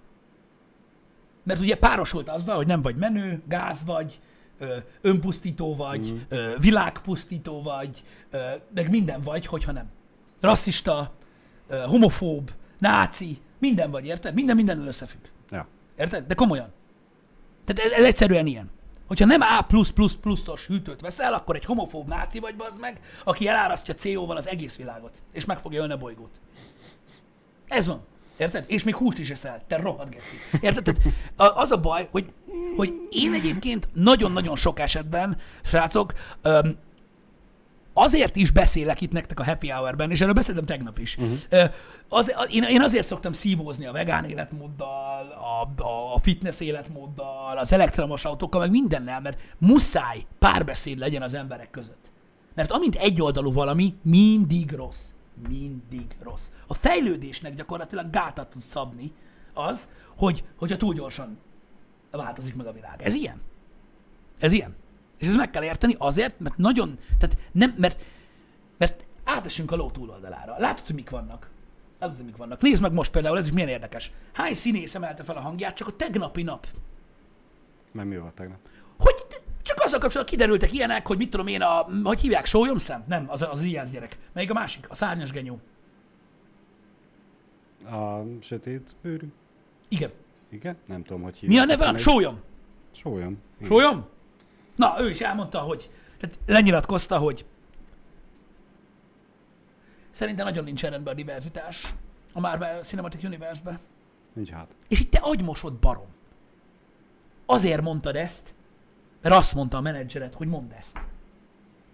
Mert 1.43 1.61
ugye 1.61 1.77
párosult 1.77 2.29
azzal, 2.29 2.57
hogy 2.57 2.67
nem 2.67 2.83
vagy 2.83 2.97
menő, 2.97 3.43
gáz 3.49 3.85
vagy, 3.85 4.21
ö, 4.59 4.77
önpusztító 5.01 5.77
vagy, 5.77 6.13
mm. 6.13 6.19
ö, 6.29 6.55
világpusztító 6.61 7.63
vagy, 7.63 8.03
ö, 8.31 8.39
meg 8.75 8.91
minden 8.91 9.21
vagy, 9.21 9.47
hogyha 9.47 9.73
nem. 9.73 9.91
Rasszista, 10.41 11.13
ö, 11.69 11.77
homofób, 11.77 12.51
náci, 12.79 13.39
minden 13.59 13.91
vagy, 13.91 14.07
érted? 14.07 14.35
Minden 14.35 14.57
mindennel 14.57 14.87
összefügg. 14.87 15.23
Érted? 15.99 16.27
De 16.27 16.35
komolyan. 16.35 16.73
Tehát 17.65 17.93
ez, 17.93 17.99
ez 17.99 18.05
egyszerűen 18.05 18.47
ilyen. 18.47 18.71
Hogyha 19.07 19.27
nem 19.27 19.41
A++ 19.41 19.67
pluszos 20.21 20.67
hűtőt 20.67 21.01
veszel, 21.01 21.35
akkor 21.35 21.57
egy 21.57 21.65
homofób 21.65 22.09
náci 22.09 22.39
vagy 22.39 22.57
bazd 22.57 22.81
meg, 22.81 23.01
aki 23.25 23.49
elárasztja 23.49 23.95
CO-val 23.95 24.37
az 24.37 24.49
egész 24.49 24.77
világot, 24.77 25.23
és 25.33 25.45
meg 25.45 25.59
fogja 25.59 25.81
ölni 25.81 25.93
a 25.93 25.99
bolygót. 25.99 26.41
Ez 27.67 27.87
van. 27.87 28.01
Érted? 28.37 28.65
És 28.67 28.83
még 28.83 28.95
húst 28.95 29.19
is 29.19 29.31
eszel. 29.31 29.63
Te 29.67 29.77
rohadt 29.77 30.11
geci. 30.11 30.37
Érted? 30.61 30.85
Tehát 30.85 31.57
az 31.57 31.71
a 31.71 31.81
baj, 31.81 32.09
hogy, 32.11 32.33
hogy 32.77 32.95
én 33.11 33.33
egyébként 33.33 33.89
nagyon-nagyon 33.93 34.57
sok 34.57 34.79
esetben, 34.79 35.37
srácok, 35.63 36.13
azért 37.99 38.37
is 38.37 38.51
beszélek 38.51 39.01
itt 39.01 39.13
nektek 39.13 39.41
a 39.41 39.45
happy 39.45 39.69
hour-ben, 39.69 40.11
és 40.11 40.21
erről 40.21 40.33
beszéltem 40.33 40.65
tegnap 40.65 40.99
is. 40.99 41.17
Uh-huh. 41.17 41.71
Az, 42.09 42.35
én, 42.51 42.63
én 42.63 42.83
azért 42.83 43.07
szoktam 43.07 43.33
szívózni 43.33 43.87
a 43.87 43.93
vegán 43.93 44.25
életmóddal, 44.25 45.27
a, 45.77 45.83
a 46.15 46.19
fitness 46.23 46.61
életmóddal, 46.61 47.59
az 47.59 47.73
elektromos 47.73 48.25
autókkal, 48.25 48.61
meg 48.61 48.71
mindennel, 48.71 49.21
mert 49.21 49.41
muszáj 49.59 50.27
párbeszéd 50.39 50.99
legyen 50.99 51.23
az 51.23 51.35
emberek 51.35 51.71
között. 51.71 52.11
Mert 52.55 52.71
amint 52.71 52.95
egyoldalú 52.95 53.53
valami, 53.53 53.95
mindig 54.03 54.73
rossz. 54.73 55.03
Mindig 55.49 56.17
rossz. 56.21 56.51
A 56.67 56.75
fejlődésnek 56.75 57.55
gyakorlatilag 57.55 58.11
gátat 58.11 58.51
tud 58.51 58.63
szabni 58.63 59.13
az, 59.55 59.89
hogy, 60.17 60.45
hogyha 60.57 60.77
túl 60.77 60.95
gyorsan 60.95 61.39
változik 62.11 62.55
meg 62.55 62.67
a 62.67 62.73
világ. 62.73 63.03
Ez 63.03 63.15
ilyen. 63.15 63.41
Ez 64.39 64.53
ilyen. 64.53 64.77
És 65.19 65.27
ezt 65.27 65.37
meg 65.37 65.51
kell 65.51 65.63
érteni 65.63 65.95
azért, 65.99 66.41
mert 66.41 66.57
nagyon, 66.57 66.99
tehát 67.19 67.39
nem, 67.53 67.75
mert, 67.77 68.01
mert 68.77 69.05
átesünk 69.25 69.73
a 69.73 69.77
ló 69.77 69.91
túloldalára. 69.91 70.55
Látod, 70.59 70.87
hogy 70.87 70.95
mik 70.95 71.11
vannak. 71.11 71.51
Látod, 71.99 72.17
hogy 72.17 72.25
mik 72.25 72.37
vannak. 72.37 72.61
Nézd 72.61 72.83
meg 72.83 72.93
most 72.93 73.11
például, 73.11 73.39
ez 73.39 73.47
is 73.47 73.53
milyen 73.53 73.69
érdekes. 73.69 74.13
Hány 74.33 74.55
színész 74.55 74.95
emelte 74.95 75.25
fel 75.25 75.37
a 75.37 75.41
hangját 75.41 75.77
csak 75.77 75.89
a 75.89 75.97
tegnapi 75.97 76.43
nap? 76.43 76.67
Mert 77.93 78.09
mi 78.09 78.19
volt 78.19 78.35
tegnap? 78.35 78.59
Hogy 78.99 79.15
csak 79.63 79.79
azzal 79.81 79.99
kapcsolatban 79.99 80.37
kiderültek 80.37 80.73
ilyenek, 80.73 81.07
hogy 81.07 81.17
mit 81.17 81.31
tudom 81.31 81.47
én, 81.47 81.63
a, 81.63 81.87
hogy 82.03 82.21
hívják, 82.21 82.45
sólyomszem? 82.45 83.05
Nem, 83.07 83.25
az, 83.29 83.47
az 83.51 83.63
ilyen 83.63 83.87
gyerek. 83.93 84.19
Melyik 84.33 84.51
a 84.51 84.55
másik? 84.55 84.87
A 84.89 84.95
szárnyas 84.95 85.31
genyó. 85.31 85.61
A 87.91 88.23
sötét 88.41 88.97
bőrű? 89.03 89.33
Igen. 89.89 90.11
Igen? 90.49 90.77
Nem 90.87 91.03
tudom, 91.03 91.23
hogy 91.23 91.37
hívják. 91.37 91.67
Mi 91.67 91.73
a 91.73 91.77
neve? 91.77 91.99
Sólyom. 91.99 92.41
Sólyom. 92.93 93.39
Igen. 93.57 93.69
Sólyom? 93.69 94.07
Na, 94.79 94.97
ő 95.01 95.11
is 95.11 95.21
elmondta, 95.21 95.59
hogy 95.59 95.91
tehát 96.19 96.39
lenyilatkozta, 96.47 97.19
hogy 97.19 97.45
szerintem 100.11 100.47
nagyon 100.47 100.65
nincs 100.65 100.83
rendben 100.83 101.13
a 101.13 101.17
diverzitás 101.17 101.95
a 102.33 102.41
Marvel 102.41 102.83
Cinematic 102.83 103.25
Universe-be. 103.25 103.79
Nincs 104.33 104.51
hát. 104.51 104.67
És 104.89 105.01
itt 105.01 105.11
te 105.11 105.19
agymosod 105.19 105.73
barom. 105.73 106.07
Azért 107.47 107.81
mondtad 107.83 108.17
ezt, 108.17 108.55
mert 109.23 109.35
azt 109.35 109.55
mondta 109.55 109.77
a 109.77 109.81
menedzsered, 109.81 110.35
hogy 110.35 110.47
mondd 110.49 110.73
ezt. 110.79 111.01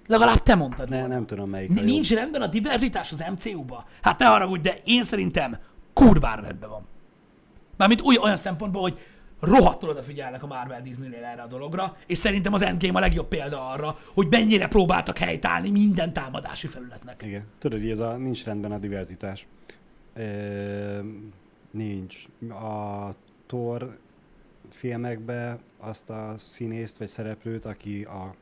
Legalább 0.06 0.42
te 0.42 0.54
mondtad 0.54 0.88
Ne, 0.88 0.98
volna. 0.98 1.14
nem 1.14 1.26
tudom 1.26 1.50
melyik 1.50 1.70
N- 1.70 1.78
jó. 1.78 1.84
Nincs 1.84 2.12
rendben 2.14 2.42
a 2.42 2.46
diverzitás 2.46 3.12
az 3.12 3.24
MCU-ba? 3.30 3.86
Hát 4.02 4.18
ne 4.18 4.26
haragudj, 4.26 4.62
de 4.62 4.78
én 4.84 5.04
szerintem 5.04 5.58
kurvára 5.92 6.42
rendben 6.42 6.68
van. 6.70 6.86
Mármint 7.76 8.00
új, 8.00 8.16
olyan 8.16 8.36
szempontból, 8.36 8.82
hogy 8.82 8.98
rohadtul 9.44 9.88
odafigyelnek 9.88 10.42
a 10.42 10.46
Marvel 10.46 10.82
Disney-nél 10.82 11.24
erre 11.24 11.42
a 11.42 11.46
dologra, 11.46 11.96
és 12.06 12.18
szerintem 12.18 12.52
az 12.52 12.62
Endgame 12.62 12.98
a 12.98 13.00
legjobb 13.00 13.28
példa 13.28 13.70
arra, 13.70 13.98
hogy 14.14 14.26
mennyire 14.30 14.68
próbáltak 14.68 15.18
helytállni 15.18 15.70
minden 15.70 16.12
támadási 16.12 16.66
felületnek. 16.66 17.22
Igen. 17.26 17.44
Tudod, 17.58 17.80
hogy 17.80 17.90
ez 17.90 17.98
a 17.98 18.16
nincs 18.16 18.44
rendben 18.44 18.72
a 18.72 18.78
diverzitás. 18.78 19.46
Ö, 20.14 20.98
nincs. 21.70 22.24
A 22.48 23.08
Thor 23.46 23.98
filmekbe 24.70 25.58
azt 25.78 26.10
a 26.10 26.34
színészt 26.36 26.98
vagy 26.98 27.08
szereplőt, 27.08 27.64
aki 27.64 28.02
a, 28.02 28.34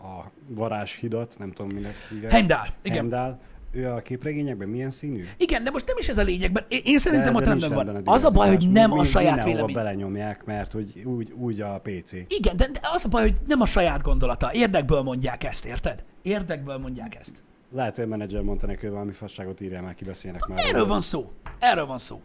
a 0.00 0.30
varázshidat, 0.46 1.34
nem 1.38 1.52
tudom 1.52 1.72
minek 1.72 1.94
hívják. 2.10 2.32
Heimdall, 2.32 2.66
igen. 2.82 2.98
Heimdall. 2.98 3.38
Ő 3.72 3.88
a 3.90 3.98
képregényekben 4.02 4.68
milyen 4.68 4.90
színű? 4.90 5.24
Igen, 5.36 5.64
de 5.64 5.70
most 5.70 5.86
nem 5.86 5.96
is 5.98 6.08
ez 6.08 6.18
a 6.18 6.22
lényeg, 6.22 6.52
mert 6.52 6.72
én- 6.72 6.80
én 6.84 6.98
szerintem 6.98 7.34
ott 7.34 7.44
nincs 7.46 7.60
rendben 7.60 7.84
van. 7.84 7.92
rendben 7.94 8.14
Az 8.14 8.24
a 8.24 8.30
baj, 8.30 8.48
hogy 8.48 8.70
nem 8.72 8.90
Mi- 8.90 8.98
a 8.98 9.04
saját 9.04 9.44
vélemény. 9.44 9.74
belenyomják, 9.74 10.44
mert 10.44 10.72
hogy 10.72 11.02
úgy, 11.04 11.30
úgy 11.32 11.60
a 11.60 11.80
PC. 11.82 12.12
Igen, 12.28 12.56
de, 12.56 12.68
de 12.72 12.80
az 12.94 13.04
a 13.04 13.08
baj, 13.08 13.22
hogy 13.22 13.34
nem 13.46 13.60
a 13.60 13.66
saját 13.66 14.02
gondolata. 14.02 14.50
Érdekből 14.52 15.02
mondják 15.02 15.44
ezt, 15.44 15.64
érted? 15.64 16.04
Érdekből 16.22 16.78
mondják 16.78 17.14
ezt. 17.20 17.42
Lehet, 17.74 17.94
hogy 17.94 18.04
a 18.04 18.08
menedzser 18.08 18.40
mondta 18.42 18.66
neki, 18.66 18.80
hogy 18.80 18.90
valami 18.94 19.12
fasságot 19.12 19.60
írja 19.60 19.82
már, 19.82 19.94
kibeszélnek 19.94 20.46
már. 20.46 20.58
Erről 20.64 20.86
van 20.86 21.00
szó. 21.00 21.32
Erről 21.58 21.86
van 21.86 21.98
szó. 21.98 22.20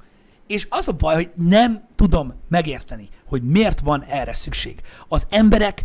És 0.48 0.68
az 0.70 0.88
a 0.88 0.92
baj, 0.92 1.16
hogy 1.16 1.32
nem 1.36 1.84
tudom 1.96 2.34
megérteni, 2.50 3.10
hogy 3.26 3.44
miért 3.44 3.80
van 3.80 4.04
erre 4.04 4.34
szükség. 4.34 4.82
Az 5.08 5.26
emberek, 5.30 5.82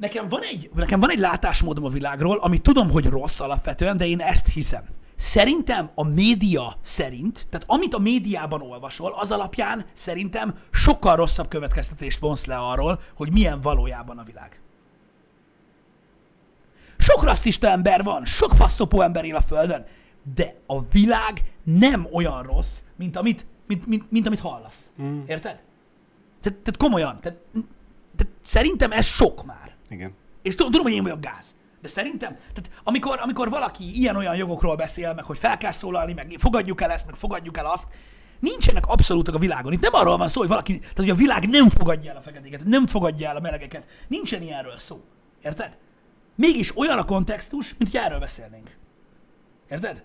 nekem 0.00 0.28
van 0.28 0.42
egy, 0.42 0.70
nekem 0.74 1.00
van 1.00 1.10
egy 1.10 1.18
látásmódom 1.18 1.84
a 1.84 1.88
világról, 1.88 2.38
ami 2.38 2.58
tudom, 2.58 2.90
hogy 2.90 3.06
rossz 3.06 3.40
alapvetően, 3.40 3.96
de 3.96 4.06
én 4.06 4.20
ezt 4.20 4.48
hiszem. 4.48 4.84
Szerintem 5.16 5.90
a 5.94 6.04
média 6.04 6.76
szerint, 6.82 7.46
tehát 7.50 7.66
amit 7.68 7.94
a 7.94 7.98
médiában 7.98 8.62
olvasol, 8.62 9.12
az 9.18 9.32
alapján 9.32 9.84
szerintem 9.92 10.54
sokkal 10.70 11.16
rosszabb 11.16 11.48
következtetést 11.48 12.18
vonsz 12.18 12.44
le 12.44 12.56
arról, 12.56 13.00
hogy 13.14 13.32
milyen 13.32 13.60
valójában 13.60 14.18
a 14.18 14.22
világ. 14.22 14.60
Sok 16.98 17.22
rasszista 17.22 17.68
ember 17.68 18.02
van, 18.02 18.24
sok 18.24 18.54
faszopó 18.54 19.00
ember 19.00 19.24
él 19.24 19.36
a 19.36 19.42
Földön, 19.42 19.86
de 20.34 20.54
a 20.66 20.80
világ 20.88 21.52
nem 21.62 22.08
olyan 22.12 22.42
rossz, 22.42 22.78
mint 22.96 23.16
amit, 23.16 23.46
mint, 23.66 23.86
mint, 23.86 24.10
mint 24.10 24.26
amit 24.26 24.40
hallasz. 24.40 24.92
Mm. 25.02 25.20
Érted? 25.26 25.60
Tehát, 26.40 26.58
tehát 26.58 26.76
komolyan. 26.76 27.18
Tehát, 27.20 27.38
tehát 28.16 28.32
szerintem 28.42 28.92
ez 28.92 29.06
sok 29.06 29.44
már. 29.44 29.78
Igen. 29.90 30.14
És 30.42 30.54
tudom, 30.54 30.82
hogy 30.82 30.92
én 30.92 31.02
vagyok 31.02 31.20
gáz. 31.20 31.56
De 31.80 31.88
szerintem, 31.88 32.36
tehát 32.36 32.70
amikor, 32.84 33.18
amikor 33.22 33.50
valaki 33.50 33.98
ilyen-olyan 33.98 34.36
jogokról 34.36 34.76
beszél, 34.76 35.14
meg 35.14 35.24
hogy 35.24 35.38
fel 35.38 35.58
kell 35.58 35.72
szólalni, 35.72 36.12
meg 36.12 36.34
fogadjuk 36.38 36.80
el 36.80 36.90
ezt, 36.90 37.06
meg 37.06 37.14
fogadjuk 37.14 37.56
el 37.56 37.66
azt, 37.66 37.88
nincsenek 38.38 38.86
abszolútak 38.86 39.34
a 39.34 39.38
világon. 39.38 39.72
Itt 39.72 39.80
nem 39.80 39.94
arról 39.94 40.16
van 40.16 40.28
szó, 40.28 40.40
hogy 40.40 40.48
valaki, 40.48 40.78
tehát 40.78 40.96
hogy 40.96 41.10
a 41.10 41.14
világ 41.14 41.48
nem 41.48 41.68
fogadja 41.68 42.10
el 42.10 42.16
a 42.16 42.20
feketéket, 42.20 42.64
nem 42.64 42.86
fogadja 42.86 43.28
el 43.28 43.36
a 43.36 43.40
melegeket. 43.40 43.86
Nincsen 44.08 44.42
ilyenről 44.42 44.78
szó. 44.78 45.04
Érted? 45.42 45.76
Mégis 46.34 46.76
olyan 46.76 46.98
a 46.98 47.04
kontextus, 47.04 47.74
mint 47.78 47.90
hogy 47.90 48.00
erről 48.00 48.18
beszélnénk. 48.18 48.76
Érted? 49.70 50.04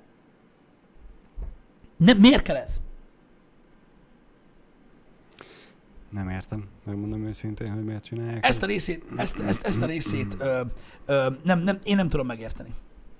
Nem, 1.97 2.17
miért 2.17 2.43
kell 2.43 2.55
ez? 2.55 2.79
Nem 6.15 6.29
értem, 6.29 6.67
megmondom 6.83 7.25
őszintén, 7.25 7.73
hogy 7.73 7.83
miért 7.83 8.03
csinálják. 8.03 8.45
Ezt 8.45 8.63
a 8.63 8.65
részét, 8.65 9.05
ezt, 9.17 9.39
ezt, 9.39 9.65
ezt 9.65 9.81
a 9.81 9.85
részét 9.85 10.35
ö, 10.37 10.61
ö, 11.05 11.29
nem, 11.43 11.59
nem, 11.59 11.79
én 11.83 11.95
nem 11.95 12.09
tudom 12.09 12.25
megérteni. 12.25 12.69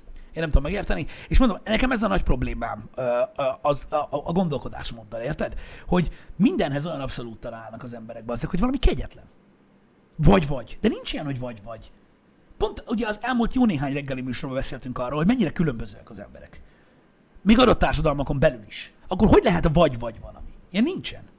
Én 0.08 0.42
nem 0.42 0.46
tudom 0.46 0.64
megérteni, 0.64 1.06
és 1.28 1.40
mondom, 1.40 1.58
nekem 1.64 1.92
ez 1.92 2.04
a 2.04 2.08
nagy 2.08 2.24
problémám 2.24 2.90
ö, 2.96 3.20
az, 3.62 3.88
a, 3.90 4.08
a 4.12 4.32
gondolkodásmóddal, 4.32 5.22
érted? 5.22 5.56
Hogy 5.88 6.10
mindenhez 6.36 6.86
olyan 6.86 7.02
abszolút 7.02 7.40
találnak 7.40 7.84
az 7.84 7.94
emberek, 7.94 8.24
azok, 8.26 8.50
hogy 8.50 8.60
valami 8.60 8.78
kegyetlen. 8.78 9.26
Vagy-vagy. 10.16 10.78
De 10.82 10.88
nincs 10.88 11.14
ilyen, 11.14 11.26
hogy 11.26 11.40
vagy-vagy. 11.40 11.92
Pont 12.58 12.84
ugye 12.88 13.08
az 13.08 13.20
elmúlt 13.22 13.54
jó 13.54 13.66
néhány 13.66 13.94
reggeli 13.94 14.22
műsorban 14.22 14.58
beszéltünk 14.58 14.98
arról, 14.98 15.18
hogy 15.18 15.28
mennyire 15.28 15.52
különbözőek 15.52 16.10
az 16.10 16.20
emberek. 16.20 16.62
Még 17.42 17.60
adott 17.60 17.80
társadalmakon 17.80 18.40
belül 18.40 18.64
is. 18.68 18.94
Akkor 19.08 19.28
hogy 19.28 19.44
lehet 19.44 19.66
a 19.66 19.72
vagy-vagy 19.72 20.20
valami? 20.20 20.50
Ilyen 20.70 20.84
nincsen. 20.84 21.34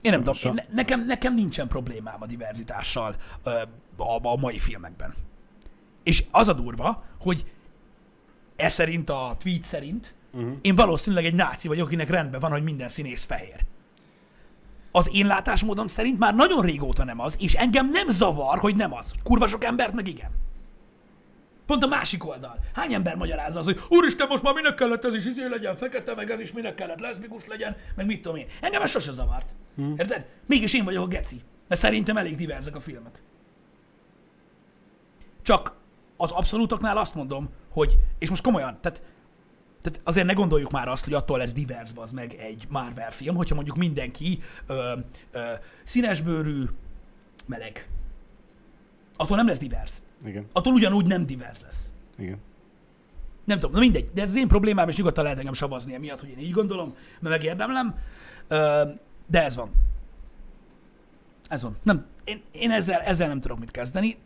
Én 0.00 0.10
nem 0.12 0.22
tudom, 0.22 0.34
én, 0.44 0.52
ne- 0.52 0.74
nekem, 0.74 1.04
nekem 1.06 1.34
nincsen 1.34 1.68
problémám 1.68 2.22
a 2.22 2.26
diverzitással 2.26 3.16
ö, 3.42 3.50
a, 3.96 4.28
a 4.28 4.36
mai 4.36 4.58
filmekben. 4.58 5.14
És 6.02 6.24
az 6.30 6.48
a 6.48 6.52
durva, 6.52 7.04
hogy 7.20 7.44
e 8.56 8.68
szerint, 8.68 9.10
a 9.10 9.36
tweet 9.38 9.62
szerint, 9.62 10.14
uh-huh. 10.32 10.56
én 10.60 10.74
valószínűleg 10.74 11.24
egy 11.24 11.34
náci 11.34 11.68
vagyok, 11.68 11.86
akinek 11.86 12.10
rendben 12.10 12.40
van, 12.40 12.50
hogy 12.50 12.62
minden 12.62 12.88
színész 12.88 13.24
fehér. 13.24 13.64
Az 14.92 15.10
én 15.12 15.26
látásmódom 15.26 15.86
szerint 15.86 16.18
már 16.18 16.34
nagyon 16.34 16.62
régóta 16.62 17.04
nem 17.04 17.20
az, 17.20 17.36
és 17.40 17.54
engem 17.54 17.90
nem 17.90 18.08
zavar, 18.08 18.58
hogy 18.58 18.76
nem 18.76 18.94
az. 18.94 19.12
Kurva 19.22 19.46
sok 19.46 19.64
embert 19.64 19.92
meg 19.92 20.06
igen. 20.08 20.30
Pont 21.68 21.82
a 21.82 21.86
másik 21.86 22.24
oldal. 22.24 22.58
Hány 22.74 22.94
ember 22.94 23.16
magyarázza 23.16 23.58
az, 23.58 23.64
hogy 23.64 23.80
úristen, 23.88 24.26
most 24.28 24.42
már 24.42 24.54
minek 24.54 24.74
kellett 24.74 25.04
ez 25.04 25.14
is 25.14 25.26
izé 25.26 25.46
legyen, 25.46 25.76
fekete, 25.76 26.14
meg 26.14 26.30
ez 26.30 26.40
is 26.40 26.52
minek 26.52 26.74
kellett 26.74 27.00
leszbikus 27.00 27.46
legyen, 27.46 27.76
meg 27.94 28.06
mit 28.06 28.22
tudom 28.22 28.36
én. 28.36 28.46
Engem 28.60 28.82
ez 28.82 28.90
sose 28.90 29.12
zavart. 29.12 29.54
Hmm. 29.76 29.94
Érted? 29.98 30.26
Mégis 30.46 30.74
én 30.74 30.84
vagyok 30.84 31.04
a 31.04 31.08
geci. 31.08 31.40
Mert 31.68 31.80
szerintem 31.80 32.16
elég 32.16 32.36
diverzek 32.36 32.76
a 32.76 32.80
filmek. 32.80 33.22
Csak 35.42 35.74
az 36.16 36.30
abszolútoknál 36.30 36.96
azt 36.96 37.14
mondom, 37.14 37.48
hogy, 37.70 37.98
és 38.18 38.28
most 38.28 38.42
komolyan, 38.42 38.78
tehát, 38.80 39.02
tehát 39.82 40.00
azért 40.04 40.26
ne 40.26 40.32
gondoljuk 40.32 40.70
már 40.70 40.88
azt, 40.88 41.04
hogy 41.04 41.14
attól 41.14 41.38
lesz 41.38 41.52
divers 41.52 41.90
az 41.94 42.12
meg 42.12 42.32
egy 42.32 42.66
Marvel 42.68 43.10
film, 43.10 43.36
hogyha 43.36 43.54
mondjuk 43.54 43.76
mindenki 43.76 44.42
ö, 44.66 44.92
ö, 45.30 45.52
színesbőrű, 45.84 46.64
meleg. 47.46 47.88
Attól 49.16 49.36
nem 49.36 49.46
lesz 49.46 49.58
divers. 49.58 49.92
Igen, 50.24 50.46
Attól 50.52 50.72
ugyanúgy 50.72 51.06
nem 51.06 51.26
divers 51.26 51.62
lesz. 51.62 51.92
igen. 52.18 52.38
Nem 53.44 53.58
tudom, 53.58 53.74
na 53.74 53.80
mindegy, 53.80 54.10
de 54.14 54.22
ez 54.22 54.28
az 54.28 54.36
én 54.36 54.48
problémám, 54.48 54.88
és 54.88 54.96
nyugodtan 54.96 55.24
lehet 55.24 55.38
engem 55.38 55.52
savazni 55.52 55.94
emiatt, 55.94 56.20
hogy 56.20 56.28
én 56.28 56.38
így 56.38 56.52
gondolom, 56.52 56.94
mert 57.20 57.34
megérdemlem, 57.34 57.94
de 59.26 59.44
ez 59.44 59.54
van. 59.54 59.70
Ez 61.48 61.62
van. 61.62 61.76
Nem, 61.82 62.06
én, 62.24 62.42
én 62.52 62.70
ezzel, 62.70 63.00
ezzel 63.00 63.28
nem 63.28 63.40
tudok 63.40 63.58
mit 63.58 63.70
kezdeni. 63.70 64.16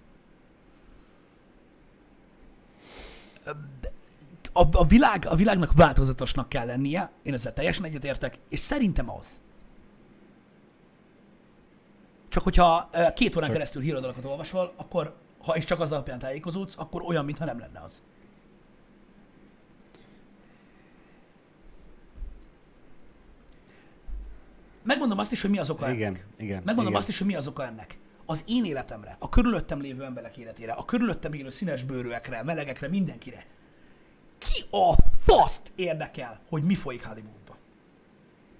A, 4.52 4.66
a, 4.72 4.84
világ, 4.84 5.26
a 5.28 5.34
világnak 5.34 5.72
változatosnak 5.72 6.48
kell 6.48 6.66
lennie, 6.66 7.10
én 7.22 7.34
ezzel 7.34 7.52
teljesen 7.52 7.84
egyetértek, 7.84 8.38
és 8.48 8.58
szerintem 8.58 9.10
az. 9.10 9.40
csak 12.28 12.42
hogyha 12.42 12.88
két 13.14 13.36
órán 13.36 13.48
Csak- 13.48 13.56
keresztül 13.56 13.82
híradalakat 13.82 14.24
olvasol, 14.24 14.72
akkor, 14.76 15.14
ha 15.42 15.56
és 15.56 15.64
csak 15.64 15.80
az 15.80 15.92
alapján 15.92 16.18
tájékozódsz, 16.18 16.74
akkor 16.76 17.02
olyan, 17.02 17.24
mintha 17.24 17.44
nem 17.44 17.58
lenne 17.58 17.80
az. 17.80 18.02
Megmondom 24.82 25.18
azt 25.18 25.32
is, 25.32 25.40
hogy 25.40 25.50
mi 25.50 25.58
az 25.58 25.70
oka 25.70 25.90
Igen, 25.90 26.06
ennek. 26.08 26.26
igen. 26.36 26.56
Megmondom 26.56 26.86
igen. 26.86 26.98
azt 26.98 27.08
is, 27.08 27.18
hogy 27.18 27.26
mi 27.26 27.34
az 27.34 27.46
oka 27.46 27.66
ennek. 27.66 27.98
Az 28.26 28.44
én 28.46 28.64
életemre, 28.64 29.16
a 29.18 29.28
körülöttem 29.28 29.80
lévő 29.80 30.04
emberek 30.04 30.36
életére, 30.36 30.72
a 30.72 30.84
körülöttem 30.84 31.32
élő 31.32 31.50
színes 31.50 31.82
bőrűekre, 31.82 32.42
melegekre, 32.42 32.88
mindenkire. 32.88 33.46
Ki 34.38 34.62
a 34.70 34.94
faszt 35.18 35.72
érdekel, 35.74 36.40
hogy 36.48 36.62
mi 36.62 36.74
folyik 36.74 37.04
Hollywoodban? 37.04 37.56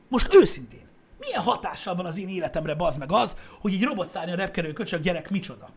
Most 0.08 0.34
őszintén, 0.34 0.86
milyen 1.18 1.42
hatással 1.42 1.94
van 1.94 2.06
az 2.06 2.18
én 2.18 2.28
életemre 2.28 2.74
bazd 2.74 2.98
meg 2.98 3.12
az, 3.12 3.36
hogy 3.60 3.72
egy 3.72 3.82
robotszárnyon 3.82 4.36
repkedő 4.36 4.72
köcsög 4.72 5.00
gyerek 5.00 5.30
micsoda? 5.30 5.68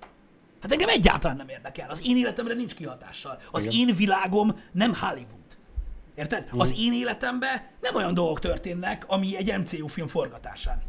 Hát 0.66 0.74
engem 0.74 0.90
egyáltalán 0.90 1.38
nem 1.38 1.50
érdekel. 1.50 1.90
Az 1.90 2.02
én 2.06 2.18
életemre 2.18 2.54
nincs 2.54 2.74
kihatással. 2.76 3.40
Az 3.52 3.66
Igen. 3.66 3.88
én 3.88 3.96
világom 3.96 4.60
nem 4.72 4.94
Hollywood. 4.94 5.58
Érted? 6.16 6.48
Az 6.52 6.74
én 6.80 6.94
életemben 6.94 7.68
nem 7.82 7.96
olyan 7.96 8.14
dolgok 8.14 8.40
történnek, 8.40 9.04
ami 9.08 9.38
egy 9.38 9.58
MCU 9.60 9.88
film 9.88 10.08
forgatásán. 10.08 10.82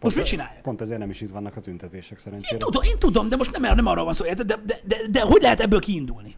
Most 0.00 0.16
mit 0.16 0.24
csinálják? 0.24 0.62
Pont 0.62 0.80
ezért 0.80 0.98
nem 0.98 1.10
is 1.10 1.20
itt 1.20 1.30
vannak 1.30 1.56
a 1.56 1.60
tüntetések 1.60 2.12
Én 2.12 2.18
szerencsére. 2.18 2.58
tudom, 2.58 2.82
én 2.82 2.98
tudom, 2.98 3.28
de 3.28 3.36
most 3.36 3.58
nem, 3.58 3.74
nem 3.74 3.86
arról 3.86 4.04
van 4.04 4.14
szó, 4.14 4.24
érted? 4.24 4.46
De, 4.46 4.56
de, 4.64 4.80
de, 4.84 4.96
de 5.10 5.20
hogy 5.20 5.42
lehet 5.42 5.60
ebből 5.60 5.80
kiindulni? 5.80 6.36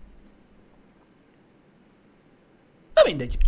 Na 2.95 3.03
mindegy. 3.05 3.39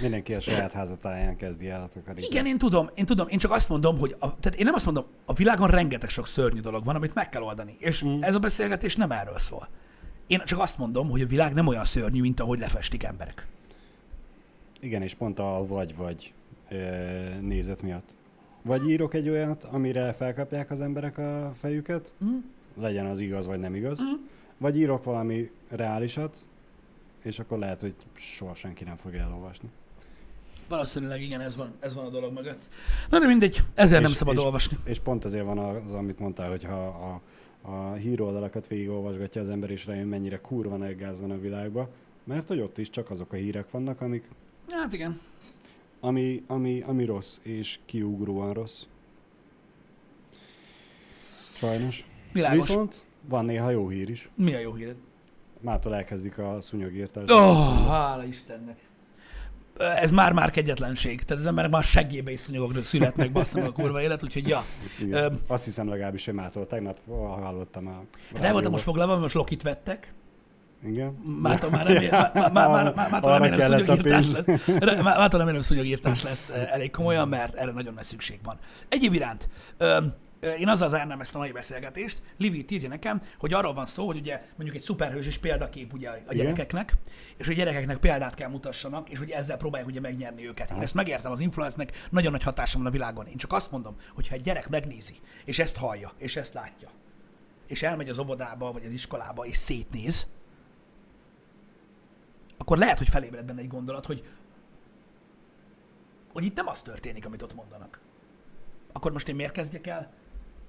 Mindenki 0.00 0.34
a 0.34 0.40
saját 0.40 0.72
házatáján 0.72 1.36
kezdi 1.36 1.68
el 1.68 1.82
a 1.82 1.88
takarítást. 1.88 2.32
Igen, 2.32 2.46
én 2.46 2.58
tudom, 2.58 2.90
én 2.94 3.06
tudom, 3.06 3.28
én 3.28 3.38
csak 3.38 3.50
azt 3.50 3.68
mondom, 3.68 3.98
hogy, 3.98 4.16
a, 4.18 4.38
tehát 4.40 4.58
én 4.58 4.64
nem 4.64 4.74
azt 4.74 4.84
mondom, 4.84 5.04
a 5.24 5.32
világon 5.32 5.68
rengeteg 5.68 6.08
sok 6.08 6.26
szörnyű 6.26 6.60
dolog 6.60 6.84
van, 6.84 6.94
amit 6.94 7.14
meg 7.14 7.28
kell 7.28 7.42
oldani, 7.42 7.76
és 7.78 8.04
mm. 8.04 8.22
ez 8.22 8.34
a 8.34 8.38
beszélgetés 8.38 8.96
nem 8.96 9.10
erről 9.10 9.38
szól. 9.38 9.68
Én 10.26 10.42
csak 10.44 10.60
azt 10.60 10.78
mondom, 10.78 11.10
hogy 11.10 11.20
a 11.20 11.26
világ 11.26 11.54
nem 11.54 11.66
olyan 11.66 11.84
szörnyű, 11.84 12.20
mint 12.20 12.40
ahogy 12.40 12.58
lefestik 12.58 13.02
emberek. 13.02 13.46
Igen, 14.80 15.02
és 15.02 15.14
pont 15.14 15.38
a 15.38 15.64
vagy-vagy 15.66 16.32
nézet 17.40 17.82
miatt. 17.82 18.14
Vagy 18.62 18.88
írok 18.90 19.14
egy 19.14 19.28
olyat, 19.28 19.64
amire 19.64 20.12
felkapják 20.12 20.70
az 20.70 20.80
emberek 20.80 21.18
a 21.18 21.52
fejüket, 21.58 22.12
Mm. 22.24 22.36
legyen 22.80 23.06
az 23.06 23.20
igaz 23.20 23.46
vagy 23.46 23.58
nem 23.58 23.74
igaz, 23.74 24.00
Mm. 24.02 24.12
vagy 24.58 24.78
írok 24.78 25.04
valami 25.04 25.50
reálisat, 25.68 26.46
és 27.26 27.38
akkor 27.38 27.58
lehet, 27.58 27.80
hogy 27.80 27.94
soha 28.14 28.54
senki 28.54 28.84
nem 28.84 28.96
fogja 28.96 29.20
elolvasni. 29.22 29.68
Valószínűleg 30.68 31.22
igen, 31.22 31.40
ez 31.40 31.56
van, 31.56 31.72
ez 31.80 31.94
van 31.94 32.04
a 32.04 32.08
dolog 32.08 32.32
mögött. 32.32 32.68
Na 33.10 33.18
de 33.18 33.26
mindegy, 33.26 33.62
ezért 33.74 34.02
nem 34.02 34.12
szabad 34.12 34.34
és- 34.34 34.40
olvasni. 34.42 34.76
És 34.84 34.98
pont 34.98 35.24
azért 35.24 35.44
van 35.44 35.58
az, 35.58 35.92
amit 35.92 36.18
mondtál, 36.18 36.50
hogy 36.50 36.64
ha 36.64 36.86
a, 36.86 37.20
a 37.70 37.92
híroldalakat 37.92 38.66
végigolvasgatja 38.66 39.40
az 39.40 39.48
ember, 39.48 39.70
és 39.70 39.86
rájön, 39.86 40.06
mennyire 40.06 40.40
kurva 40.40 40.76
nagy 40.76 40.96
gáz 40.96 41.20
van 41.20 41.30
a 41.30 41.38
világban, 41.38 41.88
mert 42.24 42.48
hogy 42.48 42.60
ott 42.60 42.78
is 42.78 42.90
csak 42.90 43.10
azok 43.10 43.32
a 43.32 43.36
hírek 43.36 43.70
vannak, 43.70 44.00
amik, 44.00 44.28
Hát 44.70 44.92
igen. 44.92 45.20
ami, 46.00 46.42
ami, 46.46 46.82
ami 46.86 47.04
rossz, 47.04 47.38
és 47.42 47.78
kiugróan 47.84 48.52
rossz. 48.52 48.82
Sajnos. 51.52 52.04
Világos. 52.32 52.66
Viszont 52.66 53.06
van 53.28 53.44
néha 53.44 53.70
jó 53.70 53.88
hír 53.88 54.10
is. 54.10 54.28
Mi 54.34 54.54
a 54.54 54.58
jó 54.58 54.74
híred? 54.74 54.96
Mától 55.66 55.94
elkezdik 55.94 56.38
a 56.38 56.56
szúnyogírtást. 56.60 57.30
Ó, 57.30 57.34
oh, 57.34 57.86
hála 57.88 58.24
Istennek. 58.24 58.76
Ez 59.76 60.10
már-már 60.10 60.50
kegyetlenség. 60.50 61.22
Tehát 61.22 61.42
az 61.42 61.48
emberek 61.48 61.70
már 61.70 61.82
seggébe 61.82 62.32
is 62.32 62.40
szúnyogok 62.40 62.82
születnek, 62.82 63.32
basszom 63.32 63.62
a 63.62 63.70
kurva 63.70 64.00
élet, 64.00 64.22
úgyhogy 64.22 64.48
ja. 64.48 64.64
Igen. 65.00 65.24
Öm. 65.24 65.40
Azt 65.46 65.64
hiszem 65.64 65.88
legalábbis, 65.88 66.24
hogy 66.24 66.34
mától. 66.34 66.66
Tegnap 66.66 66.98
hallottam 67.08 67.86
a 67.86 68.02
Hát 68.34 68.44
el 68.44 68.52
voltam 68.52 68.70
most 68.70 68.82
foglalva, 68.82 69.18
most 69.18 69.34
Lokit 69.34 69.62
vettek. 69.62 70.12
Igen. 70.84 71.12
Mától 71.42 71.70
már 71.70 71.86
remélem, 71.86 72.30
már, 72.34 72.52
már, 72.52 72.94
már, 72.94 73.10
mától 73.10 73.38
remélem 73.38 73.60
szúnyogírtás 73.60 74.26
lesz. 74.32 74.66
Mától 75.02 75.38
remélem 75.38 75.60
szúnyogírtás 75.60 76.22
lesz 76.22 76.50
elég 76.50 76.90
komolyan, 76.90 77.28
mert 77.28 77.54
erre 77.54 77.72
nagyon 77.72 77.94
nagy 77.94 78.04
szükség 78.04 78.38
van. 78.44 78.56
Egyéb 78.88 79.14
iránt, 79.14 79.48
öm, 79.76 80.14
én 80.58 80.68
azzal 80.68 80.88
zárnám 80.88 81.20
ezt 81.20 81.34
a 81.34 81.38
mai 81.38 81.52
beszélgetést. 81.52 82.22
Livi 82.36 82.64
írja 82.68 82.88
nekem, 82.88 83.22
hogy 83.38 83.52
arról 83.52 83.74
van 83.74 83.86
szó, 83.86 84.06
hogy 84.06 84.16
ugye 84.16 84.42
mondjuk 84.56 84.76
egy 84.76 84.82
szuperhős 84.82 85.26
és 85.26 85.38
példakép 85.38 85.92
ugye 85.92 86.08
a 86.08 86.16
Igen. 86.16 86.36
gyerekeknek, 86.36 86.94
és 87.36 87.46
hogy 87.46 87.54
a 87.54 87.58
gyerekeknek 87.58 87.96
példát 87.96 88.34
kell 88.34 88.48
mutassanak, 88.48 89.08
és 89.10 89.18
hogy 89.18 89.30
ezzel 89.30 89.56
próbálják 89.56 89.88
ugye 89.88 90.00
megnyerni 90.00 90.46
őket. 90.46 90.70
Én 90.70 90.82
ezt 90.82 90.94
megértem, 90.94 91.32
az 91.32 91.40
influencenek 91.40 92.06
nagyon 92.10 92.32
nagy 92.32 92.42
hatása 92.42 92.78
van 92.78 92.86
a 92.86 92.90
világon. 92.90 93.26
Én 93.26 93.36
csak 93.36 93.52
azt 93.52 93.70
mondom, 93.70 93.96
hogy 94.14 94.28
ha 94.28 94.34
egy 94.34 94.42
gyerek 94.42 94.68
megnézi, 94.68 95.14
és 95.44 95.58
ezt 95.58 95.76
hallja, 95.76 96.12
és 96.18 96.36
ezt 96.36 96.54
látja, 96.54 96.88
és 97.66 97.82
elmegy 97.82 98.08
az 98.08 98.18
óvodába, 98.18 98.72
vagy 98.72 98.84
az 98.84 98.92
iskolába, 98.92 99.46
és 99.46 99.56
szétnéz, 99.56 100.28
akkor 102.56 102.78
lehet, 102.78 102.98
hogy 102.98 103.08
felébred 103.08 103.44
benne 103.44 103.60
egy 103.60 103.68
gondolat, 103.68 104.06
hogy, 104.06 104.24
hogy 106.32 106.44
itt 106.44 106.56
nem 106.56 106.68
az 106.68 106.82
történik, 106.82 107.26
amit 107.26 107.42
ott 107.42 107.54
mondanak. 107.54 108.00
Akkor 108.92 109.12
most 109.12 109.28
én 109.28 109.34
miért 109.34 109.52
kezdjek 109.52 109.86
el 109.86 110.12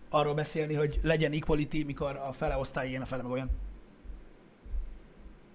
arról 0.09 0.33
beszélni, 0.33 0.73
hogy 0.73 0.99
legyen 1.03 1.31
equality, 1.31 1.83
mikor 1.85 2.15
a 2.15 2.33
fele 2.33 2.57
osztály 2.57 2.87
ilyen, 2.89 3.01
a 3.01 3.05
fele 3.05 3.23
meg 3.23 3.31
olyan? 3.31 3.49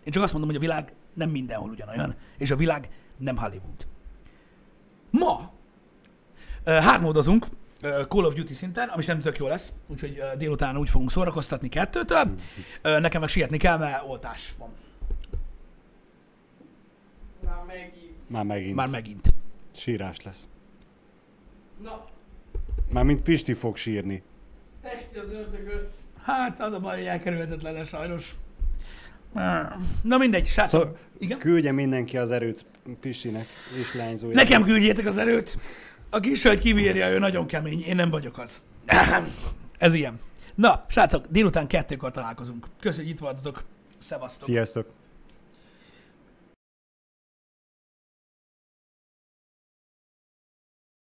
Én 0.04 0.12
csak 0.12 0.22
azt 0.22 0.32
mondom, 0.32 0.50
hogy 0.50 0.58
a 0.58 0.62
világ 0.66 0.94
nem 1.14 1.30
mindenhol 1.30 1.70
ugyanolyan, 1.70 2.14
és 2.38 2.50
a 2.50 2.56
világ 2.56 2.88
nem 3.16 3.36
Hollywood. 3.36 3.86
Ma 5.10 5.52
hármódozunk 6.64 7.46
Call 8.08 8.24
of 8.24 8.34
Duty 8.34 8.54
szinten, 8.54 8.88
ami 8.88 9.02
szerintem 9.02 9.32
tök 9.32 9.40
jó 9.40 9.46
lesz, 9.46 9.72
úgyhogy 9.86 10.22
délután 10.38 10.76
úgy 10.76 10.90
fogunk 10.90 11.10
szórakoztatni 11.10 11.68
kettőtől. 11.68 12.34
Nekem 12.82 13.20
meg 13.20 13.28
sietni 13.28 13.56
kell, 13.56 13.78
mert 13.78 14.02
oltás 14.08 14.54
van. 14.58 14.70
Már 17.44 17.64
megint. 17.66 18.30
Már 18.30 18.44
megint. 18.44 18.74
Már 18.74 18.88
megint. 18.88 19.32
Sírás 19.74 20.22
lesz. 20.22 20.48
Na, 21.82 22.04
Már 22.88 23.04
mint 23.04 23.22
Pisti 23.22 23.54
fog 23.54 23.76
sírni. 23.76 24.22
Testi 24.82 25.18
az 25.18 25.30
ördögöt. 25.30 25.90
Hát, 26.22 26.60
az 26.60 26.72
a 26.72 26.80
baj, 26.80 26.96
hogy 26.96 27.06
elkerülhetetlen 27.06 27.84
sajnos. 27.84 28.34
Na 30.02 30.16
mindegy, 30.18 30.46
srácok. 30.46 30.80
Szóval 30.80 30.98
igen? 31.18 31.38
küldje 31.38 31.72
mindenki 31.72 32.18
az 32.18 32.30
erőt 32.30 32.64
Pistinek 33.00 33.46
és 33.78 33.94
lányzójának. 33.94 34.42
Nekem 34.42 34.64
küldjétek 34.64 35.06
az 35.06 35.18
erőt. 35.18 35.56
A 36.10 36.20
kis 36.20 36.42
hölgy 36.42 36.60
kibírja, 36.60 37.10
ő 37.10 37.18
nagyon 37.18 37.46
kemény. 37.46 37.80
Én 37.80 37.96
nem 37.96 38.10
vagyok 38.10 38.38
az. 38.38 38.62
Ez 39.78 39.94
ilyen. 39.94 40.20
Na, 40.54 40.84
srácok, 40.88 41.26
délután 41.26 41.66
kettőkor 41.66 42.10
találkozunk. 42.10 42.66
Köszönjük, 42.80 43.06
hogy 43.06 43.14
itt 43.14 43.18
voltatok. 43.18 43.64
Szevasztok. 43.98 44.48
Sziasztok! 44.48 45.01